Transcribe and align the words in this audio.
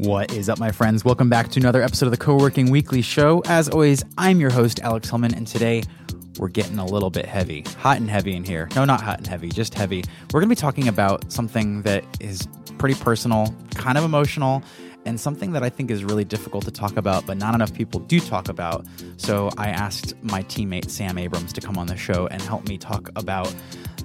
What 0.00 0.32
is 0.32 0.48
up, 0.48 0.58
my 0.58 0.72
friends? 0.72 1.04
Welcome 1.04 1.28
back 1.28 1.50
to 1.50 1.60
another 1.60 1.82
episode 1.82 2.06
of 2.06 2.12
the 2.12 2.16
Co 2.16 2.34
working 2.34 2.70
Weekly 2.70 3.02
Show. 3.02 3.42
As 3.44 3.68
always, 3.68 4.02
I'm 4.16 4.40
your 4.40 4.48
host, 4.48 4.80
Alex 4.80 5.10
Hillman, 5.10 5.34
and 5.34 5.46
today 5.46 5.82
we're 6.38 6.48
getting 6.48 6.78
a 6.78 6.86
little 6.86 7.10
bit 7.10 7.26
heavy. 7.26 7.66
Hot 7.80 7.98
and 7.98 8.08
heavy 8.08 8.34
in 8.34 8.42
here. 8.42 8.66
No, 8.74 8.86
not 8.86 9.02
hot 9.02 9.18
and 9.18 9.26
heavy, 9.26 9.50
just 9.50 9.74
heavy. 9.74 10.02
We're 10.32 10.40
going 10.40 10.48
to 10.48 10.56
be 10.56 10.58
talking 10.58 10.88
about 10.88 11.30
something 11.30 11.82
that 11.82 12.02
is 12.18 12.48
pretty 12.78 12.94
personal, 12.94 13.54
kind 13.74 13.98
of 13.98 14.04
emotional, 14.04 14.62
and 15.04 15.20
something 15.20 15.52
that 15.52 15.62
I 15.62 15.68
think 15.68 15.90
is 15.90 16.02
really 16.02 16.24
difficult 16.24 16.64
to 16.64 16.70
talk 16.70 16.96
about, 16.96 17.26
but 17.26 17.36
not 17.36 17.54
enough 17.54 17.74
people 17.74 18.00
do 18.00 18.20
talk 18.20 18.48
about. 18.48 18.86
So 19.18 19.50
I 19.58 19.68
asked 19.68 20.14
my 20.22 20.42
teammate 20.44 20.88
Sam 20.88 21.18
Abrams 21.18 21.52
to 21.52 21.60
come 21.60 21.76
on 21.76 21.88
the 21.88 21.96
show 21.98 22.26
and 22.28 22.40
help 22.40 22.66
me 22.66 22.78
talk 22.78 23.10
about 23.16 23.54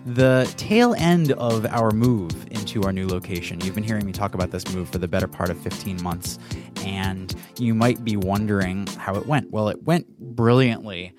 the 0.05 0.51
tail 0.55 0.93
end 0.97 1.31
of 1.33 1.65
our 1.65 1.91
move 1.91 2.31
into 2.51 2.83
our 2.83 2.93
new 2.93 3.07
location. 3.07 3.59
You've 3.61 3.75
been 3.75 3.83
hearing 3.83 4.05
me 4.05 4.11
talk 4.11 4.35
about 4.35 4.51
this 4.51 4.71
move 4.73 4.89
for 4.89 4.99
the 4.99 5.07
better 5.07 5.27
part 5.27 5.49
of 5.49 5.57
15 5.59 6.01
months, 6.03 6.37
and 6.85 7.33
you 7.57 7.73
might 7.73 8.03
be 8.03 8.15
wondering 8.15 8.85
how 8.87 9.15
it 9.15 9.25
went. 9.25 9.51
Well, 9.51 9.67
it 9.69 9.83
went 9.83 10.07
brilliantly 10.19 11.13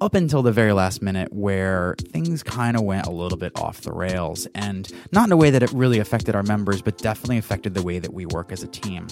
up 0.00 0.14
until 0.14 0.42
the 0.42 0.50
very 0.50 0.72
last 0.72 1.00
minute 1.00 1.32
where 1.32 1.94
things 2.08 2.42
kind 2.42 2.76
of 2.76 2.82
went 2.82 3.06
a 3.06 3.10
little 3.10 3.38
bit 3.38 3.56
off 3.56 3.82
the 3.82 3.92
rails 3.92 4.48
and 4.52 4.90
not 5.12 5.28
in 5.28 5.32
a 5.32 5.36
way 5.36 5.48
that 5.48 5.62
it 5.62 5.70
really 5.72 6.00
affected 6.00 6.34
our 6.34 6.42
members 6.42 6.82
but 6.82 6.98
definitely 6.98 7.38
affected 7.38 7.72
the 7.72 7.82
way 7.82 8.00
that 8.00 8.12
we 8.12 8.26
work 8.26 8.50
as 8.50 8.64
a 8.64 8.66
team 8.66 9.06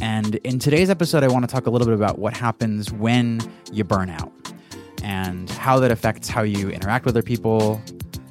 and 0.00 0.36
in 0.36 0.60
today's 0.60 0.90
episode 0.90 1.24
i 1.24 1.26
want 1.26 1.42
to 1.42 1.52
talk 1.52 1.66
a 1.66 1.70
little 1.70 1.88
bit 1.88 1.94
about 1.96 2.20
what 2.20 2.36
happens 2.36 2.92
when 2.92 3.40
you 3.72 3.82
burn 3.82 4.08
out 4.08 4.32
and 5.02 5.50
how 5.50 5.80
that 5.80 5.90
affects 5.90 6.28
how 6.28 6.42
you 6.42 6.70
interact 6.70 7.04
with 7.04 7.16
other 7.16 7.22
people 7.22 7.82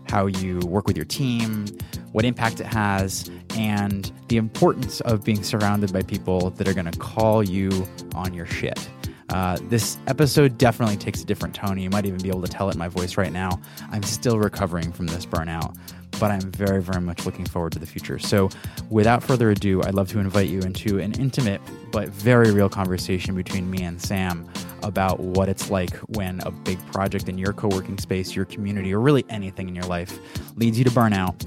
how 0.09 0.25
you 0.25 0.59
work 0.59 0.87
with 0.87 0.95
your 0.95 1.05
team 1.05 1.65
what 2.11 2.25
impact 2.25 2.59
it 2.59 2.65
has 2.65 3.29
and 3.51 4.11
the 4.27 4.37
importance 4.37 5.01
of 5.01 5.23
being 5.23 5.43
surrounded 5.43 5.91
by 5.91 6.01
people 6.01 6.51
that 6.51 6.67
are 6.67 6.73
going 6.73 6.89
to 6.89 6.99
call 6.99 7.43
you 7.43 7.87
on 8.15 8.33
your 8.33 8.45
shit 8.45 8.89
uh, 9.29 9.57
this 9.63 9.97
episode 10.07 10.57
definitely 10.57 10.95
takes 10.95 11.21
a 11.21 11.25
different 11.25 11.53
tone. 11.53 11.77
You 11.77 11.89
might 11.89 12.05
even 12.05 12.21
be 12.21 12.29
able 12.29 12.41
to 12.43 12.47
tell 12.47 12.69
it 12.69 12.75
in 12.75 12.79
my 12.79 12.87
voice 12.87 13.17
right 13.17 13.31
now. 13.31 13.59
I'm 13.91 14.03
still 14.03 14.39
recovering 14.39 14.91
from 14.93 15.07
this 15.07 15.25
burnout, 15.25 15.75
but 16.19 16.31
I'm 16.31 16.51
very, 16.51 16.81
very 16.81 17.01
much 17.01 17.25
looking 17.25 17.45
forward 17.45 17.73
to 17.73 17.79
the 17.79 17.85
future. 17.85 18.19
So, 18.19 18.49
without 18.89 19.21
further 19.21 19.51
ado, 19.51 19.83
I'd 19.83 19.95
love 19.95 20.09
to 20.11 20.19
invite 20.19 20.47
you 20.47 20.61
into 20.61 20.99
an 20.99 21.13
intimate 21.19 21.61
but 21.91 22.09
very 22.09 22.51
real 22.51 22.69
conversation 22.69 23.35
between 23.35 23.69
me 23.69 23.83
and 23.83 24.01
Sam 24.01 24.49
about 24.83 25.19
what 25.19 25.49
it's 25.49 25.69
like 25.69 25.95
when 26.15 26.39
a 26.41 26.51
big 26.51 26.83
project 26.91 27.29
in 27.29 27.37
your 27.37 27.53
co 27.53 27.67
working 27.67 27.97
space, 27.97 28.35
your 28.35 28.45
community, 28.45 28.93
or 28.93 28.99
really 28.99 29.25
anything 29.29 29.67
in 29.67 29.75
your 29.75 29.85
life 29.85 30.17
leads 30.55 30.77
you 30.77 30.83
to 30.83 30.91
burnout, 30.91 31.45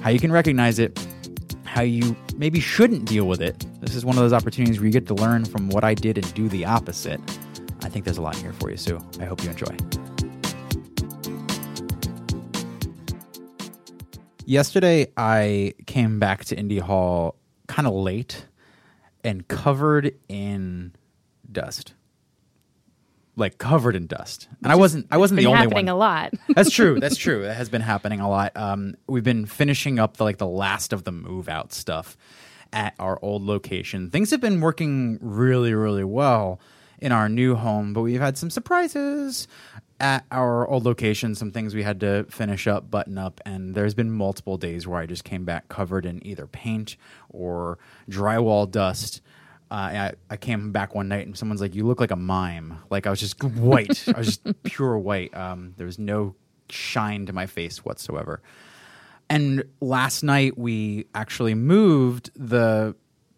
how 0.00 0.10
you 0.10 0.20
can 0.20 0.32
recognize 0.32 0.78
it 0.78 0.98
how 1.76 1.82
you 1.82 2.16
maybe 2.36 2.58
shouldn't 2.58 3.04
deal 3.04 3.26
with 3.26 3.42
it. 3.42 3.66
This 3.82 3.94
is 3.94 4.02
one 4.02 4.16
of 4.16 4.22
those 4.22 4.32
opportunities 4.32 4.78
where 4.78 4.86
you 4.86 4.92
get 4.92 5.06
to 5.08 5.14
learn 5.14 5.44
from 5.44 5.68
what 5.68 5.84
I 5.84 5.92
did 5.92 6.16
and 6.16 6.32
do 6.32 6.48
the 6.48 6.64
opposite. 6.64 7.20
I 7.82 7.90
think 7.90 8.06
there's 8.06 8.16
a 8.16 8.22
lot 8.22 8.34
here 8.34 8.54
for 8.54 8.70
you, 8.70 8.78
so 8.78 8.98
I 9.20 9.26
hope 9.26 9.44
you 9.44 9.50
enjoy. 9.50 9.76
Yesterday, 14.46 15.08
I 15.18 15.74
came 15.86 16.18
back 16.18 16.46
to 16.46 16.56
Indy 16.56 16.78
Hall 16.78 17.36
kind 17.66 17.86
of 17.86 17.92
late 17.92 18.46
and 19.22 19.46
covered 19.46 20.14
in 20.30 20.94
dust 21.52 21.92
like 23.36 23.58
covered 23.58 23.94
in 23.94 24.06
dust. 24.06 24.48
And 24.62 24.72
I 24.72 24.76
wasn't 24.76 25.06
I 25.10 25.18
wasn't 25.18 25.38
the 25.40 25.46
only 25.46 25.58
happening 25.58 25.86
one. 25.86 25.94
a 25.94 25.98
lot. 25.98 26.34
That's 26.54 26.70
true. 26.70 26.98
That's 27.00 27.16
true. 27.16 27.44
It 27.44 27.54
has 27.54 27.68
been 27.68 27.82
happening 27.82 28.20
a 28.20 28.28
lot. 28.28 28.56
Um, 28.56 28.96
we've 29.06 29.24
been 29.24 29.46
finishing 29.46 29.98
up 29.98 30.16
the, 30.16 30.24
like 30.24 30.38
the 30.38 30.46
last 30.46 30.92
of 30.92 31.04
the 31.04 31.12
move 31.12 31.48
out 31.48 31.72
stuff 31.72 32.16
at 32.72 32.94
our 32.98 33.18
old 33.22 33.42
location. 33.42 34.10
Things 34.10 34.30
have 34.30 34.40
been 34.40 34.60
working 34.60 35.18
really 35.20 35.74
really 35.74 36.04
well 36.04 36.60
in 36.98 37.12
our 37.12 37.28
new 37.28 37.54
home, 37.54 37.92
but 37.92 38.00
we've 38.00 38.20
had 38.20 38.38
some 38.38 38.50
surprises 38.50 39.46
at 40.00 40.24
our 40.30 40.68
old 40.68 40.84
location, 40.84 41.34
some 41.34 41.52
things 41.52 41.74
we 41.74 41.82
had 41.82 42.00
to 42.00 42.24
finish 42.28 42.66
up, 42.66 42.90
button 42.90 43.16
up, 43.16 43.40
and 43.46 43.74
there's 43.74 43.94
been 43.94 44.10
multiple 44.10 44.58
days 44.58 44.86
where 44.86 45.00
I 45.00 45.06
just 45.06 45.24
came 45.24 45.44
back 45.44 45.68
covered 45.68 46.04
in 46.04 46.26
either 46.26 46.46
paint 46.46 46.96
or 47.30 47.78
drywall 48.10 48.70
dust 48.70 49.22
I, 49.70 50.12
I 50.30 50.36
came 50.36 50.70
back 50.72 50.94
one 50.94 51.08
night 51.08 51.26
and 51.26 51.36
someone's 51.36 51.60
like, 51.60 51.74
"You 51.74 51.86
look 51.86 52.00
like 52.00 52.10
a 52.12 52.16
mime." 52.16 52.78
Like 52.90 53.06
I 53.06 53.10
was 53.10 53.20
just 53.20 53.42
white. 53.42 54.04
I 54.08 54.18
was 54.18 54.38
just 54.38 54.62
pure 54.62 54.98
white. 54.98 55.36
Um, 55.36 55.74
there 55.76 55.86
was 55.86 55.98
no 55.98 56.34
shine 56.70 57.26
to 57.26 57.32
my 57.32 57.46
face 57.46 57.84
whatsoever. 57.84 58.42
And 59.28 59.64
last 59.80 60.22
night 60.22 60.56
we 60.56 61.06
actually 61.14 61.54
moved 61.54 62.30
the 62.36 62.94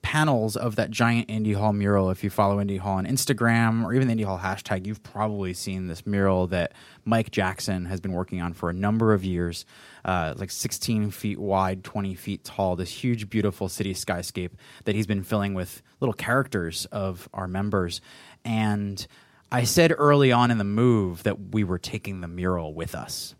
panels 0.08 0.56
of 0.56 0.76
that 0.76 0.90
giant 0.90 1.28
Indy 1.28 1.52
Hall 1.52 1.74
mural. 1.74 2.08
If 2.08 2.24
you 2.24 2.30
follow 2.30 2.62
Indy 2.62 2.78
Hall 2.78 2.94
on 2.94 3.04
Instagram 3.04 3.84
or 3.84 3.92
even 3.92 4.08
the 4.08 4.12
Indy 4.12 4.24
Hall 4.24 4.38
hashtag, 4.38 4.86
you've 4.86 5.02
probably 5.02 5.52
seen 5.52 5.86
this 5.86 6.06
mural 6.06 6.46
that 6.46 6.72
Mike 7.04 7.30
Jackson 7.30 7.84
has 7.84 8.00
been 8.00 8.12
working 8.12 8.40
on 8.40 8.54
for 8.54 8.70
a 8.70 8.72
number 8.72 9.12
of 9.12 9.22
years. 9.22 9.66
Uh, 10.06 10.32
like 10.38 10.50
16 10.50 11.10
feet 11.10 11.38
wide, 11.38 11.84
20 11.84 12.14
feet 12.14 12.42
tall, 12.42 12.74
this 12.74 12.88
huge, 12.88 13.28
beautiful 13.28 13.68
city 13.68 13.92
skyscape 13.92 14.52
that 14.86 14.94
he's 14.94 15.06
been 15.06 15.22
filling 15.22 15.52
with 15.52 15.82
little 16.00 16.14
characters 16.14 16.86
of 16.86 17.28
our 17.34 17.46
members. 17.46 18.00
And 18.46 19.06
I 19.52 19.64
said 19.64 19.92
early 19.98 20.32
on 20.32 20.50
in 20.50 20.56
the 20.56 20.64
move 20.64 21.22
that 21.24 21.52
we 21.52 21.64
were 21.64 21.78
taking 21.78 22.22
the 22.22 22.28
mural 22.28 22.72
with 22.72 22.94
us. 22.94 23.34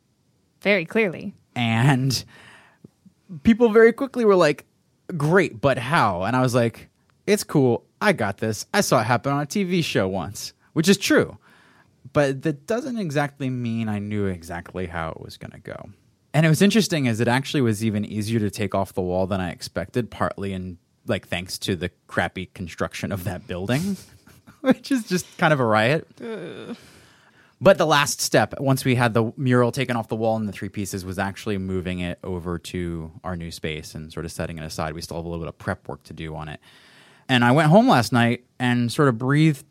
Very 0.61 0.85
clearly. 0.85 1.33
And 1.57 2.23
people 3.43 3.71
very 3.71 3.95
quickly 3.95 4.27
were 4.27 4.37
like, 4.37 4.67
great, 5.17 5.61
but 5.61 5.79
how? 5.79 6.23
And 6.23 6.37
I 6.37 6.41
was 6.41 6.55
like, 6.55 6.89
it's 7.27 7.45
cool. 7.45 7.85
I 8.01 8.13
got 8.13 8.39
this. 8.39 8.67
I 8.73 8.81
saw 8.81 9.01
it 9.01 9.05
happen 9.05 9.33
on 9.33 9.43
a 9.43 9.47
TV 9.47 9.83
show 9.83 10.09
once, 10.09 10.53
which 10.73 10.89
is 10.89 10.99
true. 10.99 11.37
But 12.13 12.43
that 12.43 12.67
doesn't 12.67 12.99
exactly 12.99 13.51
mean 13.51 13.89
I 13.89 13.99
knew 13.99 14.27
exactly 14.27 14.87
how 14.87 15.11
it 15.11 15.21
was 15.21 15.37
going 15.37 15.51
to 15.51 15.59
go. 15.59 15.91
And 16.33 16.47
it 16.47 16.49
was 16.49 16.63
interesting 16.63 17.09
as 17.09 17.21
it 17.21 17.29
actually 17.29 17.61
was 17.61 17.85
even 17.85 18.05
easier 18.05 18.39
to 18.41 18.51
take 18.51 18.75
off 18.75 18.95
the 18.95 19.03
wall 19.03 19.27
than 19.27 19.41
I 19.41 19.51
expected, 19.51 20.11
partly 20.11 20.53
in 20.53 20.79
like 21.07 21.27
thanks 21.27 21.59
to 21.59 21.75
the 21.75 21.91
crappy 22.07 22.47
construction 22.47 23.13
of 23.13 23.25
that 23.25 23.47
building, 23.47 23.97
which 24.61 24.91
is 24.93 25.05
just 25.05 25.27
kind 25.39 25.53
of 25.53 25.61
a 25.61 25.65
riot. 25.65 26.07
Ugh. 26.23 26.77
But 27.61 27.77
the 27.77 27.87
last 27.87 28.21
step, 28.21 28.55
once 28.61 28.85
we 28.85 28.95
had 28.95 29.15
the 29.15 29.33
mural 29.37 29.73
taken 29.73 29.97
off 29.97 30.09
the 30.09 30.17
wall 30.17 30.37
and 30.37 30.49
the 30.49 30.53
three 30.53 30.69
pieces, 30.69 31.05
was 31.05 31.19
actually 31.19 31.59
moving 31.59 31.99
it 31.99 32.19
over 32.23 32.59
to 32.59 33.11
our 33.25 33.37
new 33.37 33.51
space 33.51 33.95
and 33.95 34.13
sort 34.13 34.25
of 34.25 34.31
setting 34.33 34.59
it 34.59 34.65
aside. 34.65 34.95
We 34.95 35.03
still 35.03 35.17
have 35.17 35.25
a 35.25 35.29
little 35.29 35.45
bit 35.45 35.49
of 35.49 35.59
prep 35.59 35.89
work 35.89 36.05
to 36.05 36.13
do 36.13 36.37
on 36.37 36.49
it. 36.49 36.61
And 37.29 37.45
I 37.45 37.51
went 37.51 37.69
home 37.69 37.89
last 37.89 38.13
night 38.13 38.45
and 38.61 38.93
sort 38.93 39.09
of 39.09 39.19
breathed 39.19 39.65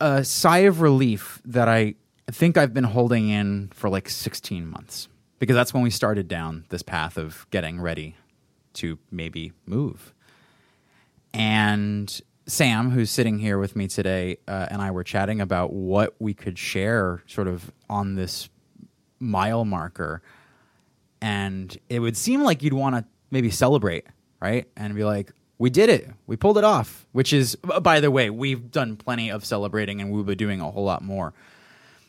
a 0.00 0.24
sigh 0.24 0.58
of 0.58 0.80
relief 0.80 1.40
that 1.44 1.68
I 1.68 1.94
think 2.30 2.56
I've 2.56 2.74
been 2.74 2.84
holding 2.84 3.28
in 3.28 3.70
for 3.72 3.88
like 3.88 4.08
16 4.08 4.66
months 4.66 5.08
because 5.38 5.54
that's 5.54 5.72
when 5.72 5.82
we 5.82 5.90
started 5.90 6.26
down 6.26 6.64
this 6.70 6.82
path 6.82 7.16
of 7.16 7.46
getting 7.50 7.80
ready 7.80 8.16
to 8.74 8.98
maybe 9.10 9.52
move. 9.64 10.12
And 11.32 12.20
Sam, 12.50 12.90
who's 12.90 13.10
sitting 13.10 13.38
here 13.38 13.58
with 13.58 13.76
me 13.76 13.86
today, 13.86 14.38
uh, 14.48 14.66
and 14.70 14.82
I 14.82 14.90
were 14.90 15.04
chatting 15.04 15.40
about 15.40 15.72
what 15.72 16.14
we 16.18 16.34
could 16.34 16.58
share 16.58 17.22
sort 17.26 17.46
of 17.46 17.70
on 17.88 18.16
this 18.16 18.48
mile 19.20 19.64
marker. 19.64 20.20
And 21.22 21.76
it 21.88 22.00
would 22.00 22.16
seem 22.16 22.42
like 22.42 22.62
you'd 22.62 22.72
want 22.72 22.96
to 22.96 23.04
maybe 23.30 23.50
celebrate, 23.50 24.06
right? 24.40 24.66
And 24.76 24.94
be 24.96 25.04
like, 25.04 25.32
we 25.58 25.70
did 25.70 25.90
it. 25.90 26.10
We 26.26 26.36
pulled 26.36 26.58
it 26.58 26.64
off, 26.64 27.06
which 27.12 27.32
is, 27.32 27.54
by 27.56 28.00
the 28.00 28.10
way, 28.10 28.30
we've 28.30 28.70
done 28.70 28.96
plenty 28.96 29.30
of 29.30 29.44
celebrating 29.44 30.00
and 30.00 30.10
we'll 30.10 30.24
be 30.24 30.34
doing 30.34 30.60
a 30.60 30.70
whole 30.70 30.84
lot 30.84 31.02
more. 31.02 31.32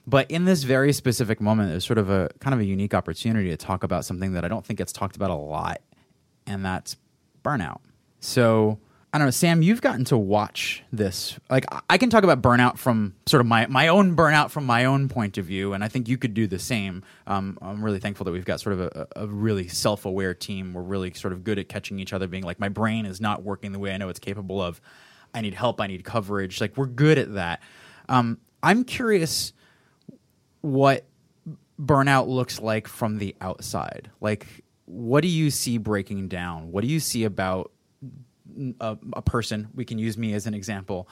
But 0.07 0.31
in 0.31 0.45
this 0.45 0.63
very 0.63 0.93
specific 0.93 1.39
moment, 1.39 1.69
there's 1.69 1.85
sort 1.85 1.99
of 1.99 2.09
a 2.09 2.29
kind 2.39 2.55
of 2.55 2.61
a 2.61 2.65
unique 2.65 2.95
opportunity 2.95 3.49
to 3.49 3.57
talk 3.57 3.83
about 3.83 4.05
something 4.05 4.33
that 4.33 4.43
I 4.43 4.47
don't 4.47 4.65
think 4.65 4.79
gets 4.79 4.91
talked 4.91 5.15
about 5.15 5.29
a 5.29 5.35
lot, 5.35 5.81
and 6.47 6.65
that's 6.65 6.97
burnout. 7.43 7.81
So, 8.19 8.79
I 9.13 9.17
don't 9.17 9.27
know, 9.27 9.31
Sam, 9.31 9.61
you've 9.61 9.81
gotten 9.81 10.05
to 10.05 10.17
watch 10.17 10.83
this. 10.93 11.37
Like, 11.49 11.65
I 11.89 11.97
can 11.97 12.09
talk 12.09 12.23
about 12.23 12.41
burnout 12.41 12.77
from 12.77 13.13
sort 13.25 13.41
of 13.41 13.47
my, 13.47 13.67
my 13.67 13.89
own 13.89 14.15
burnout 14.15 14.51
from 14.51 14.65
my 14.65 14.85
own 14.85 15.09
point 15.09 15.37
of 15.37 15.45
view, 15.45 15.73
and 15.73 15.83
I 15.83 15.89
think 15.89 16.07
you 16.07 16.17
could 16.17 16.33
do 16.33 16.47
the 16.47 16.59
same. 16.59 17.03
Um, 17.27 17.57
I'm 17.61 17.83
really 17.83 17.99
thankful 17.99 18.23
that 18.23 18.31
we've 18.31 18.45
got 18.45 18.61
sort 18.61 18.79
of 18.79 18.79
a, 18.79 19.07
a 19.17 19.27
really 19.27 19.67
self 19.67 20.05
aware 20.05 20.33
team. 20.33 20.73
We're 20.73 20.81
really 20.81 21.13
sort 21.13 21.33
of 21.33 21.43
good 21.43 21.59
at 21.59 21.67
catching 21.67 21.99
each 21.99 22.13
other, 22.13 22.25
being 22.27 22.43
like, 22.43 22.57
my 22.57 22.69
brain 22.69 23.05
is 23.05 23.19
not 23.19 23.43
working 23.43 23.73
the 23.73 23.79
way 23.79 23.93
I 23.93 23.97
know 23.97 24.07
it's 24.07 24.19
capable 24.19 24.61
of. 24.61 24.79
I 25.33 25.41
need 25.41 25.55
help. 25.55 25.81
I 25.81 25.87
need 25.87 26.05
coverage. 26.05 26.61
Like, 26.61 26.77
we're 26.77 26.85
good 26.85 27.17
at 27.17 27.33
that. 27.33 27.61
Um, 28.07 28.37
I'm 28.63 28.85
curious 28.85 29.51
what 30.61 31.05
burnout 31.77 32.27
looks 32.29 32.61
like 32.61 32.87
from 32.87 33.17
the 33.17 33.35
outside. 33.41 34.09
Like, 34.21 34.47
what 34.85 35.19
do 35.19 35.27
you 35.27 35.49
see 35.49 35.77
breaking 35.77 36.29
down? 36.29 36.71
What 36.71 36.81
do 36.81 36.87
you 36.87 37.01
see 37.01 37.25
about 37.25 37.71
a, 38.79 38.97
a 39.13 39.21
person 39.21 39.67
we 39.73 39.85
can 39.85 39.97
use 39.97 40.17
me 40.17 40.33
as 40.33 40.47
an 40.47 40.53
example 40.53 41.07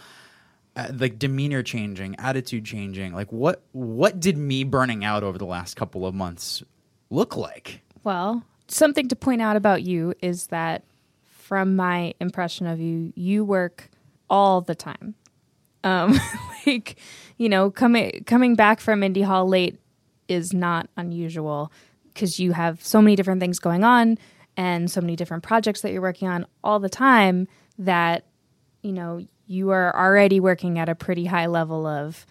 uh, 0.75 0.87
like 0.97 1.19
demeanor 1.19 1.63
changing 1.63 2.15
attitude 2.19 2.65
changing 2.65 3.13
like 3.13 3.31
what 3.31 3.61
what 3.71 4.19
did 4.19 4.37
me 4.37 4.63
burning 4.63 5.03
out 5.03 5.23
over 5.23 5.37
the 5.37 5.45
last 5.45 5.75
couple 5.75 6.05
of 6.05 6.13
months 6.13 6.63
look 7.09 7.35
like 7.35 7.81
well 8.03 8.43
something 8.71 9.07
to 9.07 9.15
point 9.15 9.41
out 9.41 9.55
about 9.55 9.83
you 9.83 10.13
is 10.21 10.47
that 10.47 10.83
from 11.49 11.75
my 11.75 12.13
impression 12.19 12.67
of 12.67 12.79
you, 12.79 13.11
you 13.15 13.43
work 13.43 13.89
all 14.29 14.61
the 14.61 14.75
time. 14.75 15.15
Um, 15.83 16.19
like, 16.67 16.97
you 17.37 17.49
know, 17.49 17.71
coming 17.71 18.23
coming 18.25 18.55
back 18.55 18.79
from 18.79 19.01
Indy 19.01 19.23
Hall 19.23 19.47
late 19.47 19.79
is 20.27 20.53
not 20.53 20.89
unusual 20.95 21.71
because 22.13 22.39
you 22.39 22.51
have 22.51 22.85
so 22.85 23.01
many 23.01 23.15
different 23.15 23.41
things 23.41 23.57
going 23.57 23.83
on 23.83 24.17
and 24.59 24.91
so 24.91 24.99
many 24.99 25.15
different 25.15 25.41
projects 25.41 25.79
that 25.79 25.93
you're 25.93 26.01
working 26.01 26.27
on 26.27 26.45
all 26.65 26.79
the 26.79 26.89
time 26.89 27.47
that 27.77 28.25
you 28.81 28.91
know 28.91 29.25
you 29.47 29.69
are 29.69 29.95
already 29.95 30.41
working 30.41 30.77
at 30.77 30.89
a 30.89 30.95
pretty 30.95 31.25
high 31.25 31.45
level 31.45 31.87
of 31.87 32.25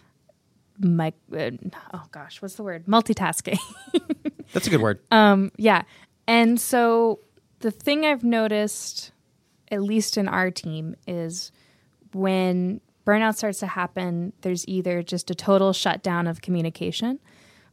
my 0.77 1.11
uh, 1.35 1.49
oh 1.93 2.05
gosh 2.11 2.39
what's 2.41 2.53
the 2.53 2.63
word? 2.63 2.85
Multitasking. 2.85 3.57
That's 4.53 4.67
a 4.67 4.69
good 4.69 4.79
word. 4.79 4.99
um 5.11 5.51
yeah. 5.57 5.81
And 6.27 6.61
so 6.61 7.19
the 7.61 7.71
thing 7.71 8.05
i've 8.05 8.23
noticed 8.23 9.11
at 9.71 9.81
least 9.81 10.15
in 10.15 10.27
our 10.27 10.51
team 10.51 10.95
is 11.07 11.51
when 12.13 12.79
burnout 13.05 13.35
starts 13.35 13.59
to 13.59 13.67
happen 13.67 14.31
there's 14.41 14.65
either 14.67 15.01
just 15.01 15.31
a 15.31 15.35
total 15.35 15.73
shutdown 15.73 16.27
of 16.27 16.41
communication 16.41 17.19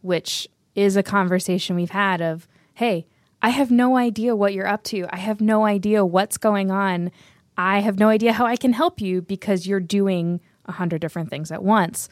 which 0.00 0.48
is 0.74 0.96
a 0.96 1.02
conversation 1.02 1.76
we've 1.76 1.90
had 1.90 2.20
of 2.20 2.48
hey 2.74 3.06
i 3.42 3.50
have 3.50 3.70
no 3.70 3.96
idea 3.96 4.34
what 4.34 4.54
you're 4.54 4.66
up 4.66 4.82
to 4.82 5.06
i 5.10 5.16
have 5.16 5.40
no 5.40 5.64
idea 5.64 6.04
what's 6.04 6.36
going 6.38 6.70
on 6.70 7.10
i 7.56 7.80
have 7.80 7.98
no 7.98 8.08
idea 8.08 8.32
how 8.32 8.46
i 8.46 8.56
can 8.56 8.72
help 8.72 9.00
you 9.00 9.22
because 9.22 9.66
you're 9.66 9.80
doing 9.80 10.40
a 10.66 10.72
hundred 10.72 11.00
different 11.00 11.30
things 11.30 11.50
at 11.50 11.62
once 11.62 12.08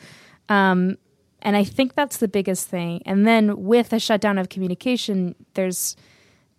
um, 0.48 0.98
and 1.44 1.56
I 1.56 1.64
think 1.64 1.94
that's 1.94 2.16
the 2.16 2.28
biggest 2.28 2.68
thing. 2.68 3.02
And 3.04 3.26
then 3.26 3.64
with 3.64 3.92
a 3.92 3.98
shutdown 3.98 4.38
of 4.38 4.48
communication, 4.48 5.34
there's 5.52 5.94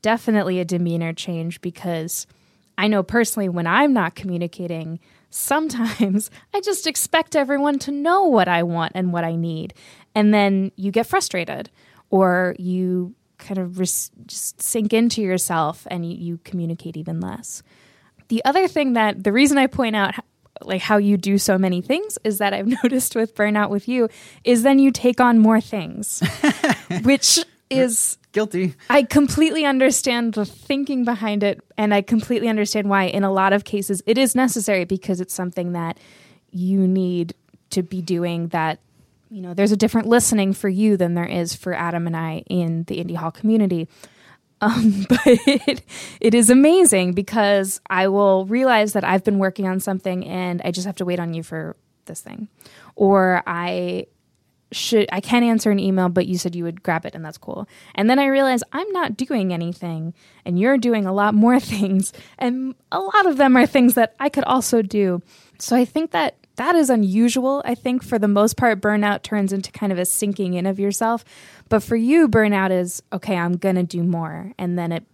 definitely 0.04 0.60
a 0.60 0.66
demeanor 0.66 1.12
change 1.12 1.60
because 1.62 2.28
I 2.78 2.88
know 2.88 3.02
personally 3.02 3.50
when 3.50 3.66
I'm 3.66 3.94
not 3.94 4.14
communicating, 4.14 5.00
sometimes 5.32 6.30
I 6.54 6.62
just 6.62 6.86
expect 6.86 7.36
everyone 7.36 7.80
to 7.80 7.92
know 7.92 8.24
what 8.26 8.48
I 8.48 8.62
want 8.62 8.92
and 8.94 9.12
what 9.12 9.24
I 9.24 9.36
need. 9.36 9.74
And 10.14 10.34
then 10.34 10.72
you 10.76 10.92
get 10.92 11.08
frustrated 11.08 11.72
or 12.12 12.56
you 12.60 13.16
kind 13.46 13.58
of 13.58 13.80
res- 13.80 14.12
just 14.26 14.62
sink 14.62 14.94
into 14.94 15.22
yourself 15.22 15.86
and 15.90 16.06
you, 16.06 16.18
you 16.18 16.40
communicate 16.44 16.98
even 16.98 17.20
less. 17.20 17.64
The 18.28 18.44
other 18.44 18.68
thing 18.68 18.94
that 18.94 19.24
the 19.24 19.32
reason 19.32 19.58
I 19.58 19.68
point 19.68 19.96
out 19.96 20.16
like 20.62 20.82
how 20.82 20.98
you 20.98 21.18
do 21.18 21.38
so 21.38 21.58
many 21.58 21.82
things 21.82 22.18
is 22.24 22.38
that 22.38 22.54
I've 22.54 22.68
noticed 22.84 23.16
with 23.16 23.36
burnout 23.36 23.70
with 23.70 23.88
you 23.88 24.10
is 24.44 24.64
then 24.64 24.80
you 24.80 24.92
take 24.92 25.20
on 25.20 25.40
more 25.40 25.62
things, 25.62 26.22
which 27.04 27.40
is 27.70 28.18
Guilty. 28.36 28.76
I 28.90 29.04
completely 29.04 29.64
understand 29.64 30.34
the 30.34 30.44
thinking 30.44 31.06
behind 31.06 31.42
it, 31.42 31.62
and 31.78 31.94
I 31.94 32.02
completely 32.02 32.50
understand 32.50 32.90
why, 32.90 33.06
in 33.06 33.24
a 33.24 33.32
lot 33.32 33.54
of 33.54 33.64
cases, 33.64 34.04
it 34.06 34.18
is 34.18 34.36
necessary 34.36 34.84
because 34.84 35.22
it's 35.22 35.34
something 35.34 35.72
that 35.72 35.98
you 36.52 36.86
need 36.86 37.34
to 37.70 37.82
be 37.82 38.02
doing. 38.02 38.50
That, 38.50 38.80
you 39.36 39.42
know, 39.42 39.54
there's 39.54 39.74
a 39.74 39.78
different 39.78 40.08
listening 40.08 40.54
for 40.54 40.70
you 40.70 40.96
than 40.96 41.14
there 41.14 41.26
is 41.26 41.54
for 41.54 41.74
Adam 41.74 42.08
and 42.08 42.16
I 42.16 42.46
in 42.48 42.86
the 42.86 43.02
Indy 43.02 43.16
Hall 43.16 43.32
community. 43.32 43.90
Um, 44.62 45.06
but 45.10 45.20
it, 45.26 45.84
it 46.22 46.34
is 46.34 46.50
amazing 46.50 47.12
because 47.12 47.82
I 47.90 48.08
will 48.08 48.46
realize 48.46 48.94
that 48.94 49.04
I've 49.04 49.26
been 49.26 49.38
working 49.38 49.68
on 49.68 49.82
something 49.82 50.26
and 50.26 50.62
I 50.64 50.72
just 50.72 50.88
have 50.88 50.96
to 50.98 51.06
wait 51.06 51.20
on 51.20 51.34
you 51.34 51.44
for 51.44 51.76
this 52.06 52.22
thing. 52.22 52.48
Or 52.96 53.44
I 53.46 54.08
should 54.72 55.10
I 55.12 55.20
can't 55.20 55.44
answer 55.44 55.70
an 55.70 55.80
email, 55.80 56.08
but 56.08 56.28
you 56.28 56.38
said 56.38 56.56
you 56.56 56.64
would 56.64 56.82
grab 56.82 57.06
it 57.06 57.14
and 57.14 57.26
that's 57.26 57.38
cool. 57.38 57.68
And 57.94 58.10
then 58.10 58.20
I 58.20 58.28
realize 58.28 58.64
I'm 58.72 58.90
not 58.94 59.18
doing 59.18 59.52
anything 59.52 60.14
and 60.46 60.58
you're 60.58 60.78
doing 60.78 61.06
a 61.06 61.14
lot 61.14 61.34
more 61.34 61.60
things 61.76 62.14
and 62.40 62.74
a 62.90 63.00
lot 63.00 63.26
of 63.26 63.36
them 63.36 63.58
are 63.58 63.66
things 63.66 63.96
that 63.96 64.16
I 64.18 64.30
could 64.30 64.46
also 64.46 64.82
do. 64.82 65.22
So 65.60 65.76
I 65.76 65.84
think 65.84 66.12
that 66.12 66.38
that 66.56 66.76
is 66.76 66.90
unusual. 66.90 67.62
I 67.66 67.76
think 67.76 68.04
for 68.04 68.18
the 68.18 68.28
most 68.28 68.58
part 68.58 68.82
burnout 68.82 69.24
turns 69.24 69.52
into 69.52 69.72
kind 69.72 69.92
of 69.92 70.00
a 70.00 70.06
sinking 70.06 70.54
in 70.54 70.66
of 70.66 70.80
yourself. 70.80 71.26
But 71.70 71.84
for 71.84 71.96
you 71.96 72.28
burnout 72.28 72.72
is 72.72 73.02
okay, 73.12 73.36
I'm 73.38 73.58
going 73.58 73.76
to 73.76 73.84
do 73.84 74.04
more 74.04 74.54
and 74.58 74.78
then 74.78 74.92
it 74.92 75.06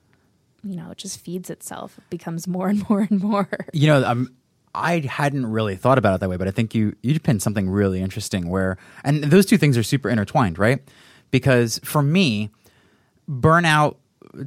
you 0.64 0.76
know, 0.76 0.92
it 0.92 0.98
just 0.98 1.20
feeds 1.20 1.50
itself. 1.50 1.98
It 1.98 2.10
becomes 2.10 2.48
more 2.48 2.68
and 2.68 2.88
more 2.90 3.08
and 3.10 3.22
more. 3.22 3.50
You 3.74 3.88
know, 3.88 4.04
I'm. 4.04 4.36
I 4.74 5.00
hadn't 5.00 5.48
really 5.48 5.76
thought 5.76 5.98
about 5.98 6.16
it 6.16 6.20
that 6.22 6.30
way, 6.30 6.38
but 6.38 6.48
I 6.48 6.52
think 6.52 6.74
you 6.74 6.96
you 7.02 7.20
pinned 7.20 7.42
something 7.42 7.70
really 7.70 8.02
interesting 8.02 8.48
where, 8.48 8.78
and 9.04 9.26
those 9.26 9.46
two 9.46 9.58
things 9.58 9.78
are 9.78 9.84
super 9.84 10.10
intertwined, 10.10 10.58
right? 10.58 10.80
Because 11.30 11.82
for 11.84 12.02
me, 12.02 12.52
burnout 13.30 13.98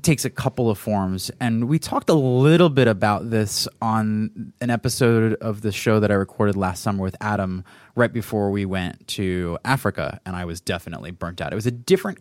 takes 0.03 0.25
a 0.25 0.31
couple 0.31 0.71
of 0.71 0.79
forms, 0.79 1.31
and 1.41 1.69
we 1.69 1.79
talked 1.79 2.09
a 2.09 2.15
little 2.15 2.71
bit 2.71 2.89
about 2.89 3.31
this 3.31 3.69
on 3.83 4.53
an 4.61 4.71
episode 4.71 5.35
of 5.35 5.61
the 5.61 5.73
show 5.73 6.01
that 6.01 6.11
I 6.11 6.15
recorded 6.15 6.57
last 6.57 6.83
summer 6.83 7.03
with 7.03 7.17
Adam 7.21 7.65
right 7.95 8.13
before 8.13 8.51
we 8.51 8.65
went 8.65 9.07
to 9.09 9.59
Africa, 9.65 10.21
and 10.25 10.37
I 10.37 10.45
was 10.45 10.61
definitely 10.61 11.11
burnt 11.11 11.41
out. 11.41 11.53
It 11.53 11.57
was 11.57 11.67
a 11.67 11.71
different 11.71 12.19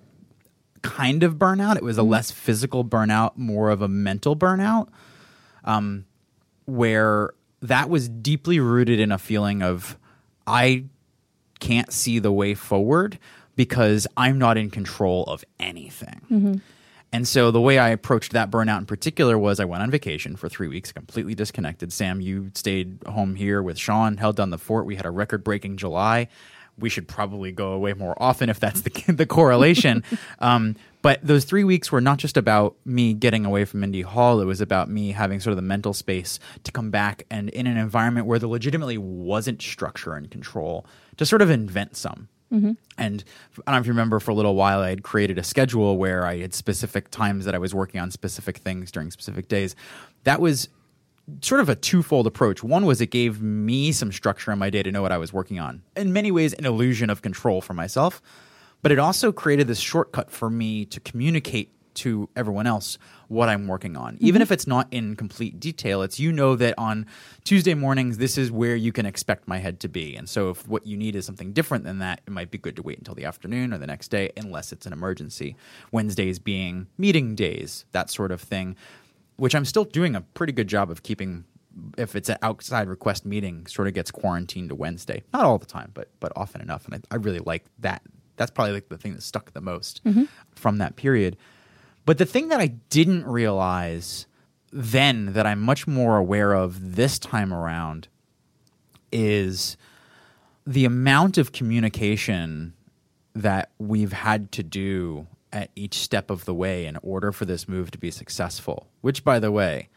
kind 0.82 1.24
of 1.24 1.36
burnout. 1.36 1.78
It 1.78 1.84
was 1.84 1.98
a 1.98 2.04
less 2.04 2.32
physical 2.32 2.84
burnout, 2.84 3.38
more 3.38 3.70
of 3.70 3.82
a 3.82 3.88
mental 3.88 4.36
burnout, 4.36 4.90
um, 5.64 6.06
where 6.66 7.34
that 7.62 7.90
was 7.90 8.10
deeply 8.10 8.60
rooted 8.60 9.00
in 9.00 9.12
a 9.12 9.18
feeling 9.18 9.64
of 9.64 9.98
I 10.46 10.86
can't 11.60 11.94
see 11.94 12.20
the 12.20 12.32
way 12.32 12.54
forward 12.56 13.18
because 13.56 14.06
I'm 14.18 14.38
not 14.38 14.58
in 14.58 14.70
control 14.70 15.24
of 15.26 15.46
anything. 15.60 16.62
And 17.14 17.28
so 17.28 17.52
the 17.52 17.62
way 17.62 17.78
I 17.78 17.90
approached 17.90 18.32
that 18.32 18.50
burnout 18.50 18.80
in 18.80 18.86
particular 18.88 19.38
was 19.38 19.60
I 19.60 19.66
went 19.66 19.84
on 19.84 19.92
vacation 19.92 20.36
for 20.36 20.50
three 20.50 20.68
weeks, 20.68 20.92
completely 20.92 21.36
disconnected. 21.36 21.94
Sam, 21.94 22.20
you 22.20 22.50
stayed 22.56 22.98
home 23.06 23.36
here 23.36 23.62
with 23.62 23.78
Sean, 23.78 24.18
held 24.18 24.36
down 24.36 24.50
the 24.50 24.58
fort. 24.58 24.88
We 24.88 24.96
had 24.96 25.06
a 25.06 25.12
record 25.12 25.44
breaking 25.44 25.78
July. 25.78 26.28
We 26.76 26.90
should 26.90 27.08
probably 27.08 27.52
go 27.52 27.74
away 27.74 27.94
more 27.94 28.16
often 28.22 28.50
if 28.50 28.60
that's 28.60 28.82
the, 28.82 28.90
the 29.14 29.28
correlation. 29.28 30.04
um, 30.40 30.76
but 31.04 31.20
those 31.22 31.46
three 31.46 31.64
weeks 31.64 31.92
were 31.92 32.02
not 32.02 32.18
just 32.18 32.36
about 32.36 32.78
me 32.84 33.14
getting 33.14 33.46
away 33.46 33.66
from 33.66 33.84
Indy 33.84 34.02
Hall. 34.02 34.42
It 34.42 34.46
was 34.46 34.60
about 34.60 34.90
me 34.90 35.12
having 35.12 35.40
sort 35.40 35.52
of 35.52 35.58
the 35.58 35.62
mental 35.62 35.94
space 35.94 36.40
to 36.64 36.72
come 36.72 36.90
back 36.90 37.28
and 37.30 37.50
in 37.50 37.68
an 37.68 37.78
environment 37.78 38.26
where 38.26 38.40
there 38.40 38.50
legitimately 38.50 38.98
wasn't 38.98 39.62
structure 39.62 40.16
and 40.16 40.32
control 40.32 40.88
to 41.18 41.28
sort 41.28 41.44
of 41.44 41.52
invent 41.52 41.96
some. 41.96 42.30
Mm-hmm. 42.54 42.74
And 42.98 43.24
I 43.66 43.72
don't 43.72 43.76
know 43.76 43.82
if 43.82 43.88
you 43.88 43.94
remember, 43.94 44.20
for 44.20 44.32
a 44.32 44.36
little 44.36 44.56
while, 44.56 44.82
I 44.82 44.90
had 44.90 45.04
created 45.04 45.38
a 45.38 45.44
schedule 45.44 45.98
where 45.98 46.26
I 46.26 46.38
had 46.38 46.54
specific 46.54 47.10
times 47.10 47.46
that 47.46 47.56
I 47.56 47.58
was 47.58 47.74
working 47.74 48.00
on 48.00 48.12
specific 48.12 48.58
things 48.58 48.92
during 48.92 49.10
specific 49.10 49.48
days. 49.48 49.76
That 50.24 50.40
was 50.40 50.70
sort 51.42 51.62
of 51.62 51.70
a 51.70 51.76
twofold 51.76 52.28
approach. 52.28 52.64
One 52.64 52.86
was 52.86 53.02
it 53.02 53.08
gave 53.08 53.42
me 53.42 53.92
some 53.92 54.12
structure 54.12 54.52
in 54.52 54.60
my 54.60 54.70
day 54.70 54.84
to 54.84 54.92
know 54.92 55.02
what 55.02 55.12
I 55.12 55.18
was 55.18 55.34
working 55.34 55.60
on. 55.60 55.82
In 55.96 56.14
many 56.14 56.32
ways, 56.32 56.54
an 56.54 56.66
illusion 56.66 57.10
of 57.10 57.22
control 57.22 57.62
for 57.62 57.74
myself. 57.74 58.22
But 58.82 58.92
it 58.92 59.00
also 59.00 59.32
created 59.32 59.68
this 59.68 59.80
shortcut 59.80 60.30
for 60.30 60.50
me 60.50 60.86
to 60.86 61.00
communicate 61.00 61.72
to 61.96 62.30
everyone 62.36 62.68
else 62.68 62.98
what 63.28 63.50
I'm 63.50 63.68
working 63.68 63.98
on. 63.98 64.18
Even 64.20 64.42
if 64.42 64.48
mm-hmm. 64.48 64.54
it's 64.54 64.68
not 64.68 64.88
in 64.92 65.16
complete 65.16 65.60
detail, 65.60 66.02
it's 66.02 66.20
you 66.20 66.32
know 66.32 66.56
that 66.56 66.76
on 66.78 67.06
Tuesday 67.44 67.74
mornings, 67.74 68.18
this 68.18 68.38
is 68.38 68.52
where 68.52 68.76
you 68.76 68.92
can 68.92 69.06
expect 69.06 69.48
my 69.48 69.58
head 69.58 69.80
to 69.82 69.88
be. 69.88 70.16
And 70.16 70.30
so 70.30 70.52
if 70.52 70.68
what 70.68 70.86
you 70.86 70.96
need 70.96 71.16
is 71.16 71.26
something 71.26 71.52
different 71.52 71.84
than 71.84 72.00
that, 72.00 72.22
it 72.26 72.32
might 72.32 72.52
be 72.52 72.58
good 72.58 72.76
to 72.76 72.84
wait 72.84 72.98
until 72.98 73.16
the 73.16 73.26
afternoon 73.26 73.74
or 73.74 73.78
the 73.78 73.88
next 73.88 74.10
day, 74.10 74.32
unless 74.38 74.72
it's 74.72 74.86
an 74.86 74.94
emergency. 74.94 75.56
Wednesdays 75.92 76.40
being 76.40 76.88
meeting 76.98 77.36
days, 77.36 77.86
that 77.92 78.10
sort 78.10 78.32
of 78.32 78.42
thing, 78.42 78.76
which 79.38 79.56
I'm 79.56 79.66
still 79.66 79.86
doing 79.86 80.16
a 80.16 80.22
pretty 80.22 80.54
good 80.54 80.68
job 80.68 80.90
of 80.90 81.04
keeping. 81.04 81.46
If 81.98 82.16
it's 82.16 82.30
an 82.30 82.38
outside 82.44 82.88
request 82.88 83.26
meeting, 83.26 83.66
sort 83.66 83.88
of 83.88 83.96
gets 83.96 84.12
quarantined 84.12 84.70
to 84.70 84.76
Wednesday. 84.76 85.24
Not 85.34 85.44
all 85.44 85.58
the 85.58 85.66
time, 85.66 85.90
but 85.96 86.10
but 86.20 86.32
often 86.36 86.62
enough. 86.62 86.86
And 86.86 86.94
I, 86.96 87.16
I 87.16 87.18
really 87.18 87.40
like 87.40 87.66
that. 87.80 88.04
That's 88.36 88.52
probably 88.52 88.74
like 88.74 88.90
the 88.90 88.98
thing 88.98 89.14
that 89.14 89.24
stuck 89.24 89.54
the 89.54 89.62
most 89.62 90.04
mm-hmm. 90.04 90.26
from 90.56 90.78
that 90.78 90.96
period. 90.96 91.36
But 92.06 92.18
the 92.18 92.26
thing 92.26 92.50
that 92.50 92.60
I 92.60 92.68
didn't 92.68 93.26
realize 93.26 94.28
then 94.72 95.34
that 95.34 95.46
I'm 95.46 95.62
much 95.62 95.88
more 95.88 96.18
aware 96.18 96.54
of 96.54 96.96
this 96.96 97.20
time 97.20 97.54
around 97.54 98.08
is 99.12 99.78
the 100.66 100.86
amount 100.86 101.38
of 101.38 101.52
communication 101.52 102.74
that 103.36 103.72
we've 103.78 104.14
had 104.14 104.52
to 104.54 104.64
do 104.64 105.28
at 105.52 105.70
each 105.76 105.96
step 105.96 106.32
of 106.32 106.46
the 106.46 106.54
way 106.54 106.86
in 106.86 106.98
order 107.04 107.32
for 107.32 107.46
this 107.46 107.68
move 107.68 107.92
to 107.92 107.98
be 107.98 108.10
successful. 108.10 108.88
Which, 109.02 109.24
by 109.24 109.40
the 109.40 109.52
way, 109.52 109.90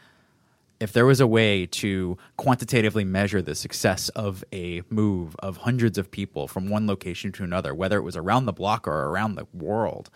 if 0.79 0.93
there 0.93 1.07
was 1.07 1.21
a 1.21 1.27
way 1.27 1.65
to 1.67 2.19
quantitatively 2.37 3.05
measure 3.05 3.41
the 3.41 3.55
success 3.55 4.11
of 4.11 4.45
a 4.53 4.83
move 4.91 5.35
of 5.39 5.59
hundreds 5.59 5.97
of 5.97 6.11
people 6.11 6.47
from 6.47 6.69
one 6.69 6.87
location 6.87 7.33
to 7.33 7.45
another, 7.45 7.75
whether 7.75 7.97
it 7.97 8.03
was 8.03 8.17
around 8.17 8.45
the 8.45 8.53
block 8.53 8.87
or 8.87 9.05
around 9.05 9.37
the 9.37 9.47
world, 9.55 10.11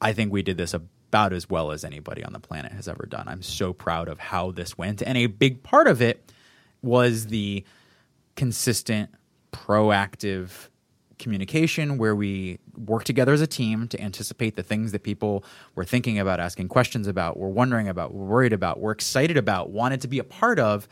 I 0.00 0.12
think 0.12 0.30
we 0.30 0.42
did 0.42 0.58
this 0.58 0.74
about 1.08 1.32
as 1.32 1.48
well 1.48 1.70
as 1.70 1.84
anybody 1.84 2.22
on 2.22 2.32
the 2.32 2.40
planet 2.40 2.72
has 2.72 2.86
ever 2.86 3.06
done. 3.06 3.26
I'm 3.26 3.42
so 3.42 3.72
proud 3.72 4.08
of 4.08 4.18
how 4.18 4.50
this 4.50 4.76
went. 4.76 5.02
And 5.02 5.16
a 5.16 5.26
big 5.26 5.62
part 5.62 5.86
of 5.86 6.02
it 6.02 6.32
was 6.82 7.26
the 7.26 7.64
consistent, 8.36 9.10
proactive 9.52 10.68
communication 11.18 11.98
where 11.98 12.14
we 12.14 12.58
work 12.76 13.04
together 13.04 13.32
as 13.32 13.40
a 13.40 13.46
team 13.46 13.88
to 13.88 14.00
anticipate 14.00 14.54
the 14.54 14.62
things 14.62 14.92
that 14.92 15.02
people 15.02 15.44
were 15.74 15.84
thinking 15.84 16.18
about, 16.18 16.38
asking 16.40 16.68
questions 16.68 17.06
about, 17.08 17.36
were 17.36 17.48
wondering 17.48 17.88
about, 17.88 18.14
were 18.14 18.26
worried 18.26 18.52
about, 18.52 18.78
were 18.80 18.92
excited 18.92 19.36
about, 19.36 19.70
wanted 19.70 20.00
to 20.02 20.08
be 20.08 20.18
a 20.18 20.24
part 20.24 20.58
of, 20.58 20.86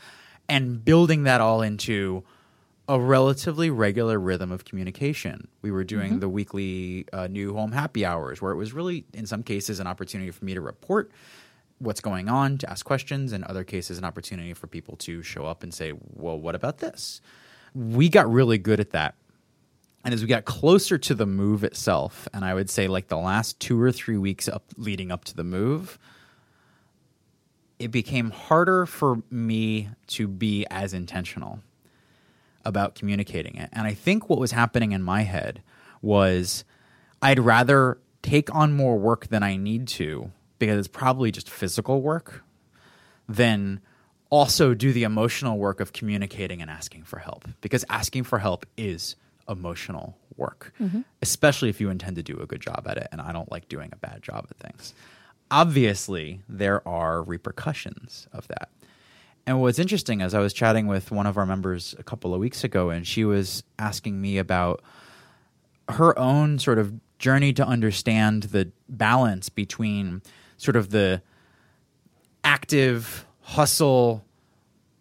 and 0.49 0.83
building 0.83 1.23
that 1.23 1.39
all 1.39 1.61
into 1.61 2.23
a 2.89 2.99
relatively 2.99 3.69
regular 3.69 4.19
rhythm 4.19 4.51
of 4.51 4.63
communication. 4.63 5.47
We 5.61 5.71
were 5.71 5.83
doing 5.83 6.11
mm-hmm. 6.11 6.19
the 6.19 6.29
weekly 6.29 7.05
uh, 7.11 7.27
new 7.27 7.53
home 7.53 7.73
happy 7.73 8.05
hours 8.05 8.41
where 8.41 8.53
it 8.53 8.55
was 8.55 8.73
really, 8.73 9.05
in 9.13 9.25
some 9.25 9.43
cases, 9.43 9.79
an 9.79 9.87
opportunity 9.87 10.31
for 10.31 10.45
me 10.45 10.53
to 10.53 10.61
report 10.61 11.11
what's 11.79 11.99
going 11.99 12.29
on, 12.29 12.57
to 12.59 12.69
ask 12.69 12.85
questions, 12.85 13.33
in 13.33 13.43
other 13.43 13.63
cases, 13.63 13.97
an 13.97 14.05
opportunity 14.05 14.53
for 14.53 14.67
people 14.67 14.95
to 14.97 15.21
show 15.21 15.45
up 15.45 15.63
and 15.63 15.73
say, 15.73 15.93
well, 16.13 16.39
what 16.39 16.55
about 16.55 16.77
this? 16.77 17.21
We 17.75 18.09
got 18.09 18.31
really 18.31 18.57
good 18.57 18.79
at 18.79 18.91
that. 18.91 19.15
And 20.05 20.13
as 20.13 20.21
we 20.21 20.27
got 20.27 20.45
closer 20.45 20.97
to 20.97 21.13
the 21.13 21.25
move 21.25 21.65
itself, 21.65 22.27
and 22.33 22.45
I 22.45 22.53
would 22.53 22.69
say 22.69 22.87
like 22.87 23.09
the 23.09 23.17
last 23.17 23.59
two 23.59 23.79
or 23.79 23.91
three 23.91 24.17
weeks 24.17 24.47
up 24.47 24.63
leading 24.77 25.11
up 25.11 25.25
to 25.25 25.35
the 25.35 25.43
move, 25.43 25.99
it 27.77 27.89
became 27.89 28.31
harder 28.31 28.85
for 28.85 29.21
me 29.29 29.89
to 30.07 30.27
be 30.27 30.65
as 30.71 30.93
intentional 30.93 31.59
about 32.67 32.95
communicating 32.95 33.55
it. 33.55 33.69
And 33.71 33.87
I 33.87 33.93
think 33.93 34.29
what 34.29 34.39
was 34.39 34.51
happening 34.51 34.91
in 34.91 35.01
my 35.01 35.21
head 35.21 35.63
was 36.01 36.65
I'd 37.21 37.39
rather 37.39 37.97
take 38.21 38.53
on 38.53 38.73
more 38.73 38.97
work 38.97 39.27
than 39.27 39.41
I 39.41 39.55
need 39.55 39.87
to 39.89 40.31
because 40.59 40.77
it's 40.77 40.87
probably 40.87 41.31
just 41.31 41.49
physical 41.49 42.01
work 42.01 42.43
than 43.29 43.79
also 44.29 44.73
do 44.73 44.91
the 44.91 45.03
emotional 45.03 45.57
work 45.57 45.79
of 45.79 45.93
communicating 45.93 46.61
and 46.61 46.69
asking 46.69 47.03
for 47.03 47.19
help 47.19 47.47
because 47.61 47.85
asking 47.89 48.25
for 48.25 48.39
help 48.39 48.65
is 48.75 49.15
emotional 49.47 50.17
work, 50.35 50.73
mm-hmm. 50.79 51.01
especially 51.21 51.69
if 51.69 51.79
you 51.79 51.89
intend 51.89 52.17
to 52.17 52.23
do 52.23 52.37
a 52.39 52.45
good 52.45 52.59
job 52.59 52.85
at 52.89 52.97
it. 52.97 53.07
And 53.13 53.21
I 53.21 53.31
don't 53.31 53.49
like 53.49 53.69
doing 53.69 53.91
a 53.93 53.95
bad 53.95 54.21
job 54.21 54.45
at 54.49 54.57
things. 54.57 54.93
Obviously, 55.49 56.41
there 56.49 56.85
are 56.85 57.23
repercussions 57.23 58.27
of 58.33 58.47
that. 58.49 58.69
And 59.47 59.61
what's 59.61 59.79
interesting 59.79 60.19
is 60.19 60.33
I 60.33 60.39
was 60.39 60.51
chatting 60.51 60.87
with 60.87 61.09
one 61.09 61.25
of 61.25 61.37
our 61.37 61.45
members 61.45 61.95
a 61.97 62.03
couple 62.03 62.33
of 62.33 62.41
weeks 62.41 62.65
ago, 62.65 62.89
and 62.89 63.07
she 63.07 63.23
was 63.23 63.63
asking 63.79 64.19
me 64.19 64.37
about 64.37 64.83
her 65.87 66.19
own 66.19 66.59
sort 66.59 66.77
of 66.77 66.93
journey 67.17 67.53
to 67.53 67.65
understand 67.65 68.43
the 68.43 68.69
balance 68.89 69.47
between 69.47 70.21
sort 70.57 70.75
of 70.75 70.89
the 70.89 71.21
active 72.43 73.25
hustle 73.39 74.25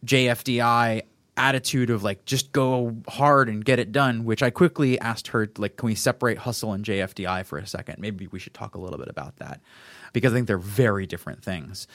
JFDI 0.04 1.02
attitude 1.36 1.90
of 1.90 2.04
like 2.04 2.24
just 2.24 2.52
go 2.52 2.96
hard 3.08 3.48
and 3.48 3.62
get 3.62 3.78
it 3.78 3.92
done 3.92 4.24
which 4.24 4.42
i 4.42 4.48
quickly 4.48 4.98
asked 5.00 5.28
her 5.28 5.46
like 5.58 5.76
can 5.76 5.88
we 5.88 5.94
separate 5.94 6.38
hustle 6.38 6.72
and 6.72 6.82
jfdi 6.82 7.44
for 7.44 7.58
a 7.58 7.66
second? 7.66 7.98
Maybe 7.98 8.26
we 8.28 8.38
should 8.38 8.54
talk 8.54 8.74
a 8.74 8.80
little 8.80 8.96
bit 8.96 9.08
about 9.08 9.36
that 9.36 9.60
because 10.14 10.32
i 10.32 10.36
think 10.36 10.46
they're 10.46 10.56
very 10.56 11.04
different 11.04 11.44
things 11.44 11.86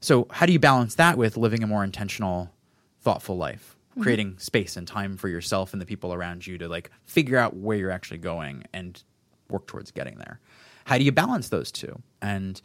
so, 0.00 0.26
how 0.30 0.46
do 0.46 0.52
you 0.52 0.58
balance 0.58 0.94
that 0.96 1.18
with 1.18 1.36
living 1.36 1.62
a 1.62 1.66
more 1.66 1.84
intentional, 1.84 2.52
thoughtful 3.00 3.36
life? 3.36 3.76
Mm-hmm. 3.92 4.02
Creating 4.02 4.38
space 4.38 4.76
and 4.76 4.86
time 4.86 5.16
for 5.16 5.28
yourself 5.28 5.72
and 5.72 5.82
the 5.82 5.86
people 5.86 6.12
around 6.12 6.46
you 6.46 6.58
to 6.58 6.68
like 6.68 6.90
figure 7.04 7.38
out 7.38 7.56
where 7.56 7.76
you're 7.76 7.90
actually 7.90 8.18
going 8.18 8.64
and 8.72 9.02
work 9.50 9.66
towards 9.66 9.90
getting 9.90 10.18
there. 10.18 10.40
How 10.84 10.98
do 10.98 11.04
you 11.04 11.12
balance 11.12 11.48
those 11.48 11.72
two? 11.72 12.00
And 12.22 12.60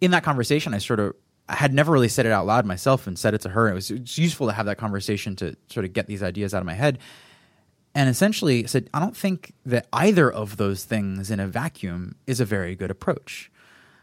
in 0.00 0.10
that 0.10 0.24
conversation, 0.24 0.74
I 0.74 0.78
sort 0.78 1.00
of 1.00 1.14
I 1.48 1.56
had 1.56 1.74
never 1.74 1.92
really 1.92 2.08
said 2.08 2.26
it 2.26 2.32
out 2.32 2.46
loud 2.46 2.64
myself 2.64 3.06
and 3.06 3.18
said 3.18 3.34
it 3.34 3.42
to 3.42 3.50
her. 3.50 3.68
It 3.68 3.74
was, 3.74 3.90
it 3.90 4.00
was 4.00 4.18
useful 4.18 4.46
to 4.46 4.52
have 4.52 4.66
that 4.66 4.78
conversation 4.78 5.36
to 5.36 5.56
sort 5.68 5.84
of 5.84 5.92
get 5.92 6.06
these 6.06 6.22
ideas 6.22 6.54
out 6.54 6.60
of 6.60 6.66
my 6.66 6.74
head. 6.74 6.98
And 7.94 8.08
essentially 8.08 8.66
said, 8.66 8.90
I 8.92 8.98
don't 8.98 9.16
think 9.16 9.52
that 9.66 9.86
either 9.92 10.32
of 10.32 10.56
those 10.56 10.84
things 10.84 11.30
in 11.30 11.38
a 11.38 11.46
vacuum 11.46 12.16
is 12.26 12.40
a 12.40 12.44
very 12.44 12.74
good 12.74 12.90
approach. 12.90 13.52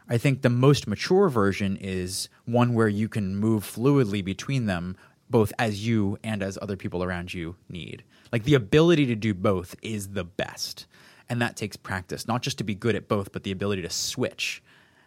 I 0.08 0.18
think 0.18 0.42
the 0.42 0.50
most 0.50 0.86
mature 0.86 1.28
version 1.28 1.76
is 1.80 2.28
one 2.44 2.74
where 2.74 2.88
you 2.88 3.08
can 3.08 3.36
move 3.36 3.64
fluidly 3.64 4.24
between 4.24 4.66
them, 4.66 4.96
both 5.30 5.52
as 5.58 5.86
you 5.86 6.18
and 6.22 6.42
as 6.42 6.58
other 6.60 6.76
people 6.76 7.02
around 7.02 7.32
you 7.32 7.56
need. 7.68 8.04
Like 8.32 8.44
the 8.44 8.54
ability 8.54 9.06
to 9.06 9.14
do 9.14 9.34
both 9.34 9.74
is 9.82 10.08
the 10.10 10.24
best. 10.24 10.86
And 11.28 11.40
that 11.40 11.56
takes 11.56 11.76
practice, 11.76 12.26
not 12.26 12.42
just 12.42 12.58
to 12.58 12.64
be 12.64 12.74
good 12.74 12.94
at 12.94 13.08
both, 13.08 13.32
but 13.32 13.42
the 13.42 13.52
ability 13.52 13.82
to 13.82 13.90
switch 13.90 14.62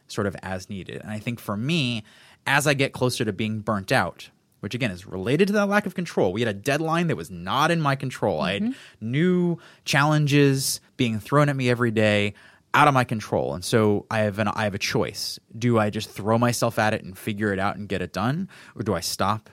sort 0.08 0.28
of 0.28 0.36
as 0.42 0.70
needed. 0.70 1.02
And 1.02 1.12
I 1.12 1.20
think 1.20 1.40
for 1.40 1.58
me, 1.58 2.04
as 2.48 2.68
I 2.68 2.74
get 2.74 2.94
closer 2.94 3.26
to 3.26 3.34
being 3.34 3.60
burnt 3.60 3.92
out, 3.92 4.30
which 4.66 4.74
again 4.74 4.90
is 4.90 5.06
related 5.06 5.46
to 5.46 5.54
that 5.54 5.70
lack 5.70 5.86
of 5.86 5.94
control. 5.94 6.34
We 6.34 6.42
had 6.42 6.48
a 6.48 6.54
deadline 6.54 7.06
that 7.08 7.16
was 7.16 7.30
not 7.30 7.70
in 7.70 7.80
my 7.80 7.96
control. 7.96 8.38
Mm-hmm. 8.38 8.46
I 8.46 8.54
had 8.54 8.64
mm-hmm. 8.64 9.12
new 9.12 9.58
challenges 9.84 10.82
being 10.98 11.20
thrown 11.20 11.50
at 11.50 11.56
me 11.56 11.70
every 11.70 11.92
day 11.92 12.34
out 12.76 12.88
of 12.88 12.94
my 12.94 13.06
control. 13.06 13.56
And 13.56 13.64
so 13.64 14.06
I 14.12 14.20
have 14.20 14.38
an 14.38 14.50
I 14.50 14.66
have 14.66 14.76
a 14.76 14.80
choice. 14.80 15.40
Do 15.58 15.80
I 15.80 15.90
just 15.90 16.10
throw 16.10 16.38
myself 16.38 16.78
at 16.78 16.94
it 16.94 17.04
and 17.04 17.18
figure 17.18 17.52
it 17.54 17.58
out 17.58 17.78
and 17.78 17.88
get 17.90 18.02
it 18.02 18.14
done? 18.14 18.50
Or 18.76 18.84
do 18.84 18.94
I 18.94 19.00
stop? 19.00 19.50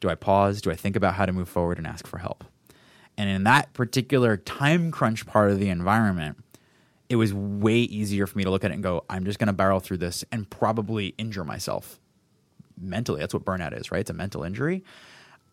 Do 0.00 0.08
I 0.08 0.14
pause? 0.14 0.60
Do 0.62 0.70
I 0.70 0.74
think 0.74 0.96
about 0.96 1.14
how 1.14 1.26
to 1.26 1.32
move 1.32 1.48
forward 1.48 1.78
and 1.78 1.86
ask 1.86 2.06
for 2.06 2.18
help? 2.18 2.44
And 3.16 3.28
in 3.28 3.44
that 3.44 3.72
particular 3.74 4.36
time 4.36 4.90
crunch 4.90 5.26
part 5.26 5.50
of 5.50 5.58
the 5.58 5.68
environment, 5.68 6.38
it 7.08 7.16
was 7.16 7.34
way 7.34 7.76
easier 7.76 8.26
for 8.26 8.38
me 8.38 8.44
to 8.44 8.50
look 8.50 8.64
at 8.64 8.70
it 8.70 8.74
and 8.74 8.82
go, 8.82 9.04
I'm 9.10 9.24
just 9.24 9.38
going 9.38 9.48
to 9.48 9.52
barrel 9.52 9.80
through 9.80 9.98
this 9.98 10.24
and 10.30 10.48
probably 10.48 11.08
injure 11.18 11.44
myself 11.44 11.98
mentally. 12.80 13.20
That's 13.20 13.34
what 13.34 13.44
burnout 13.44 13.78
is, 13.78 13.90
right? 13.90 14.00
It's 14.00 14.10
a 14.10 14.14
mental 14.14 14.44
injury. 14.44 14.84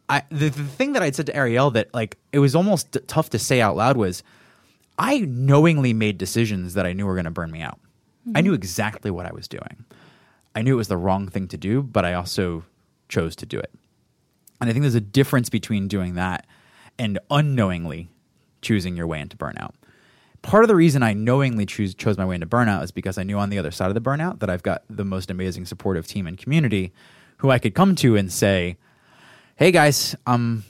I, 0.07 0.23
the, 0.29 0.49
the 0.49 0.63
thing 0.63 0.93
that 0.93 1.01
I'd 1.01 1.15
said 1.15 1.25
to 1.25 1.35
Ariel 1.35 1.71
that 1.71 1.91
like 1.93 2.17
it 2.31 2.39
was 2.39 2.55
almost 2.55 2.95
tough 3.07 3.31
to 3.31 3.39
say 3.39 3.61
out 3.61 3.75
loud 3.75 3.97
was, 3.97 4.21
I 4.97 5.19
knowingly 5.19 5.93
made 5.93 6.17
decisions 6.17 6.73
that 6.73 6.85
I 6.85 6.93
knew 6.93 7.05
were 7.05 7.15
going 7.15 7.25
to 7.25 7.31
burn 7.31 7.51
me 7.51 7.61
out. 7.61 7.79
Mm-hmm. 8.27 8.37
I 8.37 8.41
knew 8.41 8.53
exactly 8.53 9.11
what 9.11 9.25
I 9.25 9.33
was 9.33 9.47
doing. 9.47 9.85
I 10.55 10.61
knew 10.61 10.73
it 10.73 10.77
was 10.77 10.87
the 10.87 10.97
wrong 10.97 11.27
thing 11.27 11.47
to 11.49 11.57
do, 11.57 11.83
but 11.83 12.05
I 12.05 12.13
also 12.13 12.63
chose 13.09 13.35
to 13.37 13.45
do 13.45 13.59
it. 13.59 13.71
And 14.61 14.69
I 14.69 14.73
think 14.73 14.83
there's 14.83 14.95
a 14.95 15.01
difference 15.01 15.49
between 15.49 15.87
doing 15.87 16.15
that 16.15 16.45
and 16.97 17.19
unknowingly 17.29 18.09
choosing 18.61 18.95
your 18.95 19.05
way 19.05 19.19
into 19.19 19.35
burnout. 19.37 19.73
Part 20.41 20.63
of 20.63 20.67
the 20.67 20.75
reason 20.75 21.03
I 21.03 21.13
knowingly 21.13 21.65
choose, 21.65 21.93
chose 21.93 22.17
my 22.17 22.25
way 22.25 22.35
into 22.35 22.47
burnout 22.47 22.83
is 22.83 22.91
because 22.91 23.17
I 23.17 23.23
knew 23.23 23.37
on 23.37 23.49
the 23.49 23.59
other 23.59 23.71
side 23.71 23.89
of 23.89 23.95
the 23.95 24.01
burnout 24.01 24.39
that 24.39 24.49
I've 24.49 24.63
got 24.63 24.83
the 24.89 25.03
most 25.03 25.29
amazing 25.29 25.65
supportive 25.65 26.07
team 26.07 26.27
and 26.27 26.37
community 26.37 26.93
who 27.37 27.51
I 27.51 27.59
could 27.59 27.75
come 27.75 27.95
to 27.95 28.15
and 28.15 28.31
say, 28.31 28.77
"Hey 29.55 29.71
guys, 29.71 30.15
I'm 30.25 30.63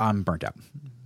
I'm 0.00 0.22
burnt 0.22 0.42
out." 0.42 0.56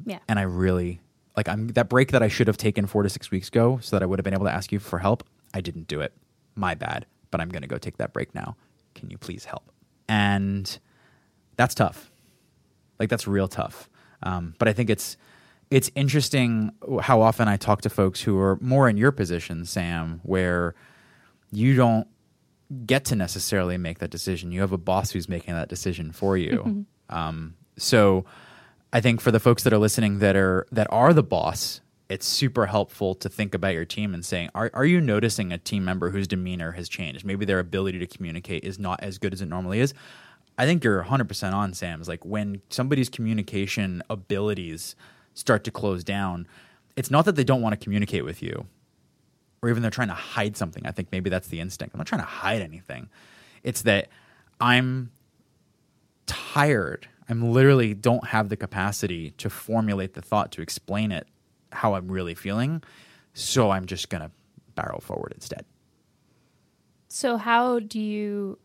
Yeah. 0.06 0.20
And 0.28 0.38
I 0.38 0.42
really 0.42 1.00
like 1.38 1.48
I'm 1.48 1.68
that 1.68 1.88
break 1.88 2.10
that 2.10 2.20
I 2.20 2.26
should 2.26 2.48
have 2.48 2.56
taken 2.56 2.86
four 2.86 3.04
to 3.04 3.08
six 3.08 3.30
weeks 3.30 3.46
ago 3.46 3.78
so 3.80 3.94
that 3.94 4.02
I 4.02 4.06
would 4.06 4.18
have 4.18 4.24
been 4.24 4.34
able 4.34 4.46
to 4.46 4.52
ask 4.52 4.72
you 4.72 4.80
for 4.80 4.98
help. 4.98 5.22
I 5.54 5.60
didn't 5.60 5.86
do 5.86 6.00
it. 6.00 6.12
My 6.56 6.74
bad. 6.74 7.06
But 7.30 7.40
I'm 7.40 7.48
going 7.48 7.62
to 7.62 7.68
go 7.68 7.78
take 7.78 7.98
that 7.98 8.12
break 8.12 8.34
now. 8.34 8.56
Can 8.96 9.08
you 9.08 9.18
please 9.18 9.44
help? 9.44 9.70
And 10.08 10.78
that's 11.56 11.76
tough. 11.76 12.10
Like 12.98 13.08
that's 13.08 13.28
real 13.28 13.46
tough. 13.46 13.88
Um, 14.24 14.56
but 14.58 14.66
I 14.66 14.72
think 14.72 14.90
it's 14.90 15.16
it's 15.70 15.92
interesting 15.94 16.72
how 17.02 17.20
often 17.20 17.46
I 17.46 17.56
talk 17.56 17.82
to 17.82 17.90
folks 17.90 18.20
who 18.20 18.36
are 18.40 18.58
more 18.60 18.88
in 18.88 18.96
your 18.96 19.12
position, 19.12 19.64
Sam, 19.64 20.20
where 20.24 20.74
you 21.52 21.76
don't 21.76 22.08
get 22.84 23.04
to 23.04 23.14
necessarily 23.14 23.78
make 23.78 24.00
that 24.00 24.10
decision. 24.10 24.50
You 24.50 24.62
have 24.62 24.72
a 24.72 24.78
boss 24.78 25.12
who's 25.12 25.28
making 25.28 25.54
that 25.54 25.68
decision 25.68 26.10
for 26.10 26.36
you. 26.36 26.84
um, 27.10 27.54
so 27.76 28.24
I 28.92 29.00
think 29.00 29.20
for 29.20 29.30
the 29.30 29.40
folks 29.40 29.64
that 29.64 29.72
are 29.72 29.78
listening 29.78 30.18
that 30.20 30.36
are 30.36 30.66
that 30.72 30.86
are 30.90 31.12
the 31.12 31.22
boss, 31.22 31.80
it's 32.08 32.26
super 32.26 32.66
helpful 32.66 33.14
to 33.16 33.28
think 33.28 33.54
about 33.54 33.74
your 33.74 33.84
team 33.84 34.14
and 34.14 34.24
saying, 34.24 34.50
are 34.54 34.70
are 34.72 34.86
you 34.86 35.00
noticing 35.00 35.52
a 35.52 35.58
team 35.58 35.84
member 35.84 36.10
whose 36.10 36.26
demeanor 36.26 36.72
has 36.72 36.88
changed? 36.88 37.24
Maybe 37.24 37.44
their 37.44 37.58
ability 37.58 37.98
to 37.98 38.06
communicate 38.06 38.64
is 38.64 38.78
not 38.78 39.02
as 39.02 39.18
good 39.18 39.32
as 39.32 39.42
it 39.42 39.46
normally 39.46 39.80
is. 39.80 39.92
I 40.56 40.66
think 40.66 40.82
you're 40.82 41.04
100% 41.04 41.52
on 41.52 41.72
Sam's 41.72 42.08
like 42.08 42.24
when 42.24 42.62
somebody's 42.68 43.08
communication 43.08 44.02
abilities 44.10 44.96
start 45.34 45.62
to 45.64 45.70
close 45.70 46.02
down, 46.02 46.48
it's 46.96 47.12
not 47.12 47.26
that 47.26 47.36
they 47.36 47.44
don't 47.44 47.62
want 47.62 47.78
to 47.78 47.84
communicate 47.84 48.24
with 48.24 48.42
you 48.42 48.66
or 49.62 49.68
even 49.68 49.82
they're 49.82 49.90
trying 49.90 50.08
to 50.08 50.14
hide 50.14 50.56
something. 50.56 50.86
I 50.86 50.90
think 50.90 51.12
maybe 51.12 51.30
that's 51.30 51.48
the 51.48 51.60
instinct. 51.60 51.94
I'm 51.94 51.98
not 51.98 52.06
trying 52.06 52.22
to 52.22 52.26
hide 52.26 52.60
anything. 52.62 53.08
It's 53.62 53.82
that 53.82 54.08
I'm 54.60 55.12
tired 56.26 57.08
I'm 57.28 57.52
literally 57.52 57.94
don't 57.94 58.26
have 58.28 58.48
the 58.48 58.56
capacity 58.56 59.32
to 59.32 59.50
formulate 59.50 60.14
the 60.14 60.22
thought 60.22 60.52
to 60.52 60.62
explain 60.62 61.12
it 61.12 61.26
how 61.72 61.94
I'm 61.94 62.10
really 62.10 62.34
feeling. 62.34 62.82
So 63.34 63.70
I'm 63.70 63.86
just 63.86 64.08
going 64.08 64.22
to 64.22 64.30
barrel 64.74 65.00
forward 65.00 65.32
instead. 65.34 65.64
So 67.08 67.36
how 67.36 67.80
do 67.80 68.00
you 68.00 68.58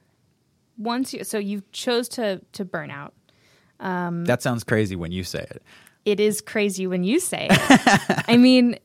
once 0.78 1.14
you 1.14 1.24
so 1.24 1.38
you 1.38 1.64
chose 1.72 2.10
to 2.10 2.42
to 2.54 2.66
burn 2.66 2.92
out? 2.92 3.14
Um, 3.80 4.26
that 4.26 4.42
sounds 4.42 4.64
crazy 4.64 4.96
when 4.96 5.12
you 5.12 5.24
say 5.24 5.40
it. 5.40 5.64
It 6.06 6.20
is 6.20 6.42
crazy 6.42 6.88
when 6.88 7.04
you 7.04 7.20
say 7.20 7.48
it. 7.50 8.24
I 8.28 8.38
mean, 8.38 8.78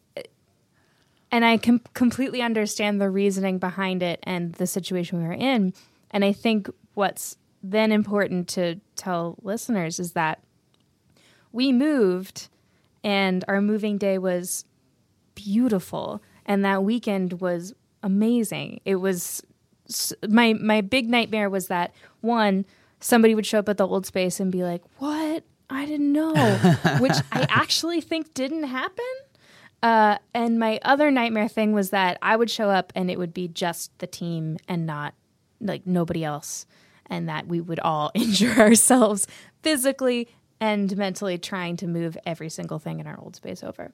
and 1.31 1.45
I 1.45 1.59
com- 1.59 1.83
completely 1.95 2.43
understand 2.43 3.01
the 3.01 3.11
reasoning 3.11 3.59
behind 3.59 4.03
it 4.03 4.21
and 4.23 4.53
the 4.55 4.67
situation 4.67 5.21
we 5.21 5.27
were 5.27 5.33
in. 5.33 5.73
And 6.11 6.25
I 6.25 6.33
think 6.33 6.71
what's 6.95 7.37
then 7.63 7.93
important 7.93 8.49
to 8.49 8.81
tell 8.97 9.37
listeners 9.43 9.99
is 9.99 10.13
that 10.13 10.41
we 11.53 11.73
moved 11.73 12.49
and 13.03 13.45
our 13.49 13.61
moving 13.61 13.99
day 13.99 14.19
was 14.19 14.65
beautiful. 15.35 16.23
And 16.47 16.65
that 16.65 16.83
weekend 16.83 17.41
was 17.41 17.75
amazing. 18.03 18.81
It 18.85 18.97
was 18.97 19.43
my 20.29 20.53
my 20.55 20.81
big 20.81 21.09
nightmare 21.09 21.49
was 21.49 21.69
that 21.69 21.95
one 22.21 22.65
somebody 23.01 23.35
would 23.35 23.47
show 23.47 23.61
up 23.61 23.69
at 23.69 23.77
the 23.77 23.87
old 23.87 24.07
space 24.07 24.41
and 24.41 24.53
be 24.53 24.63
like, 24.63 24.83
"What? 24.99 25.45
I 25.71 25.87
didn't 25.87 26.13
know," 26.13 26.35
which 27.01 27.17
I 27.33 27.47
actually 27.49 28.01
think 28.01 28.35
didn't 28.35 28.65
happen. 28.65 29.05
Uh, 29.83 30.19
and 30.35 30.59
my 30.59 30.81
other 30.83 31.11
nightmare 31.11 31.49
thing 31.49 31.73
was 31.73 31.91
that 31.91 32.19
I 32.21 32.35
would 32.35 32.51
show 32.51 32.69
up 32.69 32.93
and 32.97 33.11
it 33.11 33.19
would 33.19 33.33
be 33.33 33.47
just 33.47 33.97
the 33.99 34.09
team 34.09 34.59
and 34.67 34.87
not 34.87 35.15
like 35.61 35.87
nobody 35.87 36.25
else, 36.25 36.67
and 37.11 37.29
that 37.29 37.47
we 37.47 37.61
would 37.61 37.81
all 37.81 38.11
injure 38.15 38.61
ourselves 38.61 39.27
physically 39.63 40.29
and 40.61 40.97
mentally 40.97 41.39
trying 41.39 41.77
to 41.77 41.87
move 41.87 42.17
every 42.27 42.49
single 42.49 42.79
thing 42.79 43.01
in 43.01 43.07
our 43.07 43.19
old 43.19 43.37
space 43.37 43.63
over. 43.63 43.93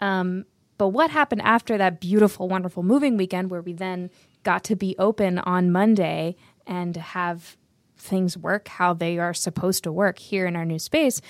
Um, 0.00 0.46
but 0.78 0.88
what 0.88 1.10
happened 1.10 1.42
after 1.42 1.78
that 1.78 2.00
beautiful, 2.00 2.48
wonderful 2.48 2.82
moving 2.82 3.16
weekend 3.16 3.50
where 3.50 3.62
we 3.62 3.72
then 3.72 4.10
got 4.42 4.64
to 4.64 4.74
be 4.74 4.96
open 4.98 5.38
on 5.38 5.70
Monday 5.70 6.34
and 6.66 6.96
have 6.96 7.56
things 7.96 8.36
work 8.36 8.66
how 8.68 8.92
they 8.92 9.18
are 9.18 9.32
supposed 9.32 9.84
to 9.84 9.92
work 9.92 10.18
here 10.18 10.46
in 10.46 10.56
our 10.56 10.64
new 10.64 10.78
space 10.78 11.20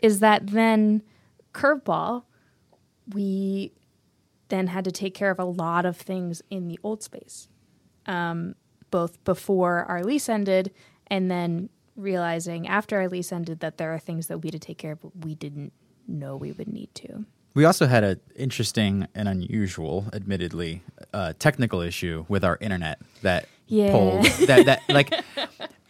is 0.00 0.20
that 0.20 0.48
then 0.48 1.02
curveball 1.54 2.24
we 3.14 3.72
then 4.48 4.66
had 4.66 4.84
to 4.84 4.92
take 4.92 5.14
care 5.14 5.30
of 5.30 5.38
a 5.38 5.44
lot 5.44 5.86
of 5.86 5.96
things 5.96 6.42
in 6.50 6.68
the 6.68 6.78
old 6.82 7.02
space 7.02 7.48
um, 8.04 8.54
both 8.90 9.22
before 9.24 9.84
our 9.84 10.02
lease 10.02 10.28
ended 10.28 10.72
and 11.08 11.30
then 11.30 11.68
realizing 11.96 12.68
after 12.68 12.96
our 12.98 13.08
lease 13.08 13.32
ended 13.32 13.60
that 13.60 13.76
there 13.78 13.92
are 13.92 13.98
things 13.98 14.28
that 14.28 14.38
we 14.38 14.48
had 14.48 14.52
to 14.52 14.58
take 14.58 14.78
care 14.78 14.92
of 14.92 15.00
but 15.02 15.10
we 15.24 15.34
didn't 15.34 15.72
know 16.06 16.36
we 16.36 16.52
would 16.52 16.68
need 16.68 16.88
to 16.94 17.24
We 17.54 17.64
also 17.64 17.86
had 17.86 18.04
an 18.04 18.20
interesting 18.36 19.08
and 19.14 19.28
unusual, 19.28 20.06
admittedly, 20.12 20.82
uh, 21.12 21.32
technical 21.38 21.80
issue 21.80 22.24
with 22.28 22.44
our 22.44 22.56
internet 22.60 23.00
that 23.22 23.46
Yeah. 23.66 23.90
pulled 23.90 24.22
that 24.46 24.66
that 24.66 24.82
like. 24.88 25.12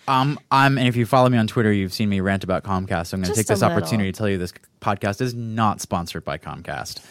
Um, 0.09 0.41
I'm, 0.51 0.79
and 0.79 0.89
if 0.89 0.97
you 0.97 1.05
follow 1.05 1.29
me 1.29 1.37
on 1.37 1.47
Twitter, 1.47 1.71
you've 1.71 1.93
seen 1.93 2.09
me 2.09 2.21
rant 2.21 2.43
about 2.43 2.65
Comcast. 2.65 3.09
So 3.09 3.17
I'm 3.17 3.21
going 3.21 3.31
to 3.31 3.37
take 3.37 3.47
this 3.47 3.61
little. 3.61 3.77
opportunity 3.77 4.11
to 4.11 4.17
tell 4.17 4.27
you 4.27 4.39
this 4.39 4.55
podcast 4.81 5.21
is 5.21 5.35
not 5.35 5.83
sponsored 5.83 6.25
by 6.25 6.39
Comcast. 6.39 7.05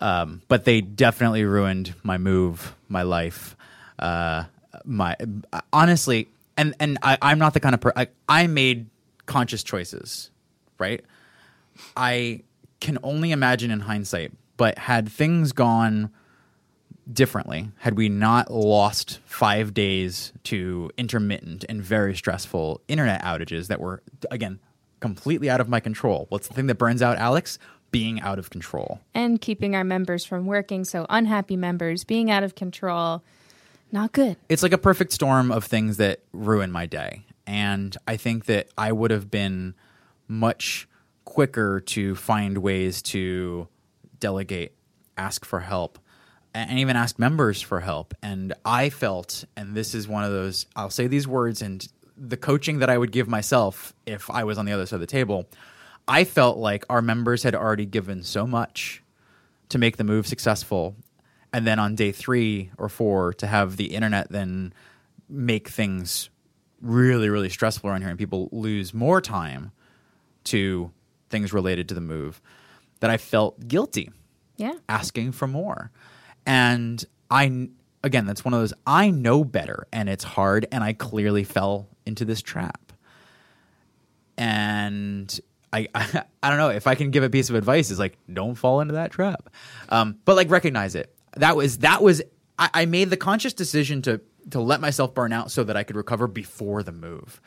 Um, 0.00 0.40
but 0.48 0.64
they 0.64 0.80
definitely 0.80 1.44
ruined 1.44 1.92
my 2.02 2.16
move, 2.16 2.74
my 2.88 3.02
life, 3.02 3.54
uh, 3.98 4.44
my 4.84 5.16
honestly, 5.72 6.28
and 6.56 6.74
and 6.80 6.98
I, 7.02 7.18
I'm 7.22 7.38
not 7.38 7.54
the 7.54 7.60
kind 7.60 7.74
of 7.74 7.80
per- 7.80 7.92
I, 7.96 8.08
I 8.28 8.46
made 8.46 8.86
conscious 9.26 9.62
choices, 9.62 10.30
right? 10.78 11.02
I 11.96 12.42
can 12.80 12.98
only 13.02 13.32
imagine 13.32 13.70
in 13.70 13.80
hindsight, 13.80 14.32
but 14.56 14.78
had 14.78 15.08
things 15.08 15.52
gone 15.52 16.10
differently, 17.10 17.70
had 17.78 17.96
we 17.96 18.08
not 18.08 18.50
lost 18.50 19.20
five 19.24 19.74
days 19.74 20.32
to 20.44 20.90
intermittent 20.96 21.64
and 21.68 21.82
very 21.82 22.14
stressful 22.14 22.80
internet 22.88 23.22
outages 23.22 23.66
that 23.68 23.80
were, 23.80 24.02
again, 24.30 24.58
completely 25.00 25.50
out 25.50 25.60
of 25.60 25.68
my 25.68 25.80
control. 25.80 26.26
What's 26.30 26.48
the 26.48 26.54
thing 26.54 26.66
that 26.68 26.76
burns 26.76 27.02
out 27.02 27.18
Alex? 27.18 27.58
Being 27.90 28.20
out 28.22 28.38
of 28.38 28.50
control. 28.50 29.00
and 29.14 29.40
keeping 29.40 29.76
our 29.76 29.84
members 29.84 30.24
from 30.24 30.46
working 30.46 30.84
so 30.84 31.06
unhappy 31.08 31.56
members 31.56 32.02
being 32.02 32.28
out 32.28 32.42
of 32.42 32.56
control 32.56 33.22
not 33.94 34.12
good 34.12 34.36
It's 34.48 34.62
like 34.62 34.72
a 34.72 34.78
perfect 34.78 35.12
storm 35.12 35.50
of 35.50 35.64
things 35.64 35.96
that 35.96 36.20
ruin 36.32 36.70
my 36.70 36.84
day. 36.84 37.24
And 37.46 37.96
I 38.06 38.16
think 38.16 38.46
that 38.46 38.68
I 38.76 38.92
would 38.92 39.10
have 39.10 39.30
been 39.30 39.74
much 40.28 40.88
quicker 41.24 41.80
to 41.80 42.14
find 42.14 42.58
ways 42.58 43.00
to 43.02 43.68
delegate, 44.20 44.72
ask 45.16 45.44
for 45.44 45.60
help, 45.60 45.98
and 46.52 46.78
even 46.78 46.96
ask 46.96 47.18
members 47.18 47.60
for 47.60 47.80
help. 47.80 48.14
And 48.22 48.52
I 48.64 48.90
felt, 48.90 49.44
and 49.56 49.74
this 49.74 49.94
is 49.94 50.08
one 50.08 50.24
of 50.24 50.30
those, 50.30 50.66
I'll 50.76 50.90
say 50.90 51.06
these 51.06 51.28
words 51.28 51.62
and 51.62 51.86
the 52.16 52.36
coaching 52.36 52.78
that 52.78 52.90
I 52.90 52.98
would 52.98 53.12
give 53.12 53.28
myself 53.28 53.92
if 54.06 54.30
I 54.30 54.44
was 54.44 54.58
on 54.58 54.66
the 54.66 54.72
other 54.72 54.86
side 54.86 54.96
of 54.96 55.00
the 55.00 55.06
table, 55.06 55.48
I 56.06 56.24
felt 56.24 56.58
like 56.58 56.84
our 56.88 57.02
members 57.02 57.42
had 57.42 57.54
already 57.54 57.86
given 57.86 58.22
so 58.22 58.46
much 58.46 59.02
to 59.70 59.78
make 59.78 59.96
the 59.96 60.04
move 60.04 60.26
successful. 60.26 60.96
And 61.54 61.64
then 61.64 61.78
on 61.78 61.94
day 61.94 62.10
three 62.10 62.72
or 62.78 62.88
four, 62.88 63.32
to 63.34 63.46
have 63.46 63.76
the 63.76 63.94
internet 63.94 64.28
then 64.28 64.74
make 65.28 65.68
things 65.68 66.28
really, 66.82 67.28
really 67.28 67.48
stressful 67.48 67.88
around 67.88 68.00
here 68.00 68.10
and 68.10 68.18
people 68.18 68.48
lose 68.50 68.92
more 68.92 69.20
time 69.20 69.70
to 70.44 70.90
things 71.30 71.52
related 71.52 71.88
to 71.90 71.94
the 71.94 72.00
move, 72.00 72.42
that 72.98 73.08
I 73.08 73.18
felt 73.18 73.68
guilty 73.68 74.10
yeah 74.56 74.74
asking 74.88 75.30
for 75.30 75.46
more. 75.46 75.92
And 76.44 77.04
I, 77.30 77.68
again, 78.02 78.26
that's 78.26 78.44
one 78.44 78.52
of 78.52 78.58
those, 78.58 78.74
I 78.84 79.10
know 79.10 79.44
better 79.44 79.86
and 79.92 80.08
it's 80.08 80.24
hard. 80.24 80.66
And 80.72 80.82
I 80.82 80.92
clearly 80.92 81.44
fell 81.44 81.88
into 82.04 82.24
this 82.24 82.42
trap. 82.42 82.92
And 84.36 85.40
I, 85.72 85.86
I, 85.94 86.24
I 86.42 86.48
don't 86.48 86.58
know 86.58 86.70
if 86.70 86.88
I 86.88 86.96
can 86.96 87.12
give 87.12 87.22
a 87.22 87.30
piece 87.30 87.48
of 87.48 87.54
advice 87.54 87.92
is 87.92 88.00
like, 88.00 88.18
don't 88.32 88.56
fall 88.56 88.80
into 88.80 88.94
that 88.94 89.12
trap. 89.12 89.50
Um, 89.88 90.18
but 90.24 90.34
like 90.34 90.50
recognize 90.50 90.96
it. 90.96 91.13
That 91.36 91.56
was, 91.56 91.78
that 91.78 92.02
was, 92.02 92.22
I, 92.58 92.70
I 92.74 92.86
made 92.86 93.10
the 93.10 93.16
conscious 93.16 93.52
decision 93.52 94.02
to, 94.02 94.20
to 94.50 94.60
let 94.60 94.80
myself 94.80 95.14
burn 95.14 95.32
out 95.32 95.50
so 95.50 95.64
that 95.64 95.76
I 95.76 95.82
could 95.82 95.96
recover 95.96 96.26
before 96.26 96.82
the 96.82 96.92
move. 96.92 97.40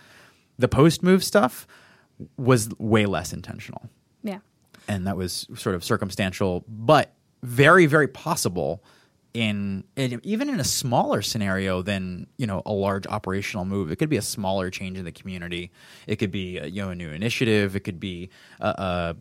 The 0.57 0.67
post 0.67 1.03
move 1.03 1.23
stuff 1.23 1.67
was 2.35 2.69
way 2.79 3.05
less 3.05 3.31
intentional 3.31 3.89
yeah 4.23 4.39
and 4.87 5.05
that 5.07 5.17
was 5.17 5.47
sort 5.55 5.75
of 5.75 5.83
circumstantial, 5.83 6.63
but 6.67 7.13
very, 7.43 7.85
very 7.85 8.07
possible 8.07 8.83
in, 9.33 9.83
in 9.95 10.19
even 10.23 10.49
in 10.49 10.59
a 10.59 10.63
smaller 10.63 11.21
scenario 11.21 11.81
than 11.81 12.27
you 12.37 12.47
know 12.47 12.61
a 12.65 12.71
large 12.71 13.05
operational 13.05 13.65
move. 13.65 13.91
It 13.91 13.97
could 13.97 14.09
be 14.09 14.17
a 14.17 14.21
smaller 14.21 14.69
change 14.69 14.97
in 14.97 15.05
the 15.05 15.11
community. 15.11 15.71
It 16.07 16.15
could 16.15 16.31
be 16.31 16.59
uh, 16.59 16.65
you 16.65 16.81
know 16.81 16.89
a 16.89 16.95
new 16.95 17.09
initiative. 17.09 17.75
It 17.75 17.81
could 17.81 17.99
be 17.99 18.29
a, 18.59 18.67
a, 18.67 19.15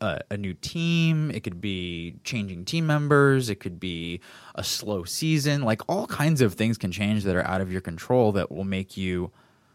a, 0.00 0.20
a 0.30 0.36
new 0.36 0.54
team. 0.54 1.30
It 1.30 1.42
could 1.42 1.60
be 1.60 2.16
changing 2.24 2.64
team 2.64 2.86
members. 2.86 3.48
It 3.48 3.56
could 3.56 3.80
be 3.80 4.20
a 4.54 4.64
slow 4.64 5.04
season. 5.04 5.62
Like 5.62 5.82
all 5.88 6.06
kinds 6.06 6.40
of 6.40 6.54
things 6.54 6.78
can 6.78 6.92
change 6.92 7.24
that 7.24 7.36
are 7.36 7.46
out 7.46 7.60
of 7.60 7.72
your 7.72 7.80
control 7.80 8.32
that 8.32 8.50
will 8.50 8.64
make 8.64 8.96
you 8.96 9.30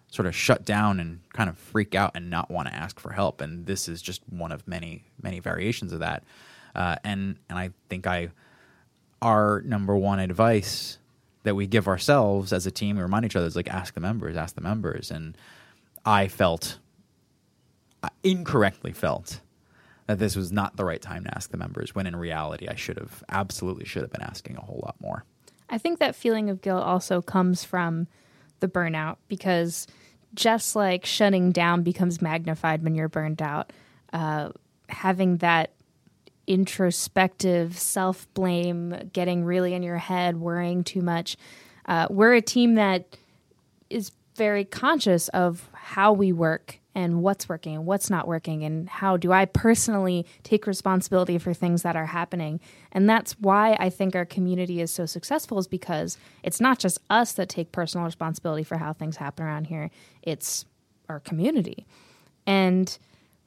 sort 0.08 0.26
of 0.26 0.36
shut 0.36 0.66
down 0.66 1.00
and 1.00 1.22
kind 1.34 1.50
of 1.50 1.58
freak 1.58 1.96
out 1.96 2.12
and 2.16 2.30
not 2.30 2.52
want 2.52 2.68
to 2.68 2.74
ask 2.74 3.00
for 3.00 3.14
help. 3.14 3.42
And 3.42 3.66
this 3.66 3.88
is 3.88 4.02
just 4.02 4.22
one 4.30 4.52
of 4.52 4.68
many, 4.68 5.06
many 5.22 5.40
variations 5.40 5.94
of 5.94 6.00
that. 6.00 6.24
Uh, 6.76 6.96
and 7.04 7.38
and 7.50 7.58
I 7.58 7.72
think 7.90 8.08
I 8.08 8.30
our 9.22 9.62
number 9.62 9.96
one 9.96 10.20
advice 10.20 10.98
that 11.44 11.56
we 11.56 11.68
give 11.68 11.88
ourselves 11.88 12.54
as 12.54 12.66
a 12.66 12.72
team, 12.72 12.98
we 12.98 13.02
remind 13.02 13.26
each 13.26 13.36
other 13.36 13.48
is 13.48 13.56
like 13.56 13.70
ask 13.70 13.94
the 13.94 14.00
members, 14.00 14.36
ask 14.36 14.56
the 14.56 14.62
members. 14.62 15.12
And 15.12 15.38
I 16.06 16.28
felt 16.28 16.80
I 18.04 18.10
incorrectly 18.24 18.94
felt 18.94 19.42
that 20.12 20.20
this 20.20 20.36
was 20.36 20.52
not 20.52 20.76
the 20.76 20.84
right 20.84 21.02
time 21.02 21.24
to 21.24 21.34
ask 21.36 21.52
the 21.52 21.58
members 21.58 21.96
when 21.96 22.06
in 22.06 22.16
reality 22.16 22.68
I 22.68 22.76
should 22.76 22.98
have 22.98 23.24
absolutely 23.30 23.86
should 23.86 24.02
have 24.02 24.12
been 24.12 24.22
asking 24.22 24.58
a 24.58 24.62
whole 24.62 24.82
lot 24.84 24.96
more. 25.00 25.24
I 25.70 25.78
think 25.78 26.00
that 26.00 26.16
feeling 26.16 26.50
of 26.50 26.62
guilt 26.62 26.84
also 26.84 27.22
comes 27.22 27.64
from 27.64 28.08
the 28.60 28.68
burnout 28.68 29.16
because 29.30 29.88
just 30.34 30.76
like 30.76 31.06
shutting 31.06 31.54
down 31.54 31.84
becomes 31.84 32.22
magnified 32.22 32.84
when 32.84 32.94
you're 32.94 33.08
burned 33.08 33.42
out, 33.42 33.72
uh, 34.12 34.50
having 34.90 35.38
that 35.38 35.72
introspective 36.46 37.78
self 37.80 38.32
blame, 38.34 39.10
getting 39.14 39.46
really 39.46 39.74
in 39.74 39.82
your 39.82 39.98
head, 39.98 40.38
worrying 40.38 40.84
too 40.84 41.02
much. 41.02 41.38
Uh, 41.86 42.08
we're 42.10 42.34
a 42.34 42.42
team 42.42 42.76
that 42.76 43.16
is 43.90 44.12
very 44.36 44.66
conscious 44.66 45.30
of 45.30 45.70
how 45.74 46.12
we 46.12 46.34
work 46.34 46.81
and 46.94 47.22
what's 47.24 47.48
working 47.48 47.76
and 47.76 47.86
what's 47.86 48.10
not 48.10 48.28
working 48.28 48.64
and 48.64 48.90
how 48.90 49.16
do 49.18 49.32
I 49.32 49.46
personally 49.46 50.26
take 50.44 50.68
responsibility 50.68 51.38
for 51.38 51.54
things 51.54 51.84
that 51.84 51.96
are 51.96 52.08
happening. 52.08 52.60
And 52.92 53.10
that's 53.10 53.34
why 53.40 53.78
I 53.80 53.90
think 53.90 54.16
our 54.16 54.26
community 54.26 54.82
is 54.82 54.92
so 54.92 55.06
successful 55.06 55.58
is 55.58 55.68
because 55.68 56.18
it's 56.44 56.60
not 56.60 56.80
just 56.80 57.00
us 57.10 57.34
that 57.34 57.50
take 57.50 57.72
personal 57.72 58.06
responsibility 58.06 58.64
for 58.64 58.78
how 58.78 58.94
things 58.94 59.18
happen 59.18 59.46
around 59.46 59.68
here. 59.68 59.90
It's 60.22 60.66
our 61.08 61.20
community. 61.20 61.86
And 62.46 62.98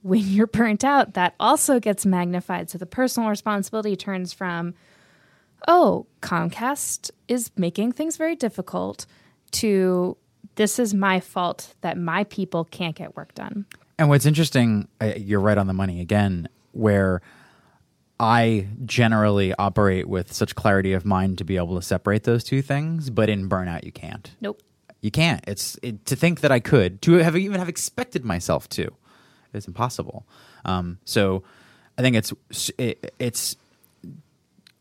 when 0.03 0.21
you're 0.21 0.47
burnt 0.47 0.85
out, 0.85 1.15
that 1.15 1.35
also 1.39 1.81
gets 1.81 2.07
magnified. 2.07 2.71
So 2.71 2.79
the 2.79 2.87
personal 2.87 3.29
responsibility 3.29 3.97
turns 3.97 4.33
from, 4.33 4.75
oh, 5.67 6.07
Comcast 6.21 7.11
is 7.29 7.51
making 7.57 7.93
things 7.93 8.17
very 8.17 8.37
difficult 8.37 9.07
to 9.53 10.17
this 10.57 10.79
is 10.79 10.95
my 10.95 11.21
fault 11.21 11.75
that 11.81 11.99
my 11.99 12.25
people 12.25 12.65
can't 12.65 12.95
get 12.95 13.17
work 13.17 13.35
done. 13.35 13.67
And 13.99 14.09
what's 14.09 14.27
interesting, 14.27 14.89
you're 15.17 15.41
right 15.41 15.59
on 15.59 15.67
the 15.67 15.73
money 15.73 16.01
again, 16.01 16.49
where 16.73 17.23
I 18.19 18.69
generally 18.85 19.55
operate 19.55 20.09
with 20.09 20.33
such 20.33 20.55
clarity 20.55 20.93
of 20.93 21.05
mind 21.05 21.39
to 21.39 21.45
be 21.45 21.57
able 21.57 21.77
to 21.77 21.83
separate 21.83 22.25
those 22.25 22.45
two 22.45 22.63
things, 22.63 23.11
but 23.11 23.29
in 23.29 23.49
burnout 23.49 23.85
you 23.85 23.93
can't. 23.93 24.31
Nope. 24.41 24.63
You 25.01 25.11
can't. 25.11 25.45
It's 25.47 25.79
it, 25.83 26.07
to 26.07 26.17
think 26.17 26.41
that 26.41 26.51
I 26.51 26.61
could 26.61 27.03
to 27.03 27.15
have 27.15 27.37
even 27.37 27.59
have 27.59 27.69
expected 27.69 28.25
myself 28.25 28.69
to. 28.71 28.95
It's 29.53 29.67
impossible. 29.69 30.27
Um, 30.65 30.99
so 31.05 31.43
I 31.99 32.03
think 32.03 32.17
it's 32.17 32.33
it, 32.79 33.15
it's 33.19 33.57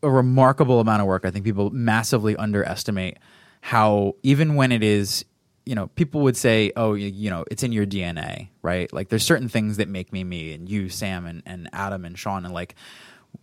a 0.02 0.10
remarkable 0.10 0.80
amount 0.80 1.02
of 1.02 1.06
work. 1.06 1.24
I 1.24 1.30
think 1.30 1.44
people 1.44 1.70
massively 1.70 2.36
underestimate 2.36 3.18
how 3.60 4.14
even 4.22 4.54
when 4.54 4.72
it 4.72 4.82
is 4.82 5.24
you 5.66 5.74
know, 5.74 5.86
people 5.88 6.20
would 6.22 6.36
say, 6.36 6.72
"Oh, 6.76 6.94
you, 6.94 7.08
you, 7.08 7.30
know, 7.30 7.44
it's 7.50 7.62
in 7.62 7.72
your 7.72 7.86
DNA, 7.86 8.48
right?" 8.62 8.92
Like, 8.92 9.08
there's 9.08 9.24
certain 9.24 9.48
things 9.48 9.78
that 9.78 9.88
make 9.88 10.12
me 10.12 10.24
me, 10.24 10.52
and 10.52 10.68
you, 10.68 10.88
Sam, 10.88 11.26
and, 11.26 11.42
and 11.46 11.68
Adam, 11.72 12.04
and 12.04 12.18
Sean, 12.18 12.44
and 12.44 12.52
like, 12.52 12.74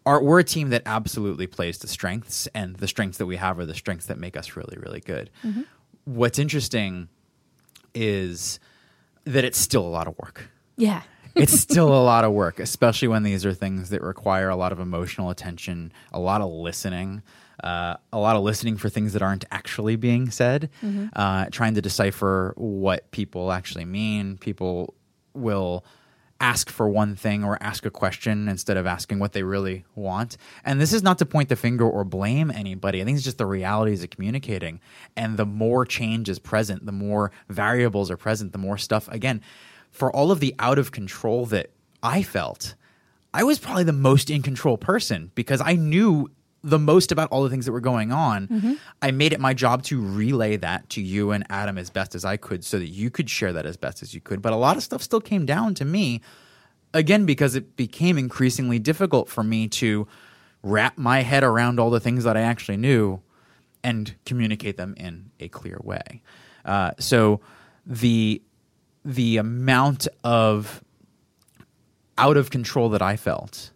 our, 0.05 0.21
we're 0.21 0.39
a 0.39 0.43
team 0.43 0.69
that 0.69 0.83
absolutely 0.85 1.47
plays 1.47 1.77
to 1.79 1.87
strengths, 1.87 2.47
and 2.53 2.75
the 2.75 2.87
strengths 2.87 3.17
that 3.17 3.25
we 3.25 3.37
have 3.37 3.59
are 3.59 3.65
the 3.65 3.75
strengths 3.75 4.05
that 4.07 4.17
make 4.17 4.37
us 4.37 4.55
really, 4.55 4.77
really 4.77 4.99
good. 4.99 5.29
Mm-hmm. 5.43 5.61
What's 6.05 6.39
interesting 6.39 7.09
is 7.93 8.59
that 9.25 9.43
it's 9.43 9.57
still 9.57 9.85
a 9.85 9.89
lot 9.89 10.07
of 10.07 10.17
work. 10.17 10.49
Yeah. 10.77 11.01
it's 11.35 11.53
still 11.53 11.87
a 11.87 12.03
lot 12.03 12.25
of 12.25 12.33
work, 12.33 12.59
especially 12.59 13.07
when 13.07 13.23
these 13.23 13.45
are 13.45 13.53
things 13.53 13.89
that 13.89 14.01
require 14.01 14.49
a 14.49 14.55
lot 14.55 14.71
of 14.71 14.79
emotional 14.79 15.29
attention, 15.29 15.93
a 16.11 16.19
lot 16.19 16.41
of 16.41 16.51
listening, 16.51 17.21
uh, 17.63 17.95
a 18.11 18.19
lot 18.19 18.35
of 18.35 18.43
listening 18.43 18.77
for 18.77 18.89
things 18.89 19.13
that 19.13 19.21
aren't 19.21 19.45
actually 19.51 19.95
being 19.95 20.29
said, 20.31 20.69
mm-hmm. 20.83 21.07
uh, 21.15 21.45
trying 21.51 21.75
to 21.75 21.81
decipher 21.81 22.53
what 22.57 23.09
people 23.11 23.51
actually 23.51 23.85
mean. 23.85 24.37
People 24.37 24.93
will 25.33 25.85
ask 26.41 26.71
for 26.71 26.89
one 26.89 27.15
thing 27.15 27.43
or 27.43 27.57
ask 27.61 27.85
a 27.85 27.91
question 27.91 28.49
instead 28.49 28.75
of 28.75 28.87
asking 28.87 29.19
what 29.19 29.33
they 29.33 29.43
really 29.43 29.85
want. 29.93 30.37
And 30.65 30.81
this 30.81 30.91
is 30.91 31.03
not 31.03 31.19
to 31.19 31.25
point 31.25 31.49
the 31.49 31.55
finger 31.55 31.87
or 31.87 32.03
blame 32.03 32.49
anybody. 32.49 32.99
I 32.99 33.05
think 33.05 33.15
it's 33.15 33.23
just 33.23 33.37
the 33.37 33.45
realities 33.45 34.03
of 34.03 34.09
communicating. 34.09 34.81
And 35.15 35.37
the 35.37 35.45
more 35.45 35.85
change 35.85 36.29
is 36.29 36.39
present, 36.39 36.85
the 36.87 36.91
more 36.91 37.31
variables 37.47 38.09
are 38.09 38.17
present, 38.17 38.53
the 38.53 38.57
more 38.57 38.79
stuff. 38.79 39.07
Again, 39.09 39.41
for 39.91 40.11
all 40.11 40.31
of 40.31 40.39
the 40.39 40.55
out 40.57 40.79
of 40.79 40.91
control 40.91 41.45
that 41.47 41.69
I 42.01 42.23
felt, 42.23 42.73
I 43.33 43.43
was 43.43 43.59
probably 43.59 43.83
the 43.83 43.93
most 43.93 44.31
in 44.31 44.41
control 44.41 44.77
person 44.77 45.31
because 45.35 45.61
I 45.61 45.75
knew 45.75 46.31
the 46.63 46.79
most 46.79 47.11
about 47.11 47.29
all 47.31 47.43
the 47.43 47.49
things 47.49 47.65
that 47.65 47.71
were 47.71 47.79
going 47.79 48.11
on. 48.11 48.47
Mm-hmm. 48.47 48.73
I 49.01 49.11
made 49.11 49.33
it 49.33 49.39
my 49.39 49.53
job 49.53 49.83
to 49.83 49.99
relay 49.99 50.57
that 50.57 50.89
to 50.91 51.01
you 51.01 51.31
and 51.31 51.43
Adam 51.49 51.77
as 51.77 51.89
best 51.89 52.13
as 52.13 52.23
I 52.23 52.37
could 52.37 52.63
so 52.63 52.77
that 52.77 52.87
you 52.87 53.09
could 53.09 53.29
share 53.29 53.51
that 53.53 53.65
as 53.65 53.77
best 53.77 54.03
as 54.03 54.13
you 54.13 54.21
could. 54.21 54.41
But 54.41 54.53
a 54.53 54.57
lot 54.57 54.77
of 54.77 54.83
stuff 54.83 55.01
still 55.01 55.21
came 55.21 55.45
down 55.45 55.73
to 55.75 55.85
me, 55.85 56.21
again, 56.93 57.25
because 57.25 57.55
it 57.55 57.75
became 57.75 58.17
increasingly 58.17 58.77
difficult 58.77 59.27
for 59.27 59.43
me 59.43 59.67
to 59.69 60.07
wrap 60.61 60.97
my 60.97 61.21
head 61.21 61.43
around 61.43 61.79
all 61.79 61.89
the 61.89 61.99
things 61.99 62.23
that 62.23 62.37
I 62.37 62.41
actually 62.41 62.77
knew 62.77 63.21
and 63.83 64.13
communicate 64.25 64.77
them 64.77 64.93
in 64.97 65.31
a 65.39 65.47
clear 65.47 65.79
way. 65.83 66.21
Uh, 66.63 66.91
so 66.99 67.41
the 67.85 68.41
the 69.03 69.37
amount 69.37 70.07
of 70.23 70.83
out 72.19 72.37
of 72.37 72.51
control 72.51 72.89
that 72.89 73.01
I 73.01 73.15
felt 73.15 73.71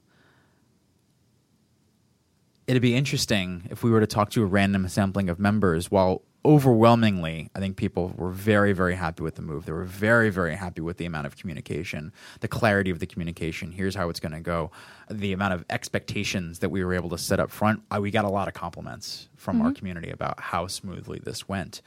it'd 2.68 2.82
be 2.82 2.96
interesting 2.96 3.68
if 3.70 3.84
we 3.84 3.92
were 3.92 4.00
to 4.00 4.08
talk 4.08 4.30
to 4.32 4.44
a 4.44 4.46
random 4.46 4.88
sampling 4.88 5.30
of 5.30 5.40
members. 5.40 5.92
While 5.92 6.24
overwhelmingly 6.46 7.50
i 7.56 7.60
think 7.60 7.76
people 7.76 8.14
were 8.16 8.30
very 8.30 8.72
very 8.72 8.94
happy 8.94 9.24
with 9.24 9.36
the 9.36 9.42
move. 9.42 9.66
They 9.66 9.72
were 9.72 9.84
very 9.84 10.30
very 10.30 10.56
happy 10.56 10.80
with 10.80 10.98
the 10.98 11.06
amount 11.06 11.26
of 11.26 11.36
communication 11.36 12.14
the 12.40 12.48
clarity 12.48 12.92
of 12.92 13.00
the 13.00 13.08
communication. 13.08 13.72
Here's 13.72 13.96
how 13.96 14.10
it's 14.10 14.20
going 14.20 14.34
to 14.34 14.40
go. 14.40 14.70
The 15.10 15.34
amount 15.34 15.56
of 15.56 15.66
expectations 15.70 16.60
that 16.60 16.70
we 16.70 16.86
were 16.86 16.94
able 16.94 17.10
to 17.10 17.18
set 17.18 17.40
up 17.40 17.50
front 17.50 17.82
I, 17.90 18.00
we 18.00 18.12
got 18.12 18.26
a 18.26 18.30
lot 18.30 18.48
of 18.48 18.54
compliments 18.54 19.28
from 19.36 19.58
mm-hmm. 19.58 19.66
our 19.66 19.74
community 19.74 20.12
about 20.12 20.40
how 20.40 20.68
smoothly 20.68 21.20
this 21.24 21.50
went. 21.50 21.82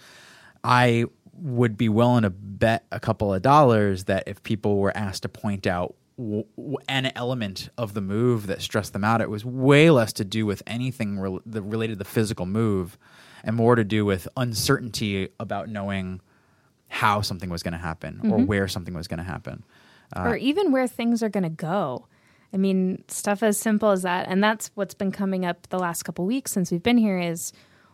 I 0.64 1.04
would 1.34 1.76
be 1.76 1.88
willing 1.88 2.22
to 2.22 2.30
bet 2.30 2.84
a 2.90 2.98
couple 2.98 3.32
of 3.32 3.42
dollars 3.42 4.04
that 4.04 4.24
if 4.26 4.42
people 4.42 4.78
were 4.78 4.96
asked 4.96 5.22
to 5.22 5.28
point 5.28 5.68
out 5.68 5.94
w- 6.18 6.44
an 6.88 7.12
element 7.14 7.70
of 7.78 7.94
the 7.94 8.00
move 8.00 8.46
that 8.48 8.60
stressed 8.60 8.92
them 8.92 9.04
out. 9.04 9.20
It 9.20 9.30
was 9.30 9.44
way 9.44 9.90
less 9.90 10.12
to 10.14 10.24
do 10.24 10.44
with 10.44 10.62
anything 10.66 11.18
re- 11.18 11.38
the, 11.46 11.62
related 11.62 11.94
to 11.94 11.98
the 11.98 12.04
physical 12.04 12.44
move, 12.44 12.98
and 13.44 13.56
more 13.56 13.76
to 13.76 13.84
do 13.84 14.04
with 14.04 14.28
uncertainty 14.36 15.28
about 15.38 15.68
knowing 15.68 16.20
how 16.88 17.20
something 17.20 17.50
was 17.50 17.62
going 17.62 17.72
to 17.72 17.78
happen 17.78 18.16
mm-hmm. 18.16 18.32
or 18.32 18.38
where 18.38 18.66
something 18.66 18.94
was 18.94 19.08
going 19.08 19.18
to 19.18 19.24
happen, 19.24 19.64
uh, 20.14 20.22
or 20.22 20.36
even 20.36 20.72
where 20.72 20.86
things 20.86 21.22
are 21.22 21.28
going 21.28 21.44
to 21.44 21.48
go. 21.48 22.06
I 22.52 22.56
mean, 22.56 23.04
stuff 23.08 23.42
as 23.42 23.58
simple 23.58 23.90
as 23.90 24.02
that, 24.02 24.26
and 24.28 24.42
that's 24.42 24.70
what's 24.74 24.94
been 24.94 25.12
coming 25.12 25.44
up 25.44 25.68
the 25.68 25.78
last 25.78 26.02
couple 26.02 26.24
weeks 26.24 26.50
since 26.50 26.70
we've 26.70 26.82
been 26.82 26.98
here. 26.98 27.18
Is 27.18 27.52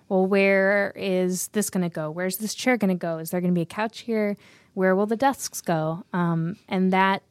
well, 0.09 0.27
where 0.27 0.93
is 0.97 1.49
this 1.49 1.71
going 1.71 1.83
to 1.83 1.89
go? 1.89 2.11
Where's 2.11 2.39
this 2.39 2.55
chair 2.55 2.77
going 2.77 2.91
to 2.91 2.95
go? 2.95 3.19
Is 3.19 3.31
there 3.31 3.41
going 3.41 3.53
to 3.53 3.59
be 3.59 3.63
a 3.63 3.67
couch 3.67 4.01
here? 4.01 4.37
Where 4.75 4.95
will 4.95 5.07
the 5.07 5.17
desks 5.17 5.61
go? 5.61 6.05
Um, 6.13 6.57
and 6.69 6.93
that 6.93 7.23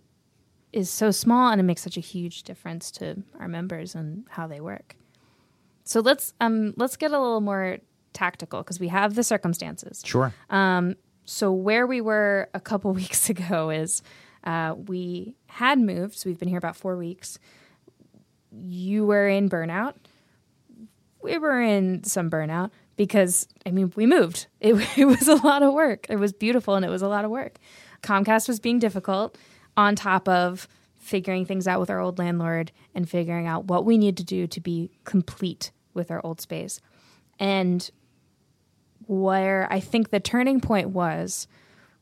is 0.73 0.89
so 0.89 1.11
small 1.11 1.51
and 1.51 1.61
it 1.61 1.63
makes 1.63 1.81
such 1.81 1.97
a 1.97 2.01
huge 2.01 2.43
difference 2.43 2.91
to 2.91 3.23
our 3.39 3.47
members 3.47 3.95
and 3.95 4.25
how 4.29 4.47
they 4.47 4.59
work. 4.59 4.95
So 5.83 5.99
let's 5.99 6.33
um 6.41 6.73
let's 6.77 6.97
get 6.97 7.11
a 7.11 7.19
little 7.19 7.41
more 7.41 7.77
tactical 8.13 8.61
because 8.61 8.79
we 8.79 8.87
have 8.87 9.15
the 9.15 9.23
circumstances. 9.23 10.01
Sure. 10.03 10.33
Um, 10.49 10.95
so 11.25 11.51
where 11.51 11.87
we 11.87 12.01
were 12.01 12.49
a 12.53 12.59
couple 12.59 12.91
weeks 13.03 13.29
ago 13.29 13.69
is 13.69 14.01
uh, 14.43 14.75
we 14.87 15.35
had 15.47 15.79
moved. 15.79 16.17
So 16.17 16.29
we've 16.29 16.39
been 16.39 16.49
here 16.49 16.57
about 16.57 16.75
four 16.75 16.97
weeks. 16.97 17.39
You 18.51 19.05
were 19.05 19.27
in 19.27 19.49
burnout. 19.49 19.95
We 21.21 21.37
were 21.37 21.61
in 21.61 22.03
some 22.03 22.29
burnout 22.29 22.71
because 22.97 23.47
I 23.65 23.71
mean 23.71 23.93
we 23.95 24.05
moved. 24.05 24.47
It, 24.59 24.75
it 24.97 25.05
was 25.05 25.27
a 25.27 25.35
lot 25.35 25.61
of 25.61 25.73
work. 25.73 26.07
It 26.09 26.15
was 26.15 26.31
beautiful 26.31 26.75
and 26.75 26.85
it 26.85 26.89
was 26.89 27.01
a 27.01 27.07
lot 27.07 27.25
of 27.25 27.31
work. 27.31 27.57
Comcast 28.01 28.47
was 28.47 28.59
being 28.59 28.79
difficult 28.79 29.37
on 29.75 29.95
top 29.95 30.27
of 30.27 30.67
figuring 30.97 31.45
things 31.45 31.67
out 31.67 31.79
with 31.79 31.89
our 31.89 31.99
old 31.99 32.17
landlord 32.17 32.71
and 32.95 33.09
figuring 33.09 33.45
out 33.45 33.65
what 33.65 33.85
we 33.85 33.97
need 33.97 34.15
to 34.17 34.23
do 34.23 34.47
to 34.47 34.61
be 34.61 34.91
complete 35.03 35.71
with 35.93 36.09
our 36.09 36.21
old 36.23 36.39
space. 36.39 36.79
And 37.39 37.89
where 39.05 39.67
I 39.69 39.79
think 39.79 40.09
the 40.09 40.19
turning 40.19 40.61
point 40.61 40.89
was, 40.89 41.47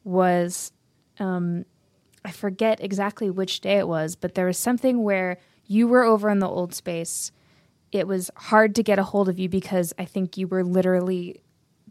was 0.04 0.72
um, 1.20 1.66
I 2.24 2.32
forget 2.32 2.84
exactly 2.84 3.30
which 3.30 3.62
day 3.62 3.78
it 3.80 3.88
was, 3.88 4.16
but 4.16 4.36
there 4.36 4.46
was 4.46 4.58
something 4.58 5.04
where 5.04 5.38
you 5.66 5.88
were 5.88 6.04
over 6.04 6.30
in 6.30 6.40
the 6.40 6.48
old 6.48 6.74
space. 6.74 7.32
It 7.92 8.08
was 8.08 8.30
hard 8.36 8.76
to 8.76 8.84
get 8.84 9.00
a 9.00 9.04
hold 9.04 9.30
of 9.30 9.40
you 9.40 9.50
because 9.50 9.94
I 9.98 10.06
think 10.06 10.38
you 10.38 10.48
were 10.48 10.64
literally 10.64 11.42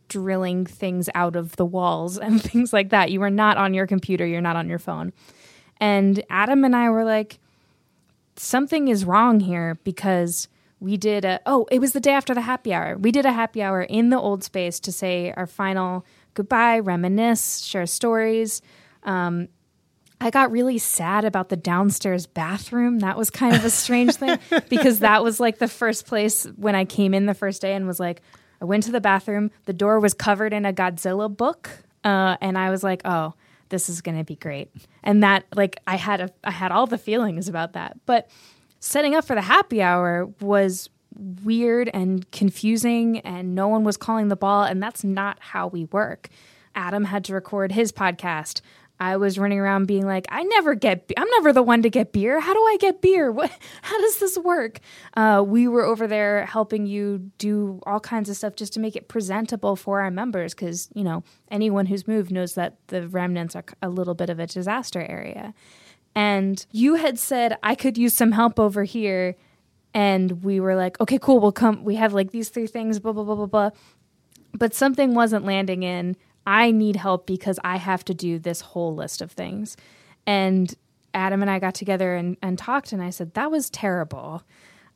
drilling 0.09 0.67
things 0.67 1.09
out 1.15 1.37
of 1.37 1.57
the 1.57 1.65
walls 1.65 2.19
and 2.21 2.41
things 2.41 2.73
like 2.73 2.91
that. 2.91 3.11
You 3.11 3.21
were 3.21 3.31
not 3.31 3.57
on 3.57 3.75
your 3.75 3.87
computer, 3.87 4.27
you're 4.27 4.41
not 4.41 4.57
on 4.57 4.69
your 4.69 4.79
phone. 4.79 5.13
And 5.81 6.23
Adam 6.29 6.65
and 6.65 6.77
I 6.77 6.91
were 6.91 7.05
like, 7.05 7.39
something 8.37 8.89
is 8.89 9.05
wrong 9.05 9.41
here 9.41 9.79
because 9.83 10.49
we 10.79 10.97
did 10.97 11.25
a, 11.25 11.41
oh, 11.47 11.67
it 11.71 11.79
was 11.79 11.93
the 11.93 12.01
day 12.01 12.13
after 12.13 12.35
the 12.35 12.41
happy 12.43 12.73
hour. 12.73 12.97
We 12.97 13.13
did 13.13 13.27
a 13.27 13.33
happy 13.33 13.63
hour 13.63 13.83
in 13.83 14.11
the 14.11 14.19
old 14.19 14.45
space 14.45 14.81
to 14.81 14.93
say 14.93 15.33
our 15.37 15.47
final 15.47 16.05
goodbye, 16.35 16.79
reminisce, 16.79 17.61
share 17.61 17.87
stories. 17.87 18.63
Um, 19.03 19.49
I 20.23 20.31
got 20.31 20.51
really 20.51 20.79
sad 20.79 21.25
about 21.25 21.49
the 21.49 21.57
downstairs 21.57 22.27
bathroom. 22.27 22.99
That 22.99 23.17
was 23.17 23.31
kind 23.31 23.57
of 23.57 23.65
a 23.65 23.71
strange 23.71 24.15
thing 24.17 24.39
because 24.69 24.99
that 24.99 25.25
was 25.25 25.41
like 25.41 25.59
the 25.59 25.69
first 25.69 26.07
place 26.07 26.45
when 26.57 26.75
I 26.75 26.85
came 26.85 27.15
in 27.15 27.27
the 27.27 27.35
first 27.35 27.63
day 27.63 27.75
and 27.75 27.87
was 27.87 27.99
like, 27.99 28.21
I 28.61 28.67
went 28.67 28.83
to 28.85 28.93
the 28.93 29.01
bathroom. 29.01 29.51
The 29.65 29.73
door 29.73 29.99
was 29.99 30.13
covered 30.13 30.53
in 30.53 30.67
a 30.67 30.73
Godzilla 30.73 31.35
book. 31.35 31.71
Uh, 32.05 32.37
and 32.41 32.59
I 32.59 32.71
was 32.71 32.83
like, 32.83 33.03
oh, 33.07 33.35
this 33.71 33.89
is 33.89 34.01
going 34.03 34.19
to 34.19 34.25
be 34.25 34.37
great. 34.37 34.71
And 35.03 35.23
that 35.23 35.45
like 35.55 35.81
I 35.87 35.97
had 35.97 36.21
a 36.21 36.31
I 36.45 36.51
had 36.51 36.71
all 36.71 36.87
the 36.87 36.99
feelings 36.99 37.49
about 37.49 37.73
that. 37.73 37.97
But 38.07 38.29
setting 38.81 39.15
up 39.15 39.25
for 39.25 39.35
the 39.35 39.43
happy 39.43 39.81
hour 39.81 40.27
was 40.41 40.91
weird 41.17 41.91
and 41.93 42.31
confusing 42.31 43.19
and 43.21 43.55
no 43.55 43.69
one 43.69 43.85
was 43.85 43.97
calling 43.97 44.29
the 44.29 44.37
ball 44.37 44.63
and 44.65 44.83
that's 44.83 45.03
not 45.03 45.39
how 45.41 45.67
we 45.67 45.85
work. 45.87 46.29
Adam 46.75 47.05
had 47.05 47.25
to 47.25 47.35
record 47.35 47.73
his 47.73 47.91
podcast. 47.93 48.61
I 49.01 49.17
was 49.17 49.39
running 49.39 49.59
around 49.59 49.87
being 49.87 50.07
like, 50.07 50.27
I 50.29 50.43
never 50.43 50.75
get, 50.75 51.11
I'm 51.17 51.29
never 51.31 51.55
the 51.55 51.63
one 51.63 51.81
to 51.83 51.91
get 51.91 52.13
beer. 52.13 52.39
How 52.39 52.53
do 52.53 52.61
I 52.61 52.77
get 52.79 53.01
beer? 53.01 53.33
What, 53.41 53.51
how 53.81 53.99
does 53.99 54.19
this 54.19 54.37
work? 54.37 54.81
Uh, 55.17 55.43
we 55.47 55.67
were 55.67 55.85
over 55.85 56.07
there 56.07 56.45
helping 56.45 56.85
you 56.85 57.31
do 57.39 57.81
all 57.87 57.99
kinds 57.99 58.29
of 58.29 58.37
stuff 58.37 58.55
just 58.55 58.75
to 58.75 58.81
make 58.81 58.97
it 58.97 59.09
presentable 59.09 59.77
for 59.77 60.03
our 60.03 60.11
members. 60.11 60.53
Cause, 60.53 60.91
you 60.93 61.03
know, 61.03 61.25
anyone 61.51 61.87
who's 61.87 62.07
moved 62.07 62.31
knows 62.31 62.55
that 62.55 62.77
the 62.89 63.09
remnants 63.09 63.57
are 63.57 63.65
a 63.81 63.89
little 63.89 64.13
bit 64.13 64.29
of 64.29 64.39
a 64.39 64.47
disaster 64.47 65.01
area. 65.01 65.55
And 66.15 66.65
you 66.71 66.97
had 66.97 67.19
said, 67.19 67.57
I 67.63 67.75
could 67.75 67.97
use 67.97 68.13
some 68.13 68.33
help 68.33 68.61
over 68.61 68.85
here. 68.85 69.37
And 69.95 70.45
we 70.45 70.61
were 70.61 70.77
like, 70.77 71.01
okay, 71.01 71.19
cool. 71.19 71.41
We'll 71.41 71.53
come. 71.53 71.83
We 71.83 71.95
have 71.97 72.13
like 72.13 72.33
these 72.33 72.51
three 72.51 72.67
things, 72.67 72.99
blah, 72.99 73.13
blah, 73.13 73.25
blah, 73.25 73.37
blah, 73.37 73.47
blah. 73.47 73.71
But 74.53 74.75
something 74.75 75.15
wasn't 75.15 75.47
landing 75.47 75.83
in 75.85 76.17
I 76.51 76.73
need 76.73 76.97
help 76.97 77.27
because 77.29 77.61
I 77.63 77.77
have 77.77 78.05
to 78.07 78.13
do 78.13 78.41
this 78.41 78.61
whole 78.61 78.93
list 78.93 79.23
of 79.23 79.31
things. 79.31 79.77
And 80.27 80.75
Adam 81.15 81.43
and 81.43 81.51
I 81.51 81.61
got 81.61 81.77
together 81.77 82.17
and, 82.17 82.37
and 82.43 82.59
talked, 82.59 82.91
and 82.91 83.01
I 83.01 83.11
said, 83.11 83.35
That 83.35 83.53
was 83.53 83.71
terrible. 83.71 84.43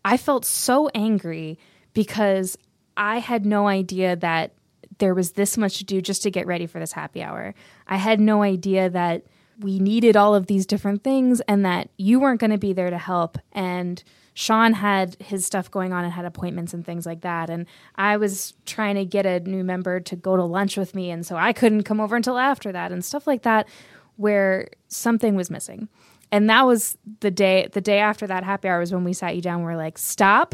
I 0.04 0.16
felt 0.16 0.44
so 0.44 0.88
angry 0.96 1.56
because 1.92 2.58
I 2.96 3.18
had 3.18 3.46
no 3.46 3.68
idea 3.68 4.16
that 4.16 4.54
there 4.98 5.14
was 5.14 5.32
this 5.32 5.56
much 5.56 5.78
to 5.78 5.84
do 5.84 6.00
just 6.02 6.24
to 6.24 6.30
get 6.30 6.48
ready 6.48 6.66
for 6.66 6.80
this 6.80 6.90
happy 6.90 7.22
hour. 7.22 7.54
I 7.86 7.98
had 7.98 8.18
no 8.18 8.42
idea 8.42 8.90
that 8.90 9.22
we 9.60 9.78
needed 9.78 10.16
all 10.16 10.34
of 10.34 10.46
these 10.46 10.66
different 10.66 11.04
things 11.04 11.40
and 11.42 11.64
that 11.64 11.88
you 11.96 12.18
weren't 12.18 12.40
going 12.40 12.50
to 12.50 12.58
be 12.58 12.72
there 12.72 12.90
to 12.90 12.98
help. 12.98 13.38
And 13.52 14.02
Sean 14.36 14.72
had 14.72 15.16
his 15.20 15.46
stuff 15.46 15.70
going 15.70 15.92
on 15.92 16.02
and 16.04 16.12
had 16.12 16.24
appointments 16.24 16.74
and 16.74 16.84
things 16.84 17.06
like 17.06 17.20
that. 17.20 17.48
And 17.48 17.66
I 17.94 18.16
was 18.16 18.52
trying 18.66 18.96
to 18.96 19.04
get 19.04 19.26
a 19.26 19.38
new 19.40 19.62
member 19.62 20.00
to 20.00 20.16
go 20.16 20.36
to 20.36 20.42
lunch 20.42 20.76
with 20.76 20.92
me. 20.94 21.10
And 21.12 21.24
so 21.24 21.36
I 21.36 21.52
couldn't 21.52 21.84
come 21.84 22.00
over 22.00 22.16
until 22.16 22.36
after 22.36 22.72
that 22.72 22.90
and 22.90 23.04
stuff 23.04 23.28
like 23.28 23.42
that, 23.42 23.68
where 24.16 24.68
something 24.88 25.36
was 25.36 25.50
missing. 25.50 25.88
And 26.32 26.50
that 26.50 26.66
was 26.66 26.98
the 27.20 27.30
day, 27.30 27.68
the 27.72 27.80
day 27.80 27.98
after 28.00 28.26
that 28.26 28.42
happy 28.42 28.66
hour 28.68 28.80
was 28.80 28.92
when 28.92 29.04
we 29.04 29.12
sat 29.12 29.36
you 29.36 29.42
down. 29.42 29.62
We're 29.62 29.76
like, 29.76 29.98
stop. 29.98 30.52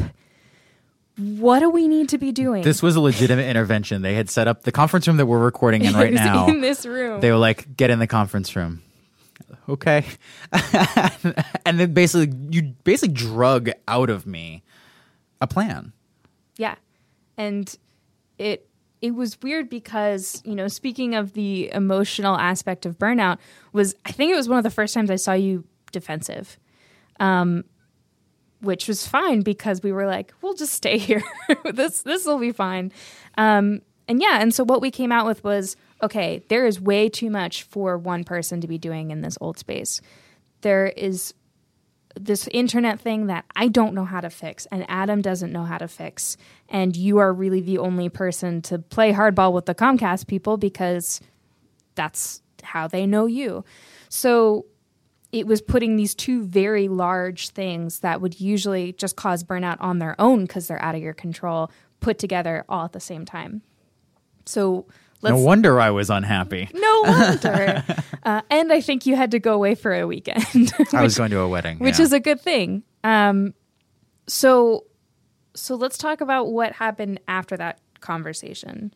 What 1.17 1.59
do 1.59 1.69
we 1.69 1.87
need 1.87 2.09
to 2.09 2.19
be 2.19 2.31
doing? 2.31 2.61
This 2.63 2.83
was 2.83 2.95
a 2.95 3.01
legitimate 3.01 3.47
intervention. 3.49 4.03
They 4.03 4.13
had 4.13 4.29
set 4.29 4.47
up 4.47 4.61
the 4.61 4.71
conference 4.71 5.07
room 5.07 5.17
that 5.17 5.25
we're 5.25 5.39
recording 5.43 5.83
in 5.83 5.93
right 5.95 6.13
now. 6.13 6.47
in 6.47 6.61
this 6.61 6.85
room. 6.85 7.19
They 7.19 7.31
were 7.31 7.37
like, 7.37 7.75
get 7.75 7.89
in 7.89 7.97
the 7.97 8.07
conference 8.07 8.55
room. 8.55 8.83
Okay. 9.69 10.05
and 11.65 11.79
then 11.79 11.93
basically, 11.93 12.33
you 12.49 12.73
basically 12.83 13.13
drug 13.13 13.69
out 13.87 14.09
of 14.09 14.25
me 14.25 14.63
a 15.39 15.47
plan. 15.47 15.93
Yeah. 16.57 16.75
And 17.37 17.75
it 18.37 18.67
it 19.01 19.15
was 19.15 19.41
weird 19.41 19.69
because, 19.69 20.41
you 20.45 20.53
know, 20.53 20.67
speaking 20.67 21.15
of 21.15 21.33
the 21.33 21.71
emotional 21.73 22.37
aspect 22.37 22.85
of 22.85 22.99
burnout 22.99 23.39
was 23.73 23.95
I 24.05 24.11
think 24.11 24.31
it 24.31 24.35
was 24.35 24.47
one 24.47 24.59
of 24.59 24.63
the 24.63 24.69
first 24.69 24.93
times 24.93 25.09
I 25.09 25.15
saw 25.15 25.33
you 25.33 25.65
defensive. 25.91 26.57
Um 27.19 27.65
which 28.61 28.87
was 28.87 29.07
fine 29.07 29.41
because 29.41 29.81
we 29.81 29.91
were 29.91 30.05
like, 30.05 30.33
we'll 30.41 30.53
just 30.53 30.73
stay 30.73 30.97
here. 30.99 31.23
this 31.73 32.03
this 32.03 32.25
will 32.25 32.39
be 32.39 32.51
fine. 32.51 32.91
Um 33.37 33.81
and 34.07 34.21
yeah, 34.21 34.39
and 34.41 34.53
so 34.53 34.63
what 34.63 34.81
we 34.81 34.91
came 34.91 35.11
out 35.11 35.25
with 35.25 35.43
was 35.43 35.75
okay, 36.03 36.43
there 36.47 36.65
is 36.65 36.79
way 36.79 37.09
too 37.09 37.29
much 37.29 37.63
for 37.63 37.97
one 37.97 38.23
person 38.23 38.61
to 38.61 38.67
be 38.67 38.77
doing 38.77 39.11
in 39.11 39.21
this 39.21 39.37
old 39.41 39.57
space. 39.57 40.01
There 40.61 40.87
is 40.87 41.33
this 42.19 42.47
internet 42.49 42.99
thing 42.99 43.27
that 43.27 43.45
I 43.55 43.67
don't 43.67 43.93
know 43.93 44.05
how 44.05 44.19
to 44.19 44.29
fix 44.29 44.65
and 44.67 44.85
Adam 44.89 45.21
doesn't 45.21 45.51
know 45.51 45.63
how 45.63 45.77
to 45.77 45.87
fix. 45.87 46.35
And 46.69 46.95
you 46.95 47.19
are 47.19 47.31
really 47.31 47.61
the 47.61 47.77
only 47.77 48.09
person 48.09 48.61
to 48.63 48.79
play 48.79 49.13
hardball 49.13 49.53
with 49.53 49.65
the 49.65 49.75
Comcast 49.75 50.27
people 50.27 50.57
because 50.57 51.21
that's 51.95 52.41
how 52.63 52.87
they 52.87 53.05
know 53.05 53.25
you. 53.25 53.63
So 54.09 54.65
it 55.31 55.47
was 55.47 55.61
putting 55.61 55.95
these 55.95 56.13
two 56.13 56.43
very 56.43 56.87
large 56.89 57.49
things 57.49 57.99
that 57.99 58.19
would 58.19 58.41
usually 58.41 58.91
just 58.93 59.15
cause 59.15 59.43
burnout 59.43 59.77
on 59.79 59.99
their 59.99 60.19
own 60.19 60.43
because 60.43 60.67
they're 60.67 60.81
out 60.81 60.95
of 60.95 61.01
your 61.01 61.13
control 61.13 61.71
put 62.01 62.17
together 62.17 62.65
all 62.67 62.85
at 62.85 62.91
the 62.91 62.99
same 62.99 63.25
time. 63.25 63.61
So 64.45 64.87
let's 65.21 65.35
no 65.35 65.41
wonder 65.41 65.79
I 65.79 65.91
was 65.91 66.09
unhappy. 66.09 66.69
no 66.73 67.01
wonder. 67.01 67.83
uh, 68.23 68.41
and 68.49 68.71
I 68.71 68.81
think 68.81 69.05
you 69.05 69.15
had 69.15 69.31
to 69.31 69.39
go 69.39 69.53
away 69.53 69.75
for 69.75 69.93
a 69.93 70.07
weekend. 70.07 70.73
I 70.93 71.03
was 71.03 71.17
going 71.17 71.31
to 71.31 71.39
a 71.39 71.47
wedding. 71.47 71.79
which 71.79 71.99
yeah. 71.99 72.05
is 72.05 72.13
a 72.13 72.19
good 72.19 72.41
thing. 72.41 72.83
Um, 73.03 73.53
so, 74.27 74.85
so 75.53 75.75
let's 75.75 75.97
talk 75.97 76.21
about 76.21 76.51
what 76.51 76.73
happened 76.73 77.19
after 77.27 77.57
that 77.57 77.79
conversation. 77.99 78.93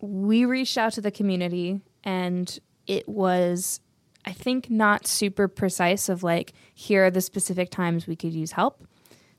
We 0.00 0.44
reached 0.44 0.76
out 0.76 0.92
to 0.94 1.00
the 1.00 1.10
community, 1.10 1.80
and 2.02 2.58
it 2.86 3.08
was, 3.08 3.80
I 4.24 4.32
think, 4.32 4.70
not 4.70 5.06
super 5.06 5.48
precise. 5.48 6.08
Of 6.08 6.22
like, 6.22 6.52
here 6.74 7.06
are 7.06 7.10
the 7.10 7.20
specific 7.20 7.70
times 7.70 8.06
we 8.06 8.16
could 8.16 8.32
use 8.32 8.52
help. 8.52 8.86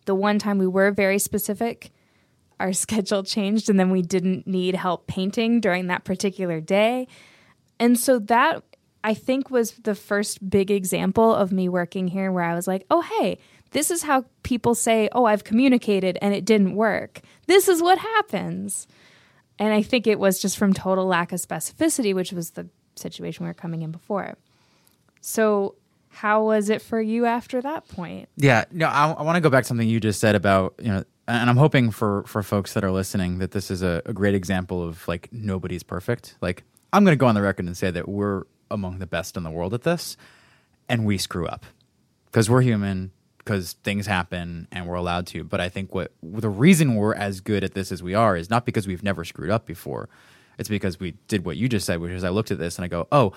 The 0.06 0.16
one 0.16 0.40
time 0.40 0.58
we 0.58 0.68
were 0.68 0.92
very 0.92 1.20
specific, 1.20 1.92
our 2.60 2.74
schedule 2.74 3.24
changed, 3.24 3.70
and 3.70 3.80
then 3.80 3.90
we 3.90 4.02
didn't 4.02 4.48
need 4.48 4.76
help 4.76 5.08
painting 5.08 5.60
during 5.60 5.88
that 5.88 6.04
particular 6.04 6.60
day. 6.60 7.08
And 7.80 8.00
so 8.00 8.20
that 8.20 8.64
I 9.04 9.14
think 9.14 9.52
was 9.52 9.72
the 9.72 9.96
first 9.96 10.50
big 10.50 10.72
example 10.72 11.34
of 11.34 11.52
me 11.52 11.70
working 11.70 12.08
here 12.08 12.32
where 12.32 12.44
I 12.44 12.56
was 12.56 12.68
like, 12.68 12.86
oh, 12.90 13.02
hey, 13.02 13.38
this 13.72 13.92
is 13.92 14.04
how 14.04 14.26
people 14.44 14.74
say, 14.74 15.10
oh, 15.12 15.26
I've 15.26 15.44
communicated 15.44 16.18
and 16.22 16.34
it 16.34 16.46
didn't 16.46 16.76
work. 16.76 17.22
This 17.46 17.68
is 17.68 17.84
what 17.84 18.00
happens. 18.00 18.88
And 19.60 19.74
I 19.74 19.82
think 19.82 20.08
it 20.08 20.18
was 20.18 20.42
just 20.42 20.58
from 20.58 20.74
total 20.74 21.06
lack 21.06 21.32
of 21.32 21.40
specificity, 21.40 22.16
which 22.16 22.32
was 22.32 22.52
the 22.52 22.68
situation 22.96 23.46
we 23.46 23.50
were 23.50 23.54
coming 23.54 23.82
in 23.82 23.92
before. 23.92 24.38
So, 25.22 25.76
how 26.10 26.46
was 26.46 26.70
it 26.70 26.82
for 26.82 27.02
you 27.02 27.26
after 27.26 27.62
that 27.62 27.88
point? 27.90 28.30
Yeah, 28.38 28.64
no, 28.72 28.88
I, 28.88 29.12
I 29.12 29.22
want 29.22 29.36
to 29.36 29.42
go 29.42 29.50
back 29.50 29.66
to 29.66 29.68
something 29.68 29.88
you 29.88 30.00
just 30.00 30.22
said 30.22 30.34
about 30.34 30.76
you 30.82 30.88
know, 30.88 31.04
and 31.28 31.50
I'm 31.50 31.58
hoping 31.58 31.92
for 31.92 32.24
for 32.24 32.44
folks 32.44 32.74
that 32.74 32.84
are 32.84 32.92
listening 32.92 33.40
that 33.40 33.52
this 33.52 33.72
is 33.72 33.82
a, 33.82 34.02
a 34.06 34.14
great 34.14 34.36
example 34.36 34.84
of 34.88 35.08
like 35.08 35.30
nobody's 35.32 35.84
perfect. 35.84 36.36
Like 36.42 36.64
I'm 36.94 37.04
going 37.04 37.16
to 37.16 37.20
go 37.20 37.28
on 37.28 37.36
the 37.36 37.42
record 37.42 37.66
and 37.66 37.76
say 37.76 37.92
that 37.92 38.08
we're 38.08 38.44
among 38.72 39.00
the 39.00 39.08
best 39.08 39.38
in 39.38 39.44
the 39.44 39.52
world 39.52 39.74
at 39.74 39.84
this, 39.84 40.18
and 40.88 41.06
we 41.06 41.18
screw 41.18 41.48
up 41.48 41.66
because 42.26 42.50
we're 42.50 42.62
human, 42.62 43.12
because 43.38 43.74
things 43.84 44.08
happen, 44.08 44.68
and 44.72 44.88
we're 44.88 44.96
allowed 44.96 45.28
to. 45.28 45.44
But 45.44 45.62
I 45.62 45.70
think 45.70 45.94
what 45.94 46.12
the 46.22 46.50
reason 46.50 46.96
we're 46.96 47.16
as 47.16 47.42
good 47.42 47.64
at 47.64 47.74
this 47.74 47.92
as 47.92 48.04
we 48.04 48.14
are 48.14 48.36
is 48.36 48.50
not 48.50 48.66
because 48.66 48.88
we've 48.88 49.04
never 49.04 49.24
screwed 49.26 49.50
up 49.50 49.66
before. 49.66 50.10
It's 50.58 50.70
because 50.70 51.00
we 51.00 51.12
did 51.28 51.46
what 51.46 51.58
you 51.58 51.68
just 51.68 51.86
said, 51.86 52.00
which 52.00 52.12
is 52.12 52.24
I 52.24 52.30
looked 52.30 52.50
at 52.50 52.60
this 52.60 52.78
and 52.78 52.86
I 52.86 52.88
go, 52.88 53.08
oh 53.12 53.34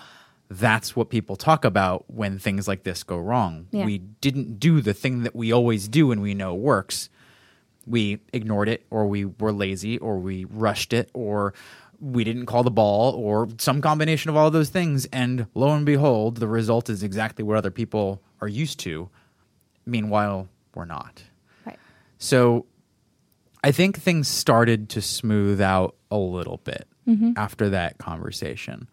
that's 0.51 0.97
what 0.97 1.11
people 1.11 1.37
talk 1.37 1.65
about 1.65 2.05
when 2.09 2.39
things 2.39 2.67
like 2.67 2.83
this 2.83 3.03
go 3.03 3.19
wrong. 3.19 3.67
Yeah. 3.71 3.85
We 3.85 3.99
didn't 3.99 4.59
do 4.59 4.81
the 4.81 4.95
thing 4.95 5.23
that 5.23 5.37
we 5.37 5.53
always 5.53 5.89
do 5.89 6.11
and 6.11 6.23
we 6.23 6.35
know 6.35 6.55
works. 6.55 7.11
We 7.89 8.21
ignored 8.33 8.69
it, 8.69 8.87
or 8.91 9.07
we 9.07 9.25
were 9.25 9.53
lazy, 9.53 9.99
or 9.99 10.19
we 10.19 10.45
rushed 10.45 10.93
it, 10.93 11.11
or 11.15 11.55
we 12.01 12.23
didn't 12.23 12.47
call 12.47 12.63
the 12.63 12.71
ball, 12.71 13.15
or 13.15 13.49
some 13.59 13.81
combination 13.81 14.29
of 14.29 14.37
all 14.37 14.51
those 14.51 14.69
things. 14.69 15.07
And 15.07 15.47
lo 15.55 15.73
and 15.73 15.87
behold, 15.87 16.37
the 16.37 16.47
result 16.49 16.91
is 16.91 17.03
exactly 17.03 17.43
what 17.43 17.57
other 17.57 17.71
people 17.71 18.21
are 18.41 18.49
used 18.49 18.79
to. 18.81 19.09
Meanwhile, 19.87 20.49
we're 20.75 20.85
not. 20.85 21.23
Right. 21.65 21.79
So 22.19 22.67
I 23.65 23.73
think 23.73 23.99
things 23.99 24.29
started 24.29 24.91
to 24.91 25.03
smooth 25.03 25.61
out 25.61 25.97
a 26.11 26.17
little 26.17 26.59
bit 26.59 26.87
mm-hmm. 27.09 27.33
after 27.37 27.71
that 27.71 27.99
conversation. 27.99 28.89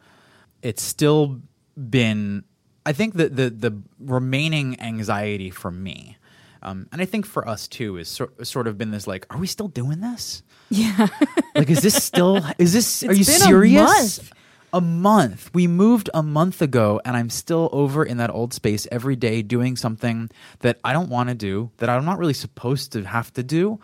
It's 0.62 0.81
still 0.81 1.41
been, 1.77 2.43
I 2.86 2.93
think 2.93 3.15
that 3.15 3.36
the 3.36 3.49
the 3.49 3.77
remaining 3.99 4.79
anxiety 4.79 5.49
for 5.49 5.69
me, 5.69 6.17
um, 6.65 6.88
and 6.91 7.01
I 7.01 7.06
think 7.06 7.25
for 7.25 7.47
us 7.47 7.67
too, 7.67 7.97
is 7.97 8.10
sor- 8.10 8.34
sort 8.43 8.67
of 8.67 8.78
been 8.78 8.91
this 8.91 9.08
like, 9.08 9.25
are 9.34 9.38
we 9.38 9.47
still 9.47 9.67
doing 9.69 10.01
this? 10.01 10.43
Yeah. 10.69 11.08
Like, 11.56 11.69
is 11.69 11.82
this 11.82 12.04
still? 12.04 12.41
Is 12.58 12.73
this? 12.73 13.01
are 13.04 13.13
you 13.13 13.21
It's 13.21 13.30
a 13.30 13.39
serious? 13.39 14.19
month. 14.19 14.32
A 14.73 14.82
month. 14.82 15.51
We 15.54 15.67
moved 15.67 16.10
a 16.13 16.21
month 16.21 16.62
ago, 16.62 16.99
and 17.06 17.15
I'm 17.15 17.30
still 17.30 17.69
over 17.71 18.04
in 18.04 18.17
that 18.17 18.30
old 18.30 18.54
space 18.54 18.86
every 18.91 19.15
day 19.15 19.41
doing 19.41 19.78
something 19.78 20.30
that 20.60 20.80
I 20.84 20.91
don't 20.91 21.08
want 21.08 21.30
to 21.30 21.36
do, 21.36 21.71
that 21.78 21.88
I'm 21.88 22.04
not 22.04 22.19
really 22.19 22.34
supposed 22.34 22.91
to 22.91 23.04
have 23.06 23.32
to 23.36 23.43
do. 23.43 23.80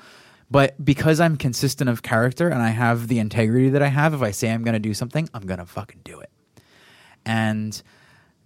But 0.49 0.83
because 0.83 1.21
I'm 1.21 1.37
consistent 1.37 1.89
of 1.89 2.03
character 2.03 2.49
and 2.49 2.61
I 2.61 2.71
have 2.71 3.07
the 3.07 3.19
integrity 3.19 3.69
that 3.69 3.81
I 3.81 3.87
have, 3.87 4.13
if 4.13 4.21
I 4.21 4.31
say 4.31 4.51
I'm 4.51 4.63
going 4.63 4.73
to 4.73 4.79
do 4.79 4.93
something, 4.93 5.29
I'm 5.33 5.45
going 5.45 5.59
to 5.61 5.65
fucking 5.65 6.01
do 6.03 6.19
it. 6.19 6.29
And 7.25 7.81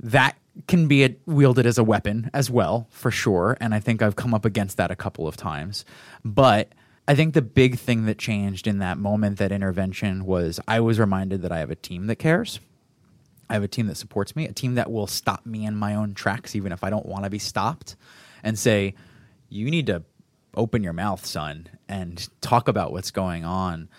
that 0.01 0.37
can 0.67 0.87
be 0.87 1.03
a, 1.03 1.15
wielded 1.25 1.65
as 1.65 1.77
a 1.77 1.83
weapon 1.83 2.29
as 2.33 2.49
well, 2.49 2.87
for 2.89 3.11
sure. 3.11 3.57
And 3.59 3.73
I 3.73 3.79
think 3.79 4.01
I've 4.01 4.15
come 4.15 4.33
up 4.33 4.45
against 4.45 4.77
that 4.77 4.91
a 4.91 4.95
couple 4.95 5.27
of 5.27 5.37
times. 5.37 5.85
But 6.23 6.69
I 7.07 7.15
think 7.15 7.33
the 7.33 7.41
big 7.41 7.77
thing 7.77 8.05
that 8.05 8.17
changed 8.17 8.67
in 8.67 8.79
that 8.79 8.97
moment, 8.97 9.37
that 9.37 9.51
intervention, 9.51 10.25
was 10.25 10.59
I 10.67 10.79
was 10.79 10.99
reminded 10.99 11.41
that 11.43 11.51
I 11.51 11.59
have 11.59 11.71
a 11.71 11.75
team 11.75 12.07
that 12.07 12.15
cares. 12.17 12.59
I 13.49 13.53
have 13.53 13.63
a 13.63 13.67
team 13.67 13.87
that 13.87 13.97
supports 13.97 14.35
me, 14.35 14.47
a 14.47 14.53
team 14.53 14.75
that 14.75 14.91
will 14.91 15.07
stop 15.07 15.45
me 15.45 15.65
in 15.65 15.75
my 15.75 15.93
own 15.93 16.15
tracks, 16.15 16.55
even 16.55 16.71
if 16.71 16.83
I 16.83 16.89
don't 16.89 17.05
want 17.05 17.25
to 17.25 17.29
be 17.29 17.37
stopped, 17.37 17.95
and 18.43 18.57
say, 18.57 18.95
You 19.49 19.69
need 19.69 19.87
to 19.87 20.03
open 20.55 20.83
your 20.83 20.93
mouth, 20.93 21.25
son, 21.25 21.67
and 21.87 22.27
talk 22.41 22.67
about 22.67 22.91
what's 22.91 23.11
going 23.11 23.45
on. 23.45 23.89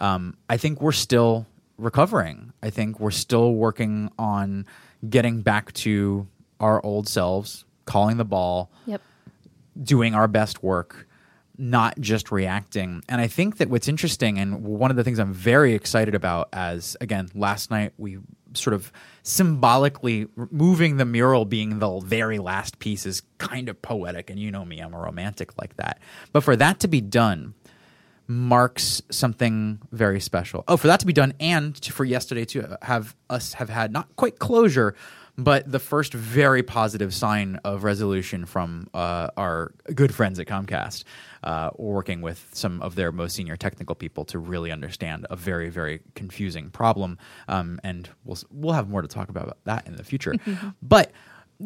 Um, 0.00 0.36
I 0.48 0.58
think 0.58 0.80
we're 0.80 0.92
still 0.92 1.46
recovering. 1.76 2.52
I 2.62 2.70
think 2.70 3.00
we're 3.00 3.10
still 3.10 3.54
working 3.54 4.10
on 4.18 4.66
getting 5.08 5.42
back 5.42 5.72
to 5.74 6.26
our 6.60 6.84
old 6.84 7.08
selves, 7.08 7.64
calling 7.84 8.16
the 8.16 8.24
ball, 8.24 8.70
Yep. 8.86 9.00
doing 9.82 10.14
our 10.14 10.28
best 10.28 10.62
work, 10.62 11.06
not 11.58 11.98
just 12.00 12.30
reacting. 12.32 13.02
And 13.08 13.20
I 13.20 13.26
think 13.26 13.58
that 13.58 13.68
what's 13.70 13.88
interesting, 13.88 14.38
and 14.38 14.62
one 14.64 14.90
of 14.90 14.96
the 14.96 15.04
things 15.04 15.18
I'm 15.18 15.32
very 15.32 15.74
excited 15.74 16.14
about, 16.14 16.48
as 16.52 16.96
again, 17.00 17.28
last 17.34 17.70
night 17.70 17.92
we 17.98 18.18
sort 18.54 18.74
of 18.74 18.92
symbolically 19.24 20.28
moving 20.50 20.96
the 20.96 21.04
mural 21.04 21.44
being 21.44 21.80
the 21.80 21.98
very 22.00 22.38
last 22.38 22.78
piece 22.78 23.04
is 23.04 23.22
kind 23.38 23.68
of 23.68 23.80
poetic. 23.82 24.30
And 24.30 24.38
you 24.38 24.50
know 24.52 24.64
me, 24.64 24.78
I'm 24.78 24.94
a 24.94 24.98
romantic 24.98 25.58
like 25.60 25.76
that. 25.76 25.98
But 26.32 26.44
for 26.44 26.54
that 26.56 26.78
to 26.80 26.88
be 26.88 27.00
done, 27.00 27.54
marks 28.26 29.02
something 29.10 29.80
very 29.92 30.20
special. 30.20 30.64
Oh, 30.68 30.76
for 30.76 30.86
that 30.86 31.00
to 31.00 31.06
be 31.06 31.12
done, 31.12 31.34
and 31.40 31.74
to, 31.82 31.92
for 31.92 32.04
yesterday 32.04 32.44
to 32.46 32.78
have 32.82 33.14
us 33.28 33.54
have 33.54 33.68
had 33.68 33.92
not 33.92 34.14
quite 34.16 34.38
closure, 34.38 34.94
But 35.36 35.70
the 35.70 35.80
first 35.80 36.14
very 36.14 36.62
positive 36.62 37.12
sign 37.12 37.58
of 37.64 37.82
resolution 37.82 38.46
from 38.46 38.88
uh, 38.94 39.30
our 39.36 39.72
good 39.92 40.14
friends 40.14 40.38
at 40.38 40.46
Comcast, 40.46 41.02
uh, 41.42 41.70
working 41.76 42.22
with 42.22 42.48
some 42.52 42.80
of 42.80 42.94
their 42.94 43.10
most 43.10 43.34
senior 43.34 43.56
technical 43.56 43.96
people 43.96 44.24
to 44.26 44.38
really 44.38 44.70
understand 44.70 45.26
a 45.30 45.36
very, 45.36 45.70
very 45.70 46.02
confusing 46.14 46.70
problem. 46.70 47.18
Um, 47.48 47.80
and 47.82 48.08
we'll 48.24 48.38
we'll 48.52 48.74
have 48.74 48.88
more 48.88 49.02
to 49.02 49.08
talk 49.08 49.28
about 49.28 49.58
that 49.64 49.88
in 49.88 49.96
the 49.96 50.04
future. 50.04 50.34
but 50.82 51.10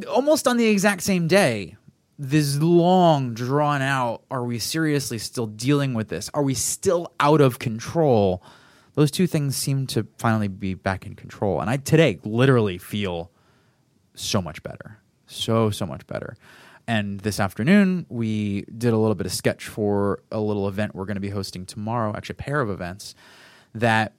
almost 0.08 0.48
on 0.48 0.56
the 0.56 0.66
exact 0.66 1.02
same 1.02 1.28
day, 1.28 1.76
this 2.18 2.56
long 2.56 3.32
drawn 3.32 3.80
out 3.80 4.22
are 4.30 4.42
we 4.42 4.58
seriously 4.58 5.18
still 5.18 5.46
dealing 5.46 5.94
with 5.94 6.08
this? 6.08 6.28
Are 6.34 6.42
we 6.42 6.54
still 6.54 7.12
out 7.20 7.40
of 7.40 7.58
control? 7.58 8.42
Those 8.94 9.10
two 9.12 9.28
things 9.28 9.56
seem 9.56 9.86
to 9.88 10.06
finally 10.18 10.48
be 10.48 10.74
back 10.74 11.06
in 11.06 11.14
control 11.14 11.60
and 11.60 11.70
i 11.70 11.76
today 11.76 12.18
literally 12.24 12.78
feel 12.78 13.30
so 14.14 14.42
much 14.42 14.60
better 14.64 14.98
so 15.26 15.70
so 15.70 15.86
much 15.86 16.06
better. 16.06 16.36
And 16.88 17.20
this 17.20 17.38
afternoon 17.38 18.06
we 18.08 18.62
did 18.62 18.92
a 18.92 18.96
little 18.96 19.14
bit 19.14 19.26
of 19.26 19.32
sketch 19.32 19.68
for 19.68 20.22
a 20.32 20.40
little 20.40 20.66
event 20.66 20.94
we're 20.94 21.04
going 21.04 21.16
to 21.16 21.20
be 21.20 21.30
hosting 21.30 21.66
tomorrow 21.66 22.12
actually 22.16 22.34
a 22.34 22.42
pair 22.42 22.60
of 22.60 22.70
events 22.70 23.14
that 23.74 24.14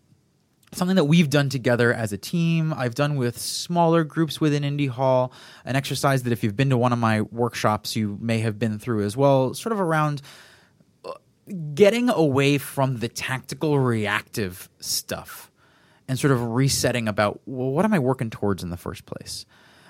something 0.71 0.95
that 0.95 1.05
we've 1.05 1.29
done 1.29 1.49
together 1.49 1.93
as 1.93 2.13
a 2.13 2.17
team. 2.17 2.73
I've 2.73 2.95
done 2.95 3.15
with 3.15 3.37
smaller 3.37 4.03
groups 4.03 4.39
within 4.39 4.63
Indy 4.63 4.87
Hall, 4.87 5.31
an 5.65 5.75
exercise 5.75 6.23
that 6.23 6.33
if 6.33 6.43
you've 6.43 6.55
been 6.55 6.69
to 6.69 6.77
one 6.77 6.93
of 6.93 6.99
my 6.99 7.21
workshops, 7.21 7.95
you 7.95 8.17
may 8.21 8.39
have 8.39 8.59
been 8.59 8.79
through 8.79 9.05
as 9.05 9.17
well, 9.17 9.53
sort 9.53 9.73
of 9.73 9.79
around 9.79 10.21
uh, 11.05 11.13
getting 11.73 12.09
away 12.09 12.57
from 12.57 12.97
the 12.97 13.07
tactical 13.07 13.79
reactive 13.79 14.69
stuff 14.79 15.51
and 16.07 16.19
sort 16.19 16.31
of 16.31 16.41
resetting 16.41 17.07
about 17.07 17.39
well 17.45 17.71
what 17.71 17.85
am 17.85 17.93
I 17.93 17.99
working 17.99 18.29
towards 18.29 18.63
in 18.63 18.69
the 18.69 18.77
first 18.77 19.05
place? 19.05 19.45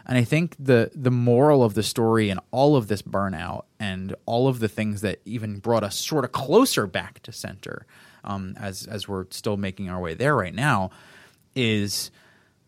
And 0.09 0.17
I 0.17 0.23
think 0.23 0.55
the 0.57 0.89
the 0.95 1.11
moral 1.11 1.63
of 1.63 1.75
the 1.75 1.83
story 1.83 2.31
and 2.31 2.39
all 2.49 2.75
of 2.75 2.87
this 2.87 3.03
burnout 3.03 3.65
and 3.79 4.15
all 4.25 4.47
of 4.47 4.57
the 4.57 4.67
things 4.67 5.01
that 5.01 5.21
even 5.23 5.59
brought 5.59 5.83
us 5.83 5.95
sort 5.95 6.25
of 6.25 6.31
closer 6.31 6.87
back 6.87 7.21
to 7.21 7.31
center 7.31 7.85
um, 8.23 8.55
as 8.59 8.87
as 8.87 9.07
we're 9.07 9.27
still 9.29 9.55
making 9.55 9.87
our 9.87 10.01
way 10.01 10.15
there 10.15 10.35
right 10.35 10.55
now, 10.55 10.89
is 11.55 12.09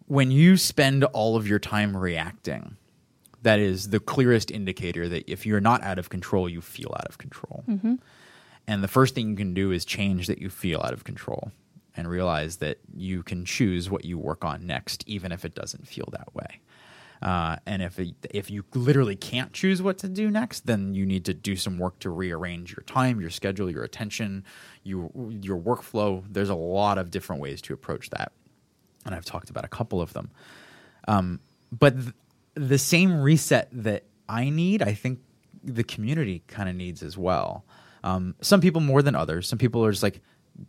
when 0.06 0.30
you 0.30 0.56
spend 0.56 1.04
all 1.04 1.36
of 1.36 1.48
your 1.48 1.60
time 1.60 1.98
reacting. 1.98 2.78
That 3.42 3.58
is 3.58 3.90
the 3.90 4.00
clearest 4.00 4.52
indicator 4.52 5.10
that 5.10 5.28
if 5.28 5.48
you're 5.48 5.60
not 5.60 5.82
out 5.82 5.98
of 5.98 6.10
control, 6.10 6.48
you 6.48 6.62
feel 6.62 6.94
out 6.96 7.08
of 7.08 7.18
control. 7.18 7.64
Mm-hmm. 7.68 7.96
And 8.68 8.84
the 8.84 8.88
first 8.88 9.16
thing 9.16 9.32
you 9.32 9.36
can 9.36 9.56
do 9.56 9.72
is 9.72 9.84
change 9.84 10.28
that 10.28 10.38
you 10.38 10.52
feel 10.52 10.80
out 10.84 10.94
of 10.94 11.06
control 11.06 11.52
and 11.98 12.08
realize 12.08 12.58
that 12.58 12.78
you 12.96 13.24
can 13.24 13.44
choose 13.46 13.90
what 13.90 14.06
you 14.06 14.20
work 14.20 14.46
on 14.46 14.68
next, 14.68 15.04
even 15.08 15.32
if 15.32 15.44
it 15.44 15.56
doesn't 15.56 15.88
feel 15.88 16.08
that 16.12 16.36
way. 16.36 16.60
Uh, 17.22 17.58
and 17.68 17.84
if 17.84 18.00
it, 18.00 18.16
if 18.32 18.50
you 18.50 18.66
literally 18.74 19.16
can't 19.16 19.54
choose 19.54 19.82
what 19.82 20.00
to 20.00 20.10
do 20.10 20.32
next, 20.32 20.66
then 20.66 20.96
you 20.96 21.06
need 21.06 21.24
to 21.26 21.34
do 21.34 21.56
some 21.56 21.78
work 21.78 22.00
to 22.00 22.10
rearrange 22.10 22.72
your 22.72 22.84
time, 22.88 23.22
your 23.22 23.30
schedule, 23.30 23.70
your 23.70 23.84
attention, 23.84 24.44
your 24.84 25.12
your 25.30 25.58
workflow. 25.58 26.24
There's 26.28 26.50
a 26.50 26.56
lot 26.56 26.98
of 26.98 27.12
different 27.12 27.42
ways 27.42 27.62
to 27.64 27.74
approach 27.74 28.10
that, 28.10 28.32
and 29.06 29.14
I've 29.14 29.26
talked 29.26 29.52
about 29.52 29.66
a 29.66 29.68
couple 29.68 30.02
of 30.02 30.14
them. 30.14 30.32
Um, 31.08 31.40
but 31.72 31.94
th- 31.96 32.14
the 32.56 32.80
same 32.80 33.22
reset 33.22 33.70
that 33.72 34.04
I 34.28 34.50
need, 34.50 34.82
I 34.82 34.94
think 34.94 35.20
the 35.64 35.84
community 35.84 36.42
kind 36.48 36.70
of 36.70 36.76
needs 36.76 37.04
as 37.04 37.18
well. 37.18 37.66
Um, 38.04 38.34
some 38.42 38.62
people 38.62 38.82
more 38.82 39.04
than 39.04 39.16
others. 39.16 39.48
Some 39.48 39.60
people 39.60 39.86
are 39.86 39.92
just 39.92 40.02
like 40.02 40.22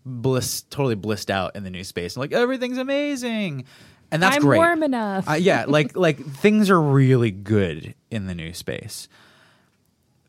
bliss, 0.04 0.62
totally 0.62 0.96
blissed 0.96 1.30
out 1.30 1.56
in 1.56 1.64
the 1.64 1.70
new 1.70 1.84
space, 1.84 2.14
and 2.14 2.20
like 2.20 2.32
everything's 2.32 2.76
amazing 2.76 3.64
and 4.12 4.22
that's 4.22 4.36
I'm 4.36 4.42
great. 4.42 4.58
warm 4.58 4.82
enough. 4.82 5.28
Uh, 5.28 5.32
yeah, 5.32 5.64
like 5.66 5.96
like 5.96 6.24
things 6.24 6.70
are 6.70 6.80
really 6.80 7.30
good 7.30 7.94
in 8.10 8.26
the 8.26 8.34
new 8.34 8.52
space, 8.52 9.08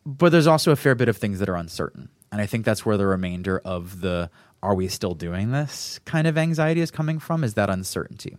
but 0.06 0.32
there's 0.32 0.48
also 0.48 0.72
a 0.72 0.76
fair 0.76 0.96
bit 0.96 1.10
of 1.10 1.18
things 1.18 1.40
that 1.40 1.50
are 1.50 1.56
uncertain, 1.56 2.10
and 2.32 2.42
I 2.42 2.46
think 2.46 2.66
that's 2.66 2.86
where 2.86 2.98
the 2.98 3.06
remainder 3.06 3.60
of 3.60 4.02
the 4.02 4.30
"Are 4.64 4.74
we 4.74 4.88
still 4.88 5.14
doing 5.14 5.52
this?" 5.52 6.00
kind 6.06 6.26
of 6.26 6.38
anxiety 6.38 6.82
is 6.82 6.90
coming 6.90 7.20
from. 7.20 7.44
Is 7.44 7.54
that 7.56 7.70
uncertainty? 7.70 8.38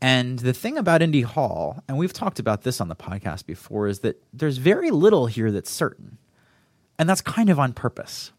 And 0.00 0.40
the 0.40 0.52
thing 0.52 0.76
about 0.76 1.00
Indy 1.00 1.22
Hall, 1.22 1.82
and 1.86 1.96
we've 1.96 2.12
talked 2.12 2.40
about 2.40 2.62
this 2.62 2.80
on 2.80 2.88
the 2.88 2.96
podcast 2.96 3.46
before, 3.46 3.86
is 3.86 4.00
that 4.00 4.20
there's 4.32 4.58
very 4.58 4.90
little 4.90 5.26
here 5.26 5.50
that's 5.50 5.70
certain, 5.70 6.18
and 6.98 7.08
that's 7.08 7.20
kind 7.22 7.48
of 7.48 7.58
on 7.58 7.72
purpose. 7.72 8.32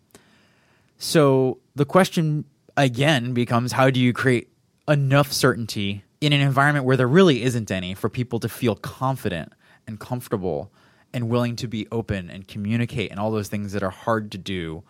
So 0.97 1.57
the 1.75 1.85
question 1.85 2.45
again 2.77 3.33
becomes: 3.33 3.71
How 3.71 3.89
do 3.89 3.99
you 3.99 4.13
create 4.13 4.49
enough 4.87 5.31
certainty 5.31 6.03
in 6.21 6.33
an 6.33 6.41
environment 6.41 6.85
where 6.85 6.97
there 6.97 7.07
really 7.07 7.43
isn't 7.43 7.71
any 7.71 7.93
for 7.93 8.09
people 8.09 8.39
to 8.39 8.49
feel 8.49 8.75
confident 8.75 9.53
and 9.87 9.99
comfortable 9.99 10.71
and 11.13 11.29
willing 11.29 11.55
to 11.57 11.67
be 11.67 11.87
open 11.91 12.29
and 12.29 12.47
communicate 12.47 13.11
and 13.11 13.19
all 13.19 13.31
those 13.31 13.47
things 13.47 13.73
that 13.73 13.83
are 13.83 13.89
hard 13.89 14.31
to 14.31 14.37
do 14.37 14.83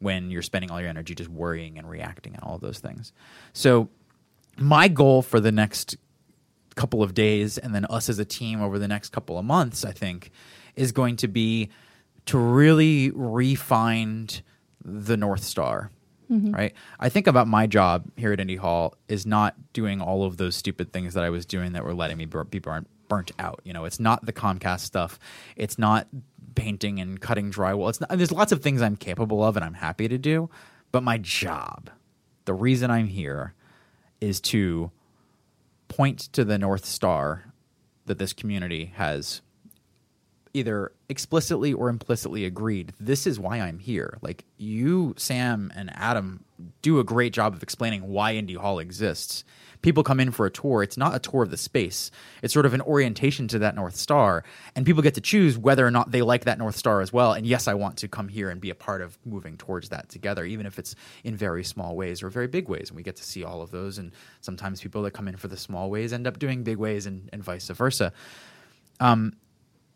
when 0.00 0.30
you're 0.30 0.42
spending 0.42 0.70
all 0.70 0.80
your 0.80 0.90
energy 0.90 1.14
just 1.14 1.30
worrying 1.30 1.78
and 1.78 1.88
reacting 1.88 2.34
and 2.34 2.42
all 2.42 2.58
those 2.58 2.80
things. 2.80 3.12
So, 3.52 3.88
my 4.58 4.88
goal 4.88 5.22
for 5.22 5.40
the 5.40 5.52
next 5.52 5.96
couple 6.74 7.02
of 7.02 7.14
days 7.14 7.56
and 7.58 7.74
then 7.74 7.86
us 7.86 8.08
as 8.08 8.18
a 8.18 8.24
team 8.24 8.60
over 8.60 8.78
the 8.78 8.88
next 8.88 9.10
couple 9.10 9.38
of 9.38 9.44
months, 9.44 9.84
I 9.84 9.92
think, 9.92 10.30
is 10.76 10.92
going 10.92 11.16
to 11.16 11.28
be 11.28 11.70
to 12.26 12.38
really 12.38 13.10
refine 13.10 14.28
the 14.84 15.16
North 15.16 15.42
Star 15.42 15.90
mm-hmm. 16.32 16.52
right? 16.52 16.74
I 16.98 17.08
think 17.08 17.26
about 17.26 17.46
my 17.46 17.66
job 17.66 18.10
here 18.16 18.32
at 18.32 18.40
Indy 18.40 18.56
Hall 18.56 18.96
is 19.08 19.26
not 19.26 19.54
doing 19.72 20.00
all 20.00 20.24
of 20.24 20.38
those 20.38 20.56
stupid 20.56 20.92
things 20.92 21.14
that 21.14 21.24
I 21.24 21.30
was 21.30 21.44
doing 21.44 21.72
that 21.72 21.84
were 21.84 21.94
letting 21.94 22.16
me 22.16 22.24
be 22.24 22.58
burnt, 22.58 22.88
burnt 23.08 23.30
out. 23.38 23.60
You 23.64 23.72
know, 23.72 23.84
it's 23.84 24.00
not 24.00 24.24
the 24.24 24.32
Comcast 24.32 24.80
stuff. 24.80 25.18
It's 25.56 25.78
not 25.78 26.08
painting 26.54 27.00
and 27.00 27.20
cutting 27.20 27.50
drywall. 27.50 27.90
It's 27.90 28.00
not, 28.00 28.10
there's 28.10 28.32
lots 28.32 28.52
of 28.52 28.62
things 28.62 28.82
I'm 28.82 28.96
capable 28.96 29.44
of 29.44 29.56
and 29.56 29.64
I'm 29.64 29.74
happy 29.74 30.08
to 30.08 30.18
do, 30.18 30.50
but 30.90 31.02
my 31.02 31.18
job, 31.18 31.90
the 32.44 32.54
reason 32.54 32.90
I'm 32.90 33.06
here, 33.06 33.54
is 34.20 34.40
to 34.40 34.90
point 35.88 36.20
to 36.32 36.44
the 36.44 36.58
North 36.58 36.84
Star 36.84 37.52
that 38.06 38.18
this 38.18 38.32
community 38.32 38.92
has 38.96 39.42
either 40.54 40.92
explicitly 41.08 41.72
or 41.72 41.88
implicitly 41.88 42.44
agreed 42.44 42.92
this 43.00 43.26
is 43.26 43.40
why 43.40 43.58
I'm 43.58 43.78
here. 43.78 44.18
Like 44.22 44.44
you, 44.56 45.14
Sam, 45.16 45.72
and 45.74 45.90
Adam 45.94 46.44
do 46.82 47.00
a 47.00 47.04
great 47.04 47.32
job 47.32 47.54
of 47.54 47.62
explaining 47.62 48.08
why 48.08 48.34
Indy 48.34 48.54
Hall 48.54 48.78
exists. 48.78 49.44
People 49.80 50.04
come 50.04 50.20
in 50.20 50.30
for 50.30 50.46
a 50.46 50.50
tour. 50.50 50.82
It's 50.82 50.96
not 50.96 51.14
a 51.14 51.18
tour 51.18 51.42
of 51.42 51.50
the 51.50 51.56
space. 51.56 52.12
It's 52.40 52.54
sort 52.54 52.66
of 52.66 52.74
an 52.74 52.80
orientation 52.82 53.48
to 53.48 53.58
that 53.60 53.74
North 53.74 53.96
Star. 53.96 54.44
And 54.76 54.86
people 54.86 55.02
get 55.02 55.14
to 55.14 55.20
choose 55.20 55.58
whether 55.58 55.84
or 55.84 55.90
not 55.90 56.12
they 56.12 56.22
like 56.22 56.44
that 56.44 56.58
North 56.58 56.76
Star 56.76 57.00
as 57.00 57.12
well. 57.12 57.32
And 57.32 57.44
yes, 57.44 57.66
I 57.66 57.74
want 57.74 57.96
to 57.98 58.08
come 58.08 58.28
here 58.28 58.48
and 58.48 58.60
be 58.60 58.70
a 58.70 58.76
part 58.76 59.00
of 59.02 59.18
moving 59.24 59.56
towards 59.56 59.88
that 59.88 60.08
together, 60.08 60.44
even 60.44 60.66
if 60.66 60.78
it's 60.78 60.94
in 61.24 61.36
very 61.36 61.64
small 61.64 61.96
ways 61.96 62.22
or 62.22 62.28
very 62.28 62.46
big 62.46 62.68
ways. 62.68 62.90
And 62.90 62.96
we 62.96 63.02
get 63.02 63.16
to 63.16 63.24
see 63.24 63.42
all 63.42 63.60
of 63.60 63.72
those. 63.72 63.98
And 63.98 64.12
sometimes 64.40 64.80
people 64.80 65.02
that 65.02 65.10
come 65.12 65.26
in 65.26 65.36
for 65.36 65.48
the 65.48 65.56
small 65.56 65.90
ways 65.90 66.12
end 66.12 66.28
up 66.28 66.38
doing 66.38 66.62
big 66.62 66.76
ways 66.76 67.06
and, 67.06 67.28
and 67.32 67.42
vice 67.42 67.68
versa. 67.68 68.12
Um, 69.00 69.32